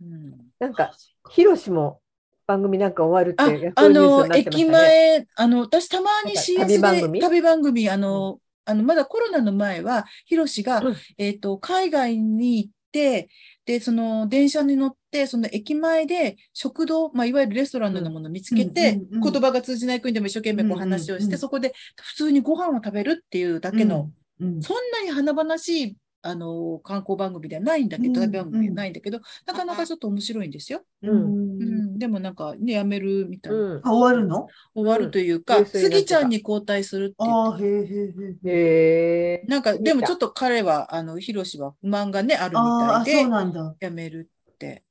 [0.02, 0.92] うん、なんか、
[1.30, 2.02] ヒロシも
[2.48, 4.64] 番組なんか終わるあって、あの、駅。
[4.64, 7.20] 前、あの、私たまに CS で旅番組？
[7.20, 10.96] 旅番組、あの、あの、まだコロナの前は、ヒロシが、うん。
[11.18, 13.28] えっと、海外に行って、
[13.66, 19.32] で、その電車に乗って、その駅前で食堂、まあ、いわゆるレストランのようなものを見つけて、うんうんうんうん。
[19.34, 21.34] 言葉が通じない国でも一生懸命こう話をして、うんうん。
[21.34, 24.10] うんそこで普通にご飯を食べるっていうだけの、
[24.40, 24.62] うん。
[24.62, 25.98] そんなに華々しい
[26.28, 30.84] あの観光番組ではないんだけど、うん旅番組ではないんだけど、なかなかちょっと面白いんですよ。
[31.02, 33.60] ううんん、でもなんかね、やめるみたいな。
[33.60, 34.48] うんあ終わるの？
[34.76, 38.50] 終わるというか、スギちゃんに交代するって言ああ、ってへえへえへえ。
[38.50, 39.46] へえ。
[39.48, 40.28] なんか、でもちょっと。
[40.28, 43.76] と彼は、あの、ヒロシは不満がね、あるみたいでそう、なんだ。
[43.80, 44.84] やめるって、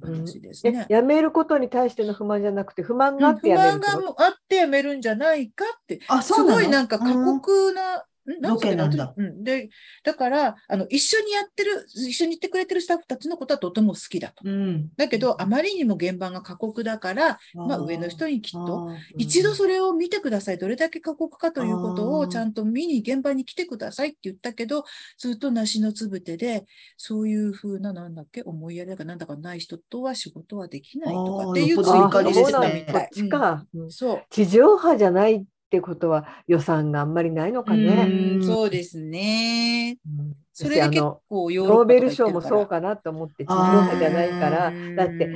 [0.00, 0.86] 話ですね。
[1.02, 8.02] めることに対しての不満じゃなくて、不満があってやめる満があってやめるんじゃないかって、あ、すごいなんか過うん酷な、ん
[8.40, 9.68] ロケなんだつうん、で、
[10.04, 14.42] だから、あの、一緒にやってる、一緒に行ってくれてるスタッフたちのことはとても好きだと。
[14.44, 14.88] うん。
[14.96, 20.58] だけど、あまりにも現場が過酷だから、まあ、上の人にきっと、一度それを見てください。
[20.58, 24.84] どれだけ過酷かということをちゃんと見に現場に来てくださいって言ったけど、
[25.18, 26.64] ずっと梨のつぶてで、
[26.96, 33.44] そういうふうな、なんだっけ、思いやりだかなんだかない人とは仕事はできないとかっていうあーツイートをしてよっぽど怒りですねたみた
[33.86, 33.90] い。
[33.90, 34.22] そう。
[34.30, 38.04] 地上波じゃないってことは予算があんまりないのかうね。
[38.38, 39.96] んそうですね。
[40.06, 40.34] うん。
[40.52, 45.30] それで結私あの構ヨーロッパノーベル賞もそうかなと思って地上波じゃないからうんだって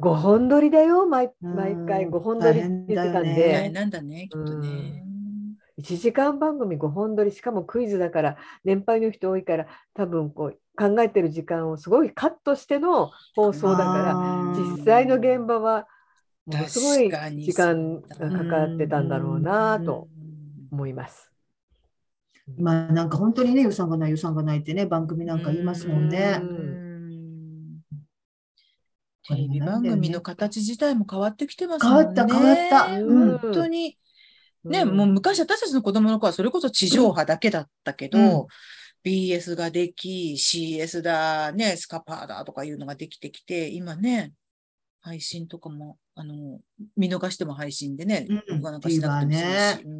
[0.00, 1.54] 5本撮りだよ毎うん。
[1.54, 2.06] 毎回。
[2.06, 5.04] 5本撮りって言ってたんでなんだね、きっとね。
[5.76, 14.14] 1時間番組5本撮りしかもクイズだから年配の人多いから多分こう考えてる時間をすごいカットしての放送だから
[14.52, 15.86] 実際の現場は
[16.46, 20.22] ものすごい時間がかかってたんだろうなとうん
[20.72, 21.30] 思います。
[22.58, 26.44] 今なんか本当にね、予算がない、予算がないってね、番組なんか言いますもんねう。
[26.44, 26.82] ん
[29.28, 32.68] テレビ番組の形自体も変わってきてます変わった、もんね。
[32.68, 33.00] 変わった。
[33.00, 33.38] ううんん。
[33.38, 33.98] 本当に、
[34.64, 38.46] ね、うんもう昔私たちの子供の頃はそれこそ地上波だけだったけど、うん
[39.04, 44.32] BS ができ、CS だ、ね、スカパーだとかいうのができてきて、今ね、
[45.00, 46.60] 配信とかも、あの、
[46.96, 48.36] 見逃しても配信でね、うん。
[48.48, 49.92] 録画なんかしなくても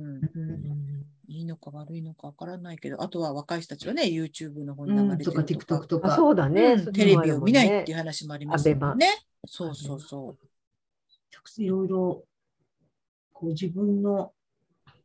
[1.27, 5.43] いいのか悪いのかわからないけど、あとは若い人たちはね、YouTube の方にうん、流れてとか。
[5.43, 6.17] るとか、TikTok とあか。
[6.17, 8.79] そうだね、テレビを見ないっていう話もありますね。
[9.47, 10.37] そうそうそ
[11.59, 12.25] いろいろ、
[13.33, 14.33] こう自分の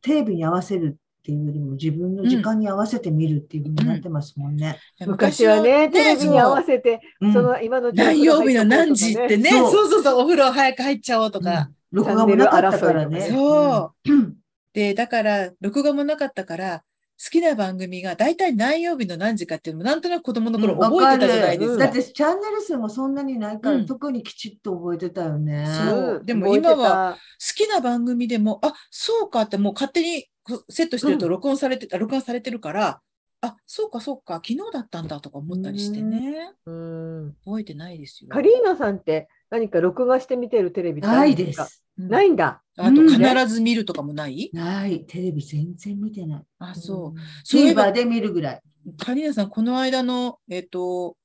[0.00, 0.98] テレビに合わせる
[1.28, 4.78] っていうよりも自分の時間に合わせて見るっていうふうになってますもんね。
[5.02, 5.06] う。
[5.12, 11.70] 昔はね、テレビに合わせせて、うんその今の何曜日の何時ってね、そうそうそうそう、お風呂早く入っちゃおうとか。
[11.90, 13.20] 録画もなかったからね。
[13.20, 14.12] そう。
[14.12, 14.34] うん
[14.74, 16.82] で、だから、録画もなかったから、
[17.22, 21.84] 好きな番組が大体何曜日の何時かっていうのもなんとなく子供の頃うん覚えてたじゃないですか。
[21.86, 25.66] だってチャンネル数もそんなにないから、うん特にきちっと覚えてたよね。
[25.66, 27.18] そうでも覚えて今はた好
[27.56, 30.26] きな番組でも、あ、そうかってもう勝手に
[30.68, 33.00] セットしてると録音されて、あ録画されてるから、
[33.40, 36.52] あ、そうかそうか、昨日だったんだとか思ったりしてね。
[36.66, 37.36] うん。
[37.44, 38.30] 覚えてないですよ。
[38.30, 41.34] カリーナさんって何か録画して見てるテレビない。
[41.36, 41.60] です。
[41.60, 42.62] うんないんだ。
[42.76, 45.04] あとうん必ず見るとかもない、ない。
[45.06, 46.42] テレビ全然見てない。
[46.60, 47.20] あ、そう。
[47.42, 48.62] そういえばで見るぐらい。
[49.04, 51.16] カリーナさん、この間の、えっ、と、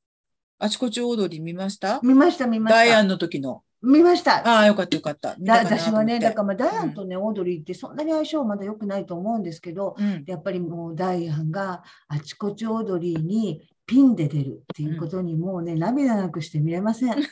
[0.58, 2.00] あちこち踊り見ました？
[2.02, 2.80] 見ました、見ました。
[2.80, 3.62] ダイアンの時の。
[3.84, 4.48] 見ました。
[4.48, 5.36] ああ、よかったよかった。
[5.36, 10.24] た私はね、だからまあダイアンとね、オードリーってそんなに相性まだ良くないと思うんですけど、うん。
[10.26, 17.16] やっぱりもうダイアンがあちこちオードリーにピンで出るっていうことにもうね、涙なくして見れません。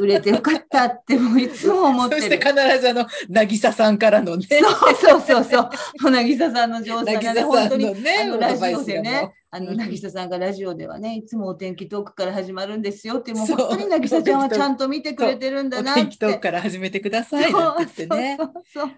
[0.00, 2.22] 売れてよかったってもういつも思ってる。
[2.22, 4.46] そして必ずあの、渚さんからのね。
[4.48, 6.10] そうそうそうそう。
[6.10, 16.00] 渚さんの上手さがね、本当にね、ラジオでね、あのうん渚さんがラジオではね、いつもお天気トークから始まるんですよって、もう本当に渚ちゃんはちゃんと見てくれてるんだおなって。
[16.02, 18.36] 天気トークから始めてくださいなんて言ってね。
[18.38, 18.90] そうそうそう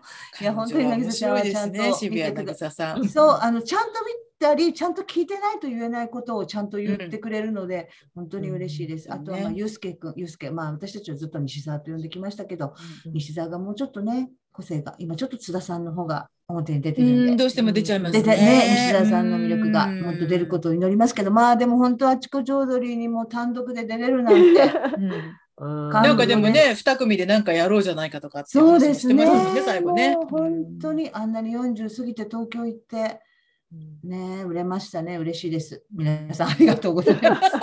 [0.43, 3.09] いや本当に渚ちゃんはちゃんと見てくだ渚さん。
[3.09, 4.13] そう、あのちゃんと見
[4.45, 9.09] たり、ちゃんと聞いてないと言えないことをちゃんと言ってくれるので、本当に嬉しいです。
[9.09, 12.75] うんあとは、まあ、ねゆうすけくん、ゆうすけ、まあ、私たちはずっと西澤と呼んできましたけど、
[13.07, 17.33] うん西澤がもうちょっとね、個性が、今ちょっと津田さんの方が表に出てうるんで。
[17.33, 18.23] ん、どうしても出ちゃいますね。
[18.23, 24.41] ね、西澤さんの魅力がうんもっと出ることを祈りますけど、まあでも本当はあちこちオードリーにも単独で出れるなんて、
[25.57, 29.15] うんなんかでもね、二組でなんかやろうじゃないかとかってそうですね。
[29.15, 30.17] ね、最後ね。
[30.29, 33.09] 本当にあんなに40過ぎて東京行って、うん
[34.05, 35.17] ね、売れましたね。
[35.17, 35.83] 嬉しいです。
[35.95, 37.43] 皆さんありがとうございます。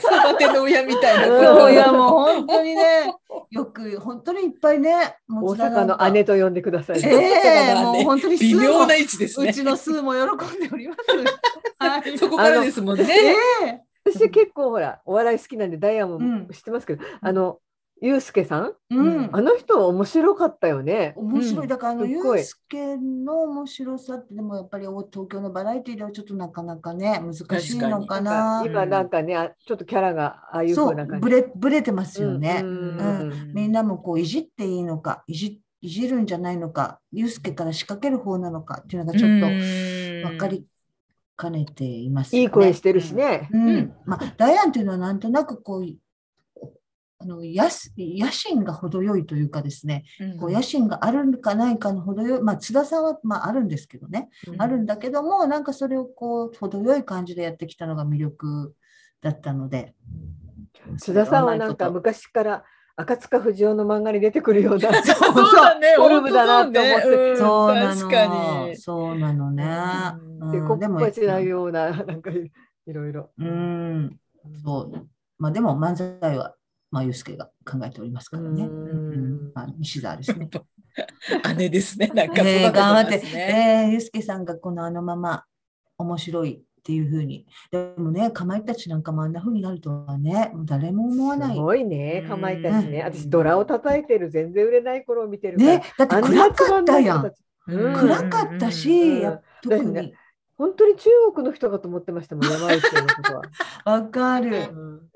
[0.00, 1.36] 育ての親みたいな。
[1.36, 3.14] うんそういや もう本当にね、
[3.50, 6.98] よく本当にいっぱいね、も大阪の姉と呼んでください。
[6.98, 9.50] ええ大阪の姉もう本当に微妙な位置ですね。
[9.50, 11.00] うちのスーも喜んでおります。
[11.78, 12.18] はい。
[12.18, 13.06] そこからですもんね。
[13.62, 17.58] ええ私結構ほらお笑い好きなんでダイヤもうん知ってますけど、あの
[18.02, 18.74] ユうスケさん？
[18.90, 19.30] うん。
[19.32, 21.12] あの人面白かったよね。
[21.16, 21.62] 面白い。
[21.62, 28.62] うんだからあの、ユすっごいースケの面白さって、でもやっぱり東京のバラエティではちょっとなかなかね、難しいのかな。
[28.64, 31.22] 今なんかね、あちょっとキャラがああいう風な感じ。
[31.22, 32.60] ブレ、ブレてますよね。
[32.62, 39.46] うんうんみんなもこういじっていいのか、いじいじるんじゃないのか、ユースケから仕掛ける方なのかっていうのがちょっと
[40.28, 40.66] 分かり
[41.36, 42.42] かねていますよね。
[42.44, 43.48] いい声してるしね。
[43.52, 45.86] うんうんまあ、ダイアンっていうのはなんとなくこう
[47.22, 50.04] あの野す野心が程よいというかですね、
[50.40, 58.74] こう野心があるかないかの程よい、まあ、津田さんは、まあ、あるんですけどね、あるんだけども、なんかそれをこう程よい感じでやってきたのが魅力
[59.20, 59.94] だったので。
[60.96, 62.64] 須田さんはなんか昔から
[62.96, 64.92] 赤塚不二夫の漫画に出てくるような。
[65.04, 68.68] そうそうだね、フォルムだなと思ってそうなねうん確かの。
[68.68, 68.76] に。
[68.76, 69.64] そうなのね。
[70.40, 73.30] うんで、こっちなような、なんかいろいろ。
[73.38, 74.18] うん、
[74.64, 75.08] そう。
[75.38, 76.54] まあでも漫才は、
[76.90, 78.64] まあ、ゆうすけが考えておりますからね。
[78.64, 80.48] うんうんまあ、西澤ですね。
[81.56, 83.84] 姉ですね、 なんかねて頑張って、ね。
[83.86, 85.44] えー、ゆうすけさんがこのあのまま
[85.98, 87.46] 面白いっていうふうに。
[87.70, 91.60] でもね、かまいたちなんかもあんなふうになるとはね、もう誰も思わないす。
[91.60, 92.98] ごいね、かまいたちね。
[92.98, 95.70] うん私、ドラを叩いてる、全然売れない頃を見てるから。
[95.78, 97.26] ね、だって暗かったやん。
[97.26, 97.32] ん
[97.68, 99.22] 暗かったし、
[99.62, 100.14] 特だに。
[100.56, 103.42] 本当に中国の人かと思ってましたもん、山内のことは。
[103.84, 105.10] わかる。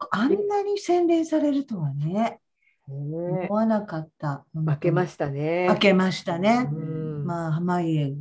[0.00, 2.40] うんあんなに洗練されるとはね、ね
[2.88, 4.44] 思わなかった。
[4.52, 5.68] 負けまししたね。
[5.70, 6.68] 負けましたね。
[6.70, 8.14] うんまあ、濱家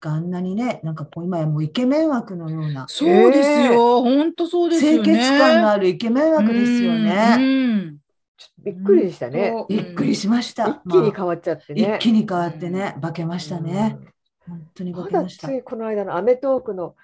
[0.00, 5.04] があんなにね、なんかこう今やもうイケメン枠のような、そうですよ、本当そうですよね。
[5.04, 7.36] 清潔感のあるイケメン枠ですよね。
[7.36, 7.94] ね。
[8.58, 9.52] びっくりでしたね。
[9.68, 10.68] びっくりしました。
[10.68, 11.74] 一気にま変わっちゃって。
[11.74, 13.96] 一気に変わってね、化けましたね。
[14.00, 14.16] うん
[14.48, 15.54] 本当に化けましたつ。
[15.54, 16.94] いこの間の『アメトーーク』の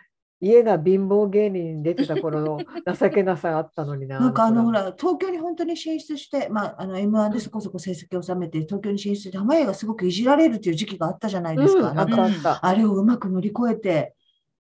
[0.43, 2.59] 家が貧乏芸人に出てた頃の
[2.94, 4.19] 情けなさがあったのにな。
[4.20, 11.90] なんかあのほ頃ら、東京に本当に進出して、まあ、あの M1 でそこそこ成績を収めて、東京に進出して、濱家がすごくいじられるという時期があったじゃないですか。
[11.90, 14.16] うん、なんかあれをうまく乗り越えて、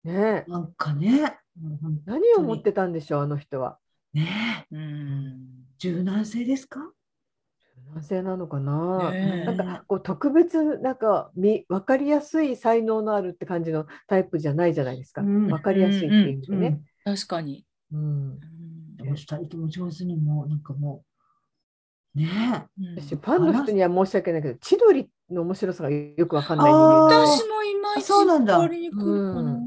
[0.05, 0.45] ね。
[0.47, 1.37] えなんかね、
[2.05, 3.77] 何を思ってたんでしょう、あの人は。
[4.13, 4.75] ねえ。
[4.75, 5.65] うん。
[5.77, 6.79] 柔軟性ですか？
[7.95, 9.11] 男性なのかな？
[9.11, 15.21] ねえなんかこう特別なんかみ分かりやすい才能のあるって感じのタイプじゃないじゃないですか。
[15.21, 16.81] うん分かりやすいっていう意味でね。
[17.05, 17.65] 確かに。
[17.93, 17.99] うん。
[17.99, 18.03] う
[18.35, 18.39] ん。
[18.97, 21.03] でも二人とも上手にもうなんかも
[22.15, 23.01] うねうん。
[23.01, 28.59] 私ファンの人には申し訳ないけど、千鳥の面白さがよくわかんない人私もいまいちそうなんだ。
[28.59, 29.11] わりにくいかな。
[29.11, 29.64] うんうん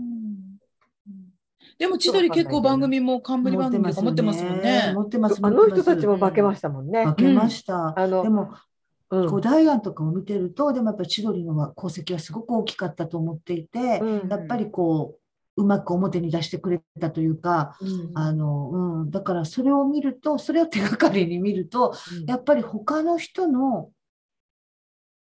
[1.79, 4.93] でも千鳥結構番組も冠番組とか持ってますもんね。
[4.95, 7.05] 持ってますあの人たちもも化けましたもんね。
[7.05, 7.99] 化けました。
[7.99, 8.69] あのでも、うん
[9.11, 15.17] こうダイアンとかを見てると、でもやっぱり千鳥の功績はすごく大きかったと思っていて、うんやっぱりこ
[15.57, 18.71] う、うまく表に出してくれたというか、うんあの、
[19.03, 21.95] うん、だからそれを見ると、それを手がかりに見ると、
[22.27, 23.89] やっぱり他の人の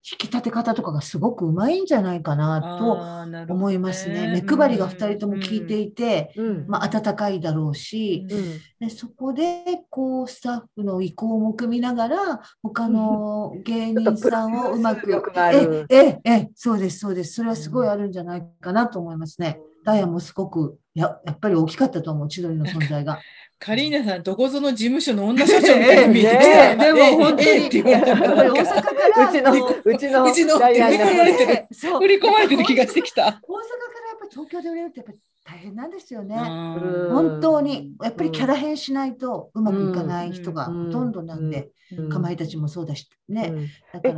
[0.08, 4.28] 引き立て方とかがすごくうまいんじゃないかなと思いますね。
[4.28, 6.66] 目配りが2人とも効いていて、うん。
[6.68, 8.88] まあ、温かいだろうし、うん。
[8.88, 15.12] でそこでこうスタッフの意向も組みながら他の芸人さんをうまく
[15.52, 17.34] えええそうですそうです。
[17.34, 19.60] それはすごいあるんじゃないかなと思いますね。
[19.84, 23.20] ダイヤもすごくややっぱり大きかったと思う千鳥の存在が。
[23.58, 26.72] カリーナさん、どこぞの事務所の女社長みたいに見えてきた。
[26.72, 32.00] ええでも本当にええって大阪からうちのうちの振り込まれてるええそう。
[32.00, 33.24] 振り込まれてる気がしてきた。
[33.24, 36.36] 大阪からやっぱり東京で売れるってやっぱり大変なんですよね。
[36.36, 37.14] うん。
[37.14, 37.94] 本当に。
[38.02, 40.86] やっぱりキャラ変しないとうまくいかない人がうん。
[40.88, 42.10] ほとんどなんで、うん。
[42.10, 43.54] かまいたちもそうだしね。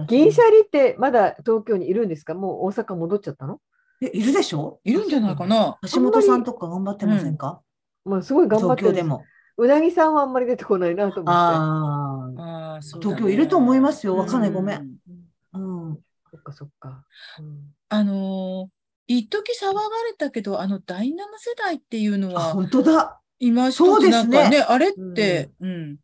[0.08, 2.34] 銀シャリってまだ東京にいるんですか？
[2.34, 3.60] もう大阪戻っちゃったの？
[4.02, 4.80] えいるでしょ？
[4.84, 5.78] いるんじゃないかな。
[5.94, 7.62] 橋本さんとか頑張ってませんか、
[8.08, 9.24] まあすごい頑張ってる東京でも。
[9.60, 11.30] うなぎさんはあんまり出てこないなと思って。
[11.30, 14.16] ああ、ああそうだね東京いると思いますよ。
[14.16, 14.80] わかんない、ごめ。
[15.54, 16.00] うんうん。
[16.32, 17.04] そっかそっか。
[17.40, 18.78] うんあのー
[19.10, 23.22] 一時騒がれたけど、あの第七世代っていうのあ、は、本当だ。
[23.40, 25.98] 今一そうですねね、あれって、うん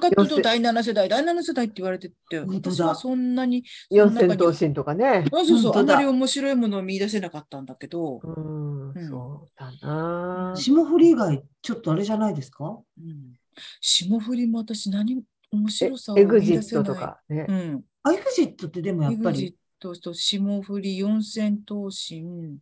[0.00, 5.24] かっていうと第七世代、第七世代って言われてて、本当だ私はそんなに、四千頭身とかね。
[5.30, 10.54] そうそうそう、あんまり面白いものを見出せなかったんだけど、うん、うんそうだな。
[10.56, 12.64] 霜降り以外、ちょっとあれじゃないですか？
[12.64, 13.34] うん、
[13.80, 16.84] 霜降りも私何面え白さをエグジ見出せない。
[16.84, 17.52] ットとかねう。
[17.52, 17.84] ん。
[18.04, 22.58] アイグジットってでもやっぱエグジッり、トと霜降り四千頭身。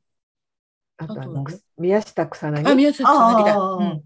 [0.96, 1.14] あと
[1.78, 2.68] 宮下草薙？
[2.68, 4.02] あ、宮崎さんだうん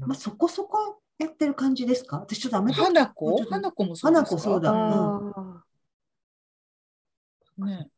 [0.00, 2.18] まあ、そこそこやってる感じですか？
[2.18, 2.76] 私ちょっとあんまり。
[2.76, 4.28] 花子花子もそうですか？
[4.28, 4.70] 花子そうだ。
[4.72, 7.90] あーね。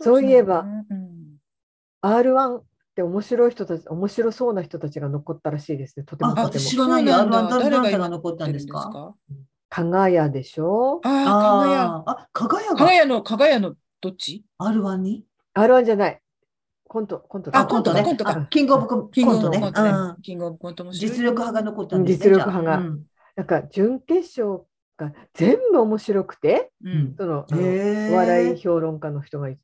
[0.00, 1.36] そういえばねうん、
[2.02, 2.64] R1 っ
[2.96, 6.04] て面白い人たち、面白そうな人たちが残ったらしいですね。
[6.04, 6.64] とてもあ、とても。
[6.64, 7.12] 私知らないよ。
[7.14, 7.56] そうなんだ。
[7.56, 9.14] R1 誰が残ったんです出か？
[9.70, 11.00] 加賀屋でしょ？
[11.04, 11.84] ああ、かがや。
[11.84, 12.62] あーあ、かが。
[12.62, 15.24] やかががやの、かがやのどっち？R1 に
[15.54, 16.20] ?R1 じゃない。
[16.88, 19.58] コント、コントだあコントだねコントかあキングオブコンキングオトね。
[19.58, 20.22] ブコントねうん。
[20.22, 22.24] キングオブコントも実力派が残ったんですね。
[22.24, 22.82] 実力派が
[23.36, 24.64] なんか準決勝
[24.96, 27.14] が全部面白くて、うん。
[27.16, 29.60] その、お笑い評論家の人がいて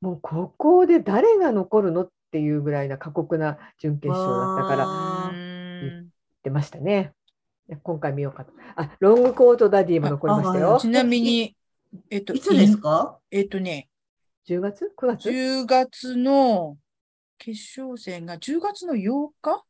[0.00, 6.08] もうここで誰が残るのっていうぐらいな過酷な準決勝だったからあーうん
[6.44, 7.12] 出ましたね。
[7.82, 8.52] 今回見ようかと。
[8.76, 10.78] あ、ロングコートダディも残りましたよ。
[10.80, 11.54] ちなみに、
[12.10, 13.18] えっと、いつですか？
[13.30, 13.87] えっとね、
[14.48, 16.78] 10月 ?9 月？10月の
[17.38, 19.64] 決勝戦が10月の8日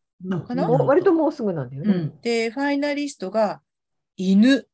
[0.46, 0.68] かな？
[0.68, 1.92] 割ともうすぐなんだよね。
[1.92, 2.20] うん。
[2.20, 3.60] で、ファイナリストが、
[4.16, 4.66] 犬、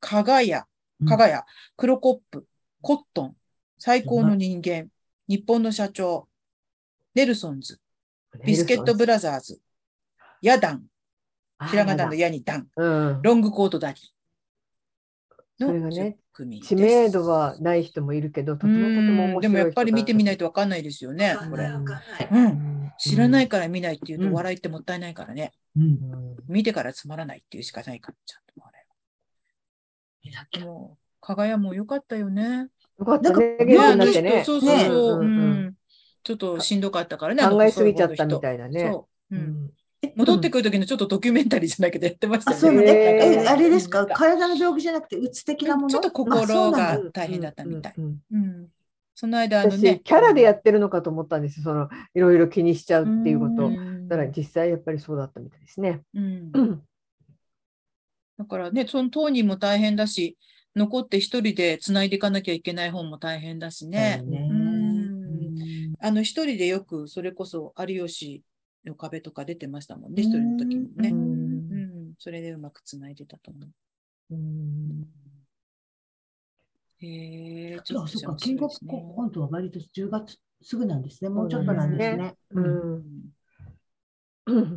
[0.00, 0.64] かがや、
[1.06, 1.44] かがや、
[1.76, 2.46] クロコップ、
[2.80, 3.36] コットン、
[3.78, 4.88] 最高の人間、
[5.28, 6.28] 日本の社長、
[7.14, 7.78] ネルソンズ、
[8.44, 9.60] ビスケットブラザーズ、
[10.40, 10.84] ヤダン、
[11.68, 13.98] ひらがなのヤにダン、うん、ロングコートダディ。
[13.98, 14.21] の
[15.66, 20.40] それがね10組です知名度はない人もいるけど、とてもとても面白いでもやっぱり見てみないと。
[20.40, 21.68] とわかんないですよね、これ。
[22.98, 25.52] 知らないかから見ないっていうとうん笑いってもったいないからね。
[25.76, 26.36] うん。
[26.48, 30.58] 見てからつまらないっていうしかないから、ちゃんとあれ。
[30.58, 32.68] でも、かがやも良かったよね。
[32.98, 34.42] よかったね、なってね。
[34.44, 35.74] そうそうそう。
[36.24, 37.42] ちょっとしんどかったからね。
[37.42, 38.90] 考えすぎちゃったみいたいなね。
[38.92, 39.36] そう。
[39.36, 39.38] う。
[39.38, 39.70] うんん
[40.16, 42.84] 戻ってくる時のちょっとドキュメンタリーじゃないけどやってましたあ、よそうね。
[42.86, 44.06] え、あれですか？
[44.06, 45.88] 体の病気じゃなくて、うつ的なもの？
[45.88, 47.94] ちょっと心がだ大変だったみたい。
[47.96, 48.68] うん。
[49.14, 50.00] その間、あの私、ね。
[50.02, 51.64] キャラでやってるのかと思ったんですよ。
[51.64, 53.66] そのいろいろ気にしちゃうっていうこと。
[53.66, 56.02] うんだから実際やっぱりそうだったみたいですね。
[56.14, 56.82] うんうん
[58.38, 60.36] だからね、その当人も大変だし、
[60.74, 64.20] 残って一人で繋いでいかなきゃいけない方も大変だしね。
[64.24, 68.40] ねうんあの一人でよくそれこそ有吉の
[68.96, 71.18] 壁とか出てましたもんね、一人の時もね。
[71.70, 73.70] ううんん、それでうまく繋いでたと思う。
[74.30, 75.06] うん
[77.00, 78.68] へえ、ちょっあ、とそっか、キングオ
[79.28, 81.30] ブは割と10月すぐなんですね。
[81.30, 82.36] もうちょっとなんですね。
[82.50, 83.32] ううん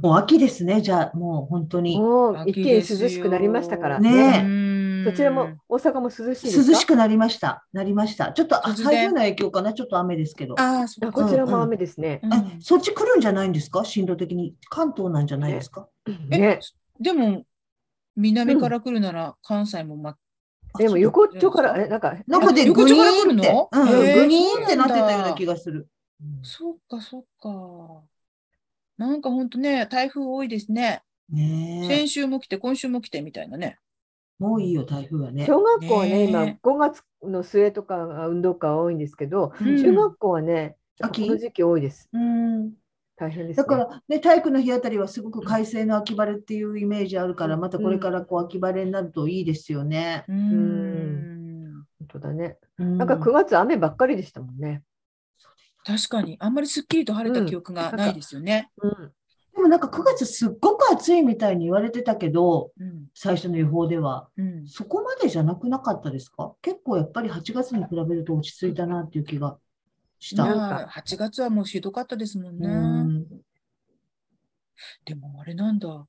[0.01, 0.81] もう秋ですね。
[0.81, 2.01] じゃあ、もう本当に。
[2.01, 4.64] もう一気に涼しくなりましたからねう
[5.09, 6.71] んそちらも大阪も涼しいですか？
[6.71, 7.65] 涼しくなりました。
[7.73, 8.33] なりました。
[8.33, 9.73] ちょっと、台風の影響かな？
[9.73, 10.55] ちょっと雨ですけど。
[10.59, 11.21] ああ、そっか。
[11.21, 12.19] あこちらも雨ですね。
[12.23, 13.85] うんえそっち来るんじゃないんですか？
[13.85, 14.55] 進路的に。
[14.69, 15.87] 関東なんじゃないですか？
[16.31, 16.59] えね、
[16.99, 17.43] でも、
[18.15, 20.15] 南から来るなら関西も、ま、
[20.77, 25.87] でも横っちょから、えなんか、なんかで、横グニーっちょから来るンっての、うん、グニーンってなってたような気がする。
[26.43, 28.01] そっか、そっか。
[28.97, 31.01] なんかほんとね、台風多いですね。
[31.29, 33.77] ねえ先週も来て、今週も来てみたいなね。
[34.39, 35.45] もういいよ、台風はね。
[35.45, 42.09] 小学校はね、ね今5月の末とかが運動会多いんですけど、うん中学校はね、この時期多いです。
[42.11, 42.73] うん。
[43.17, 43.63] 大変です、ね。
[43.63, 50.25] だから、ね、体育の日あたりはすごく快晴の秋晴れっていうイメージあるから、またこれからこう秋晴れになるといいですよね。
[50.27, 51.85] うーん。
[51.99, 52.57] 本当だね。
[52.77, 54.83] ななんか9月雨ばっかりでしたもんね。
[55.85, 58.71] 確かに、あんまりすっきりと晴れた記憶がないですよね。
[58.81, 58.91] うん。
[58.91, 59.13] で
[59.65, 63.07] もなんか9月すっごく暑いみたいに言われてたけど、うん。
[63.13, 64.29] 最初の予報では。
[64.37, 64.67] うん。
[64.67, 66.53] そこまでじゃなくなかったですか？
[66.61, 69.57] 結構やっぱり8月に比べると落ち着いたなっていう気が
[70.19, 70.45] した。
[70.45, 72.67] なんまあ、か8月はもうひどかったですもんね。
[72.67, 73.27] うん
[75.05, 75.87] でもあれなんだ。
[75.87, 76.07] なん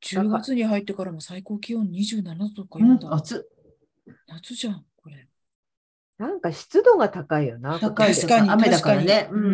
[0.00, 3.14] 10か月に入ってからも最高気温27度とかうん言うんだ。
[3.14, 3.48] 暑
[4.06, 5.28] い夏じゃん、これ。
[6.18, 7.78] なんか湿度が高いよな。
[7.78, 9.28] 高い確かに雨だからね。
[9.30, 9.48] うんう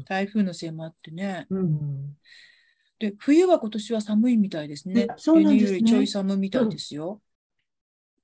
[0.00, 0.04] ん。
[0.04, 1.46] 台風のせいもあってね。
[1.50, 2.16] うん
[2.98, 5.08] で、冬は今年は寒いみたいですねえ。
[5.16, 7.20] そうなんですねちょい寒みたいですよ。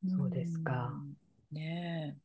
[0.07, 0.93] んそうですか
[1.51, 1.59] うん。
[1.59, 2.17] ね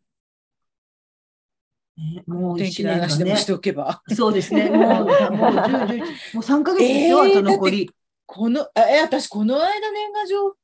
[1.97, 2.31] ねえ。
[2.31, 4.01] もう天気1年がねの話でもしておけば。
[4.13, 4.69] そうですね。
[4.69, 6.05] もう、もう10、11、も
[6.35, 7.91] う3ヶ月ですよ、えーあと残り。
[8.25, 10.55] この、あえ、私この間年賀状。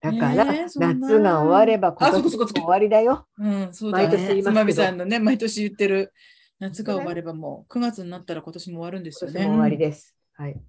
[0.00, 0.78] だから、夏
[1.20, 3.26] が終われば今あそ年もこそこそこ終わりだよ。
[3.38, 4.28] うん、そうだ毎年ね。
[4.28, 6.12] 言いますけどつまみさんのね、毎年言ってる。
[6.58, 9.44] 夏が終わればもう9月になったら今年も終わるんですよね。
[9.44, 10.15] 終わりです。
[10.36, 10.60] はい。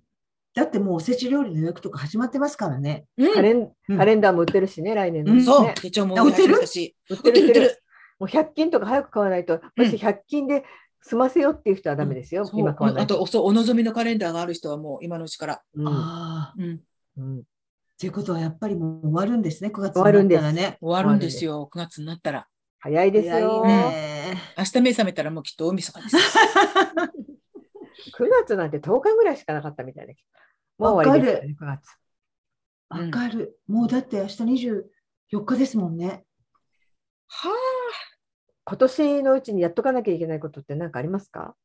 [0.54, 3.06] だってもうおせち料理の予約とか始まってますからね。
[3.18, 5.44] うんカレンうんカレンダーも売ってるしね、来年の、うんね。
[5.44, 6.66] そう、手帳もあ売ってる？
[6.66, 6.96] し。
[7.10, 7.84] 売っててる売っててる。
[8.20, 10.64] もう100均とか早く買わないと、もし100均で
[11.02, 12.50] 済ませようっていう人はダメですよ。
[12.54, 15.62] 今買わないあと、そう、お望みのカレンダーがある人はもう今のうちから。
[15.76, 16.56] うんああ。
[16.58, 16.82] うん、
[17.18, 17.44] うん
[18.00, 20.78] ということはやっぱりもう終わるんですね、9月終わるんですになったらね。
[20.80, 22.48] 終わるんですよ、9月になったら。
[22.80, 23.66] 早いですよ。
[23.66, 24.38] ね。
[24.56, 26.16] 明日目覚めたらもうきっと大晦日です。
[28.16, 30.14] 9月なんて10日ぐらいしかなかったみたいな。
[30.78, 31.90] もう終わりですよね、9月。
[31.90, 31.98] うん
[32.90, 33.60] わかる。
[33.68, 36.26] もうだって明日24日ですもんね。
[37.28, 37.50] は
[38.64, 41.58] 今年のうちにやっとかなきゃいけないことって何かありますか？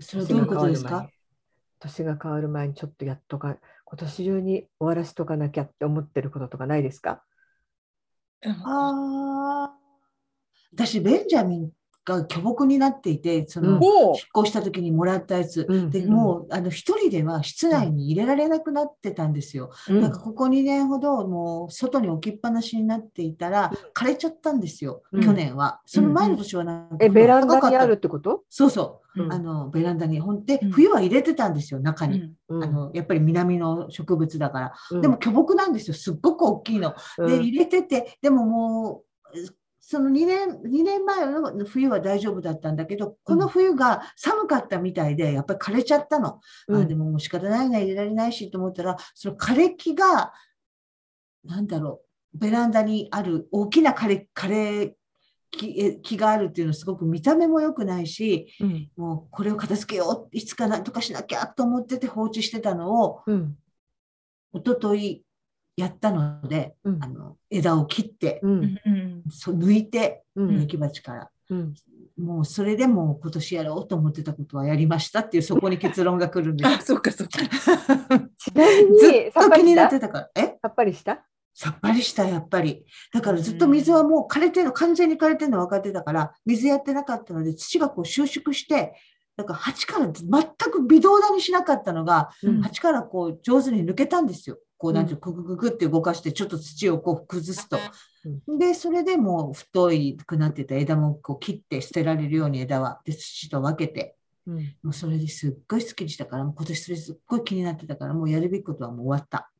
[0.00, 1.10] それはどういうことですか？
[1.80, 7.24] 年が変わる前にちょっとやっとか、今年中に終わらしとかなきゃって思ってることとかないですか？
[8.44, 8.48] あ。
[8.48, 9.76] ああ。
[10.72, 11.70] 私、ベンジャミン
[12.04, 13.80] が巨木になっていて、その、引っ
[14.42, 15.66] 越した時にもらったやつ。
[15.68, 15.90] うん。
[15.90, 16.12] でうん。
[16.12, 19.70] もうあの一人では室内に入れられなくなってたんですよ。
[19.88, 20.00] うん。
[20.02, 25.22] なんかここ2年ほどもう外に置きっぱなしになっていたら枯れちゃったんですよ、うん。
[25.22, 25.80] 去年は。
[25.86, 28.42] その前の年はなんかえ、ベランダにあるってこと？
[28.50, 29.32] そうそう、うん。
[29.32, 30.20] あのベランダに。
[30.20, 30.70] ほんでうん。
[30.70, 32.34] 冬は入れてたんですよ、中に。
[32.50, 34.72] あのやっぱり南の植物だから。
[34.90, 35.00] うん。
[35.00, 36.94] でも巨木なんですよ、すっごく大きいの。
[37.18, 37.26] うん。
[37.28, 39.02] で、入れてて、でもも
[39.32, 39.38] う、
[39.86, 46.40] その2年、2年前の冬は大丈夫だったんだけど、この冬が寒かったみたいで、やっぱり枯れちゃったの。
[46.68, 46.82] うん。
[46.82, 50.32] あでももう仕方ないな、入れられないしと思ったら、その枯れ木が、
[51.44, 52.00] なんだろ
[52.34, 54.96] う、ベランダにある大きな枯れ枯れ
[55.50, 58.90] 木え木があるっていうのはすごく見た目も良くないし、うん。
[58.96, 63.58] もうこれを片付けよう、いつかなんとかしなきゃと思ってて放置してたのを、うん。
[64.54, 65.23] 一昨日
[65.76, 68.80] やったので、うんあの枝を切って、ううん
[69.26, 71.30] 抜いて、うん植木鉢から。
[71.50, 71.74] うん
[72.16, 76.68] もうそれでもう今年やろうと思ってたことはやりましたっていうそこに結論が来るんです。
[76.68, 77.40] あ、そっかそっか。
[78.38, 80.30] ちなみずに気になってたから。
[80.36, 80.56] え？
[80.62, 81.24] さっぱりした？
[81.52, 82.84] さっぱりした、やっぱり。
[83.12, 88.94] だからずっと水はもう枯れてるの、完全に枯れてるの分かってたから、水やってなかったので、土がこう収縮して、
[89.36, 94.58] だから鉢から全く微動だにしなかったのが、うん鉢からこう上手に抜けたんですよ。
[94.76, 97.78] こうなんていうの、ククククって動かして、ちょっと土をこう崩すと。
[98.58, 109.50] で、それでもう太いくなってた枝もこう切って捨てられるように枝は、で、土と分けて、うんもうそれですっごいスッキリしたから、もう今年それすっごい気になってたから、もうやるべきことはもう終わった。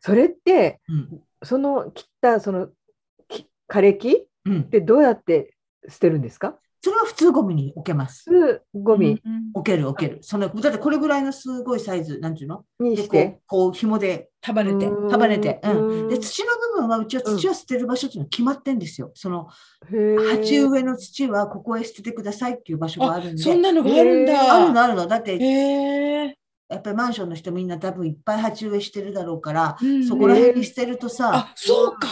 [0.00, 1.20] それってうん。
[1.42, 2.68] その切ったその
[3.28, 4.70] き枯れ木っうん。
[4.70, 5.56] てどうやって
[5.88, 6.58] 捨てるんですか？
[6.84, 8.24] それは普通ゴミに置けます。
[8.30, 10.18] 普通ゴミうん置ける置ける。
[10.20, 12.64] その、だってこれぐらいのすごいサイズ、なんていうの？
[12.78, 14.86] にしてう、こう紐で束ねて。
[14.88, 15.60] うん束ねて。
[15.64, 15.88] うん。
[15.88, 19.12] うんで、土の部分は、うちは土を捨てる場所っていうのは決まってんですよ。
[19.14, 19.48] その、
[20.30, 23.42] 鉢植えの土はここへ捨ててくださいっていう場所がああるんで。
[23.42, 24.54] そんなのがあるんだ。
[24.54, 25.06] あるのあるの。
[25.06, 26.36] だって。
[26.66, 32.08] やっぱりマンションの人みんな多分いっぱい鉢植えしてるだろうから、うんそこら辺に捨てるとさあ、、そうか。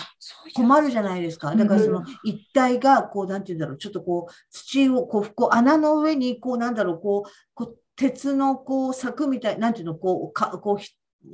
[0.55, 1.55] 困るじゃないですか。
[1.55, 10.91] だからそのうん一帯が、こう、なんて言うんだろう、ちょっとこう、土を、こう、こう穴の上に、こう、なんだろう、こう、こう鉄の、こう、柵みたい、なんていうの、こう、か、こうひ、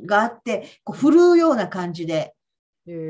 [0.06, 2.34] があって、こう、振るうような感じで、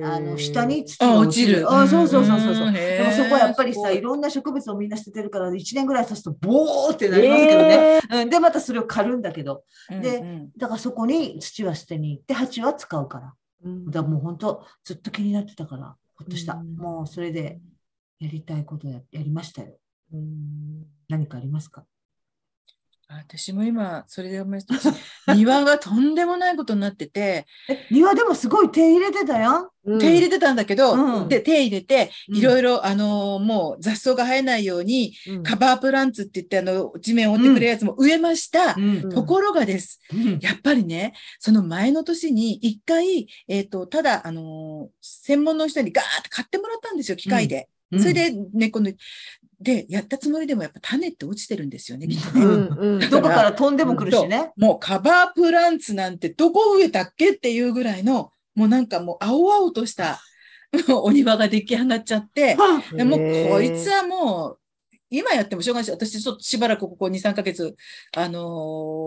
[0.03, 1.73] あの、下に土あ、が落ちる。
[1.73, 2.71] あ、そうそうそうそうそう。
[2.71, 8.01] んでもそこはやっぱりさ、いろろんな植物をみんな捨ててるから、1年ぐらい経つと、ボーってなりますけどね。
[8.11, 13.35] うん、で、またそれを刈るんだけど、でだからそこに土は捨てに行って、鉢は使うから。
[13.65, 16.55] うんだもう本当、ずっと気になってたから、ほっとした。
[16.55, 17.61] うんもうそれで
[18.21, 19.79] やりたいことややりましたよ。
[20.13, 21.85] うん何かありますか？
[23.11, 24.95] 私も今、それで思いました。
[25.35, 29.73] 庭がとんでもないことになってて、え、庭でもすごい手入れてたよ。
[29.85, 38.75] うん手入れてたんだけど、うんで、手入れて、うんいろいろ、あのーもう雑草が生えないように、うんカバープランツって言って、あの、地面を覆ってくれるやつも植えました。
[38.77, 40.01] うんところがです。
[40.13, 47.71] うんやっぱりね、その前の年に一回、えっ、と、ただ、あのー専門の人にガーって買ってもらったんですよ、機械で。
[47.97, 48.93] それ、で、ね、この、
[49.61, 52.45] で、やったつもりでもやっぱ種って落ちてるんですよね、きっとね。
[52.45, 54.53] うんうんどこから飛んでも来るしね。
[54.57, 60.21] もうカバープランツなんてどこ植えたっけっていうぐらいの、もうなんかもう青々とした
[60.89, 62.57] お庭が出来上がっちゃって、
[62.93, 64.59] でもこいつはもう、
[65.11, 67.75] 今やってもしょうがないし、私ちょっとしばらくここ2、3ヶ月、
[68.15, 68.41] あの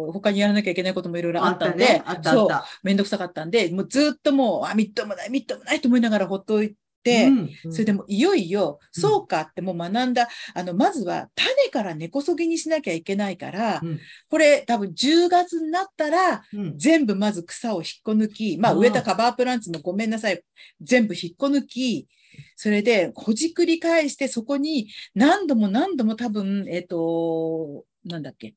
[0.10, 2.48] ー他にやらなきゃいけないこともいろいろあったんで、そう。
[2.84, 7.28] めんどくさかったんで、もうずっともう、あ、みっともない、みっともないと思いながらほっといて、
[7.64, 7.72] うん。
[7.72, 9.02] それでもいよいよ、うん。
[9.02, 14.00] そうかってもう学んだ、あの、まずは種から根こそぎにしなきゃいけないから、うん。
[14.30, 16.78] これ多分10月になったら、うん。
[16.78, 20.42] 全部まず草を引っこ抜き、まあうん植えたカバープランツもごめんなさい、
[20.82, 22.08] 全部引っこ抜き、
[22.56, 28.56] それでほじくり返してそこに何度も何度も多分、えっ、と、なんだっけ、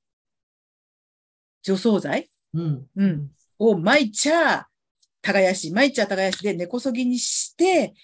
[1.63, 2.29] 除草剤？
[2.55, 2.87] うん。
[2.97, 3.31] うん。
[3.59, 4.67] を毎いちゃ、
[5.23, 7.95] 耕し、毎いちゃ耕しで根こそぎにして、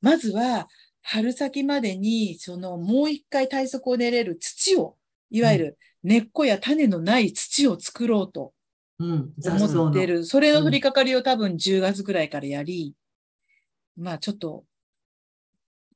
[0.00, 0.68] まずは
[1.02, 4.96] 春先までに、そのもう一回体側を練れる土を、
[5.30, 8.52] いわゆる根っこや種のない土を作ろうと
[8.98, 10.24] 思ってる。
[10.24, 12.94] それの取り掛かりを多分10月ぐらいからやり、
[13.96, 14.64] まあちょっと、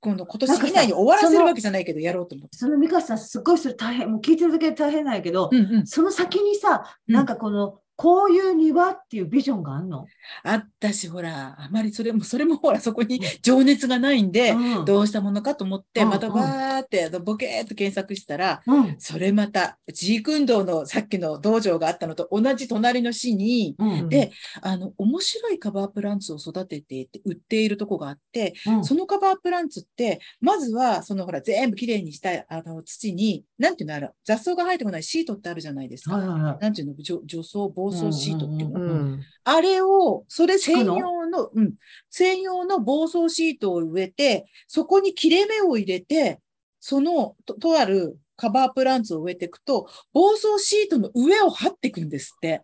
[0.00, 2.56] 今度今年以内に終わらせるわけじゃないけど、やろうと思って。
[2.56, 5.86] その美香さん、すごいそれ大変、もう聞いてるだけで大変なんやけど、うんうん。
[5.86, 10.06] その先にさ、うんなんかこの、こういう庭っていうビジョンがあんの、
[10.42, 18.96] あったし、ほら、あまりそれも、それもほら、そこに情熱がないんで、うんどうしたものかと思って、うんまたバーって、あのボケーっと検索したら、うん。
[18.98, 24.08] それまた、ジークンドーのさっきの道場があったのと同じ隣の市に、うん。
[24.08, 24.32] で
[24.62, 36.16] あの、面白いカバープランツを育てて売っているとこがあって、うんそのカバープランツって、まずは、そのほら、全部きれいにしたあの土に、なんていうのある、雑草が生えてこないシートってあるじゃないですか。
[36.16, 36.58] はいはいはい。
[36.60, 38.80] なんていうの、除除草防草シートっていうの。
[38.80, 41.74] うんあれを、それ専用の、うん、
[42.10, 46.40] 専用の防草シートを植えて、そこに切れ目を入れて、
[46.78, 52.62] その、と、とあるカバープランツを植えていくと、防草シートの上を張っていくんですって。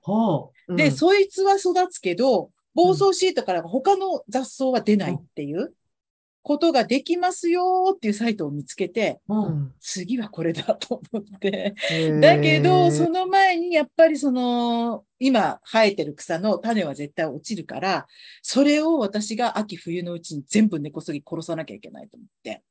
[0.69, 0.93] うん。
[0.93, 5.73] そいつは育つけど、防草シートから他の雑草は出ないっていう
[6.47, 9.35] ことができますよっていうサイトを見つけて、う。
[9.35, 11.75] んん次はこれだと思って。
[12.21, 18.07] だけど、その前にやっぱりその、今生えてる草の種は絶対落ちるから、
[18.43, 22.63] それを私が秋冬のうちに全部根こそぎ殺さなきゃいけないと思って。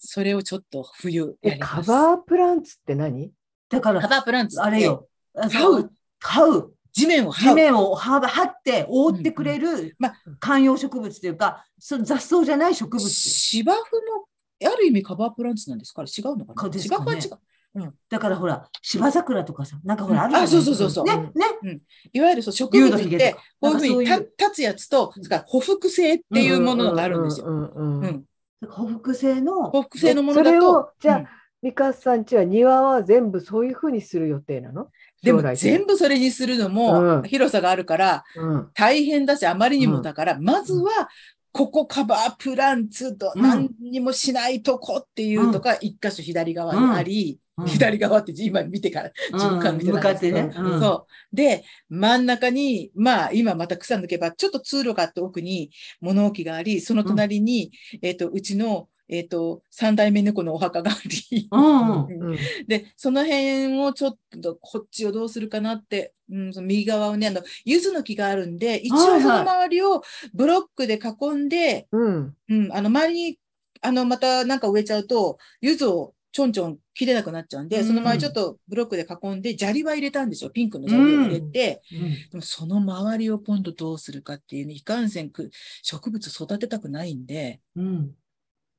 [0.00, 1.86] それをちょっと冬やえります。
[1.86, 3.30] カバープランツって何？
[3.68, 5.06] カだから、バープランツあれよ。
[5.36, 6.74] 這うそう。
[6.92, 7.54] 地面を地。
[7.54, 13.08] 面をは張って覆ってくれるまあ観葉植物というか、その雑草じゃない植物。
[13.08, 16.02] 芝生も、ある意味カバープランツなんですか？
[16.02, 16.54] あれ違うのかな？
[16.54, 17.94] かですかね芝生は違う。
[18.08, 20.64] だからほら、芝桜とかさ、なんかほら、うんあるじゃない？
[20.64, 21.30] あそうそうそうそうね、
[21.62, 21.80] ね。
[22.12, 23.36] いわゆるそう植物って。
[23.60, 27.46] こういうふうに立つやつと、それからほふく性っていうものがあるんですよ。
[27.46, 28.68] うんうんうんうんうん。
[28.68, 31.26] ほふく性の、ほふく性のものそれだとを、じゃあうん
[31.62, 34.88] ミカさんちは庭は全部そういうふうにする予定なの？
[35.22, 37.22] でも全部それにするのもうん。
[37.24, 38.70] 広さがあるからうん。
[38.74, 41.08] 大変だし、あまりにもだから、まずは、
[41.52, 43.42] ここカバープランツとうん。
[43.42, 47.66] 何にもしないとこっていうとか、一箇所左側にあり、うん。
[47.66, 50.50] 左側って今見てから自分から見て向かってね。
[50.56, 50.72] うん。
[50.72, 51.36] うんそう。
[51.36, 55.70] で、真ん中に、まあ、今また草抜けば、ちょっと通路があって奥に
[56.00, 62.38] 物置があり、その隣に、えっ、と、うちの、えっ、と、三代目猫のお墓があり、うんうん
[62.68, 72.36] で、その辺をちょっと、こっちをどうするかなって、うん、その右側をね、あの、柚子の木があるんで、一応その周りをブロックで囲んで、うん。
[72.48, 73.38] うん、あの、周りに、
[73.82, 80.50] あの、またなんか植えちゃうと、柚子をちょんちょん切れなくなっちゃうんで、うんその周りちょっとブロックで囲んで、砂利は入れたんですよ。
[80.50, 81.82] ピンクの砂利を入れて、
[82.30, 85.50] でもその周りを今度どうするかっていうね、いかんせんく
[85.82, 88.14] 植物育てたくないんで、うん。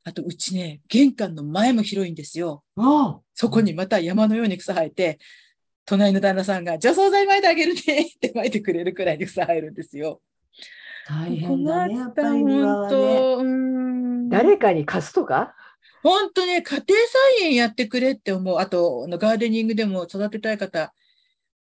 [0.04, 2.64] あとうちね、玄関の前も広いんですよ。
[2.76, 5.20] あそこにまた山のように草生えて、
[5.86, 7.84] 隣の旦那さんが除草剤撒いてあげるねっ
[8.20, 10.22] て撒いてくれるくらいに草生えるんですよ。
[11.08, 15.54] あ、大変だね、やっぱり本当うーん誰かに貸すとか？
[16.04, 16.84] 本当ね、家庭
[17.38, 18.58] 菜園やってくれって思う。
[18.58, 20.94] あと、ガーデニングでも育てたい方、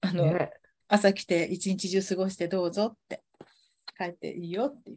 [0.02, 0.52] あの、ね
[0.90, 3.22] 朝来て一日中過ごしてどうぞって、
[3.98, 4.94] 帰っていいよって。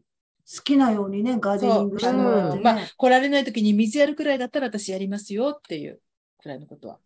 [0.63, 2.63] きなようにね、ガーデニングしてもらってね。
[2.63, 6.01] まあ、来られない時に水やるくらいだったら私やりますよっていう
[6.39, 6.99] くらいのことは。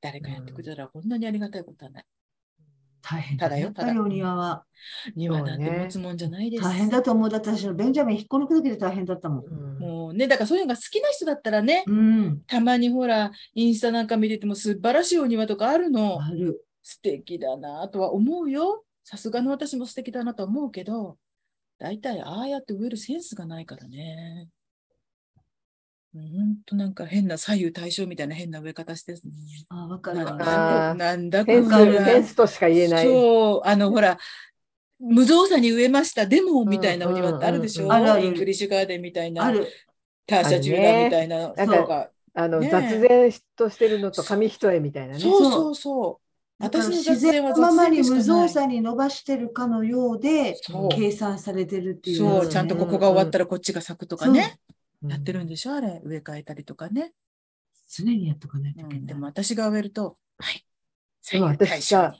[0.00, 2.04] 誰かやってくれたらこんなにありがたいことはない。
[3.02, 4.64] 大変だただよやっぱりお庭は。
[5.16, 6.62] 庭なんて持つもんじゃないです。
[6.62, 7.30] 大変だと思う。
[7.30, 9.44] だって私のベンジャミン引っこ抜くだけで大変だったもん。
[9.46, 12.42] うんもうね、だからそういうのが好きな人だったらね、うん。
[12.46, 16.22] たまにほら、インスタなんか見てても素晴らしいお庭とかあるの。
[16.22, 16.66] ある。
[16.82, 18.84] 素敵だなとは思うよ。
[19.04, 21.16] さすがの私も素敵だなとは思うけど、
[21.80, 24.48] 大体ああやって植えるセンスがないからね。
[26.12, 29.22] ほんとなんか変な左右対称みたいな変な植え方してる、ね。
[29.70, 33.06] あ、わかるなんわなんだこセンスれはセンスとしか言えない。
[33.06, 34.18] そう、あのほら、
[34.98, 36.26] 無造作に植えました。
[36.26, 39.34] でも、みたいなお庭ってあるでしょ、うんうんうんイングリッシュガーデンみたいる。
[39.34, 39.66] な、ある。
[40.26, 45.20] ターシャ・テューダーみたいな、ねそうかあの、ねえ雑然としてるのと紙一重みたいなね。
[45.20, 46.29] そうそうそう。
[46.60, 50.56] 私の自雑然のままに無造作に伸ばしてるかのようで
[50.94, 54.60] 計算されてるっていう、そう、ちゃんとここが終わったらこっちが咲くとかね、
[55.02, 55.06] う。
[55.06, 55.10] ん。
[55.10, 55.74] やってるんでしょ？
[55.74, 57.14] あれ、植え替えたりとかね。
[57.90, 58.80] 常にやっとかないと。
[58.80, 58.98] いけない。
[58.98, 62.14] うん、でも私が植えると、はい、私さ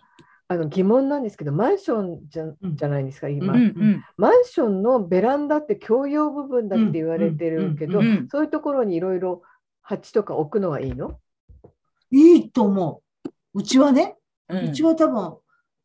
[0.49, 2.77] あの疑問なんですけど、マンションじゃうん。
[2.77, 3.37] じゃないですか、に。
[3.37, 4.05] 今、うんうん。
[4.17, 9.43] マンションのベランダって共用部分だって言われてるけどうんうんうん、そういうところにいろいろ
[9.83, 11.21] 鉢とか置くのはいいの？
[12.11, 13.31] いいと思う。
[13.53, 14.17] うちはね、
[14.51, 14.69] うん。
[14.69, 15.37] うちは多分、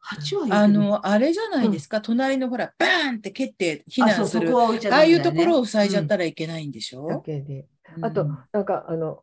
[0.05, 4.55] 8はいいけどあの、あれじゃないですか、隣のほら、バーンって蹴って避難する。
[4.55, 7.67] ああいうところを塞いじゃったらいけないんでしょ、だけで。
[7.97, 8.05] うん。
[8.05, 9.21] あと、なんか、あの、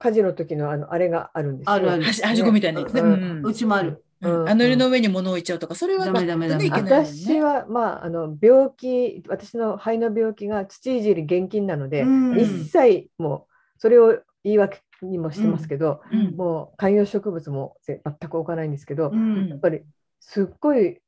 [0.00, 1.72] 火事の時のあのあれがあるんですよ。
[1.72, 2.02] あるある。
[2.02, 2.80] はしごみたいな。
[2.80, 4.02] うちもある。
[4.22, 4.48] うん。
[4.48, 12.40] あの上の上に物を置いちゃうとか、それはダメダメダメ私は、まあ、あの病気、私の肺の病気が土いじり厳禁なので、うん。
[12.40, 19.82] 一切もう、それを言い訳にもしてますけど、うんもう観葉植物もぜ全く置かないんですけど、うやんっぱり
[20.20, 20.98] すっごい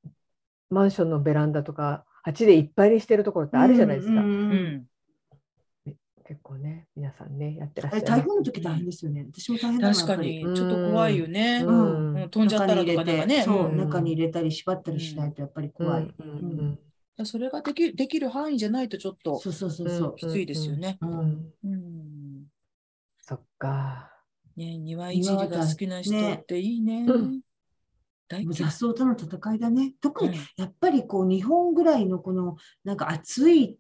[0.70, 4.14] マンションのベランダとか、鉢でいっぱいにしてるところってあるじゃないですか。
[4.14, 4.86] うんうんううんん
[6.24, 8.06] 結構ね、皆さんね、やってらっしゃる。
[8.06, 9.26] 台風の時大変ですよね。
[9.30, 11.62] 私も大変だな確かに、ちょっと怖いよね。
[11.66, 13.42] うんうん飛んじゃったらとかね。
[13.44, 16.02] そう、うん中に入れたり縛ったりしないとやっぱり怖い。
[16.18, 16.78] うんうん
[17.24, 20.16] それができるできる範囲じゃないとちょっとそうそうそうそう。
[20.16, 20.96] きついですよね。
[21.02, 22.11] ううんんうん
[23.62, 24.10] か。
[24.56, 27.04] ね、庭いじりが好きな人っていいね。
[27.08, 27.40] うん
[28.50, 29.92] 雑草との戦いだね。
[30.00, 33.76] 特にうんやっぱりこう日本ぐらいのこのなんか暑いっ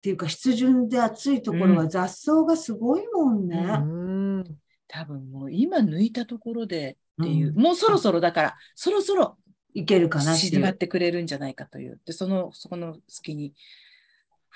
[0.00, 3.58] ていうか湿潤で暑いところは雑草がすごいもんね。
[3.58, 4.44] うん
[4.88, 9.36] 多分もう今抜いたところでっていう、うんもうそろそろだから、そろそろ
[9.74, 12.00] いけるかなってってくれるんじゃないかという。
[12.06, 13.54] で、その、そこの隙に。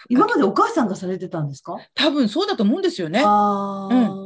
[0.08, 1.76] 今までお母さんがされてたんですか？
[1.94, 3.20] 多分そうだと思うんですよね。
[3.24, 4.17] ああ。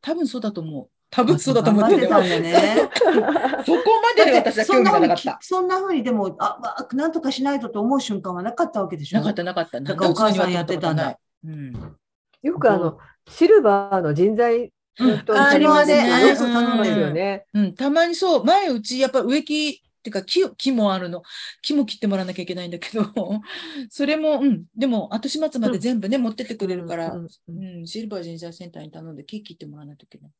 [0.00, 0.88] 多分そうだと思う。
[1.10, 2.54] 多分そうだと思ってたんだね。
[3.66, 3.82] そこ
[4.16, 5.38] まで私は興味がなかった。
[5.40, 9.80] そんなふうにでも、あ、まあ、なんとかしないとと思う瞬間はなかったわけでしょなかったなかった。
[9.80, 11.18] だからお母さんやってたんだ。
[11.44, 11.96] うん。
[12.42, 12.98] よくあの、
[13.28, 17.44] シルバーの人材ありますねよく頼みますよね。
[17.54, 21.22] うん、たまにそう、前うちやっぱ植木っていうか木木もあるの。
[21.62, 23.04] 木も切ってもらわなきゃいけないんだけど、
[23.90, 30.30] それも、うん、でも後始末まで全部ね、持ってってくれるから、うんうん、シルバー人材センターに頼んで木切ってもらわないといけない。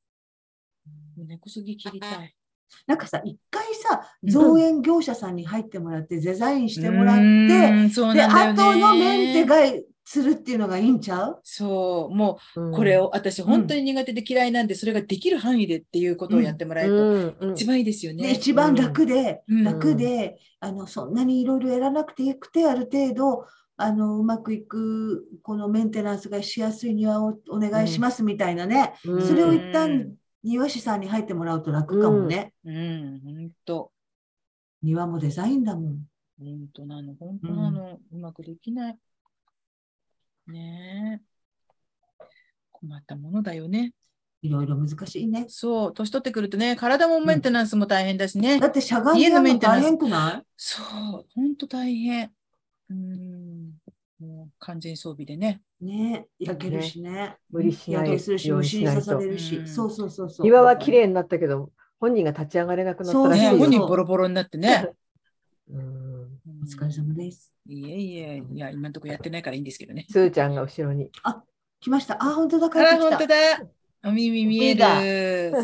[1.17, 2.35] 根こそぎ切りたい。
[2.87, 4.31] なんかさ、一回さ、うん。
[4.31, 8.23] 造園業者さんに入ってもらって、デザインしてもらって、で、なんだよね。
[8.23, 9.57] 後のメンテが
[10.05, 11.41] するっていうのがいいんちゃう？
[11.43, 12.71] そう、もうん。
[12.73, 17.37] うこれを私本当に苦手で嫌いなんで、それができる範囲でっていうことをやってもらえるとうん。
[17.41, 18.33] うん一番いいですよで、ね。
[18.33, 19.65] 一番楽で、うん。
[19.65, 23.47] 楽で、あの、そんなにいろいろやらなくてよくて、ある程度、
[23.77, 28.95] あの、うまくいく、このメンテナンスがしやすい庭をお願いしますみたいなね。
[29.05, 29.27] うん。
[29.27, 30.15] それを一う旦ん、
[30.45, 32.53] 庭師さんに入ってもらうと楽かもね。
[32.65, 33.93] うん、本当。
[34.83, 36.07] 庭もデザインだもん。
[36.39, 38.99] 本当なの、本当なの、うまくできない。
[40.51, 42.25] ねえ。
[42.73, 43.93] 困ったものだよね。
[44.43, 45.45] いろいろ難しいね。
[45.49, 48.59] そう、年取ってくるとね、体もメンテナンスも大変だしね。
[48.59, 50.47] だってしゃがんでやるの大変くない？
[50.57, 52.33] そう、本当大変。
[52.89, 53.73] うん。
[54.19, 55.61] もう完全装備でね。
[55.81, 57.37] ね焼けるしね。
[57.51, 59.57] 無理しないするし、虫に刺されるし。
[59.57, 60.47] うんそうそうそうそう。
[60.47, 63.65] 庭は綺麗になったけど、本人が立ち上がれなくなったらしいねそうよ。
[63.65, 64.91] 本人ボロボロになってね。
[65.71, 66.00] うん
[66.61, 67.55] お疲れ様です。
[67.67, 70.05] いえいえ、いや、今のところやってないからいいんですけどね。
[70.11, 71.11] スーちゃんが後ろに。
[71.81, 72.23] 来ました。
[72.23, 73.19] あ、本当だ、帰あら、ってきた。
[73.19, 73.35] 本当だ。
[74.11, 74.81] お耳見える。
[74.81, 74.85] す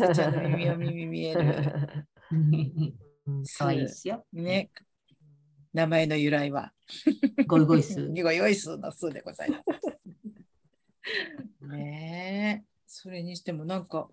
[0.05, 1.41] ーちゃんの耳お耳見える。
[2.31, 2.93] うん
[3.57, 4.25] かわいいですよ。
[4.33, 4.71] ね。
[5.73, 6.71] 名前の由来は。
[7.45, 8.07] ゴイゴイス。
[8.09, 9.63] ごよいすのすでございます。
[11.67, 12.65] ねえ。
[12.87, 14.07] それにしてもなんか、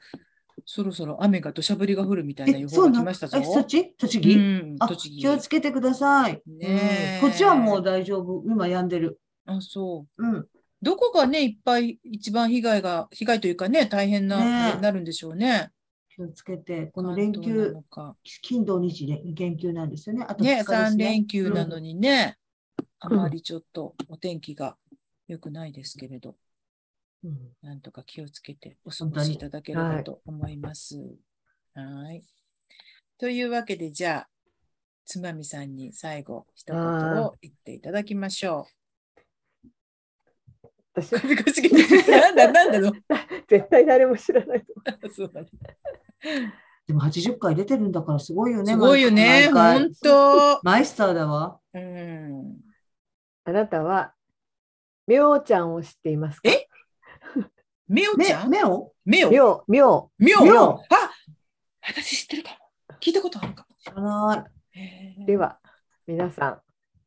[0.67, 3.39] そろそろ雨が土砂降りが降るみたいな予報が来ましたぞ。
[3.39, 3.95] え、そっち？
[3.95, 5.19] 栃う木栃木。
[5.19, 6.41] 気をつけてください。
[6.47, 8.43] ねえうんこっちはもう大丈夫。
[8.47, 9.21] 今止んでる。
[9.47, 10.27] あ、そう。
[10.27, 10.47] うん。
[10.81, 14.39] どこがね、いっぱい一番被害が、被害というかね、大変な、
[14.71, 15.71] ねえなるんでしょうね。
[16.15, 17.75] 気をつけて、この連休、
[18.43, 20.25] 金土日で連休なんですよね。
[20.29, 21.05] あとね、2日です3ね。
[21.05, 21.95] 連休なのに。
[21.95, 22.37] にね、
[23.01, 24.77] あうんまりちょっとお天気が
[25.27, 26.37] 良くないですけれど、うん
[27.63, 30.99] なんとか気をつけてお過ごしいただければと思います。
[31.75, 32.23] はい。
[33.19, 34.29] というわけで、じゃあ、
[35.07, 36.83] つまみさんに最後、一言
[37.23, 38.67] を言っていただきましょ
[40.95, 41.21] 私う。
[41.21, 42.93] 首かしげて、なんだ、なんだの？
[43.49, 44.65] 絶対誰も知らない
[46.87, 48.73] でも80回出てるんだからすごいよね。
[48.73, 50.61] すごいよね、本当。
[50.65, 51.59] マイスターだわ。
[51.73, 52.53] うん。
[52.53, 52.57] う。
[53.45, 54.15] あなたは、
[55.07, 56.51] みょうちゃんを知っていますか？
[56.51, 56.69] え？
[57.89, 58.51] めおちゃん？
[58.51, 61.11] みょう、みょみょみょあ
[61.87, 62.57] 私知ってるかも。
[63.01, 63.77] 聞いたことあるかも。
[63.79, 64.81] 知らない。
[64.81, 65.27] へーう。
[65.27, 65.59] では、
[66.07, 66.61] 皆さん、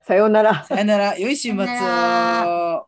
[0.03, 0.63] さようなら。
[0.65, 2.85] さよなら、良い週末を。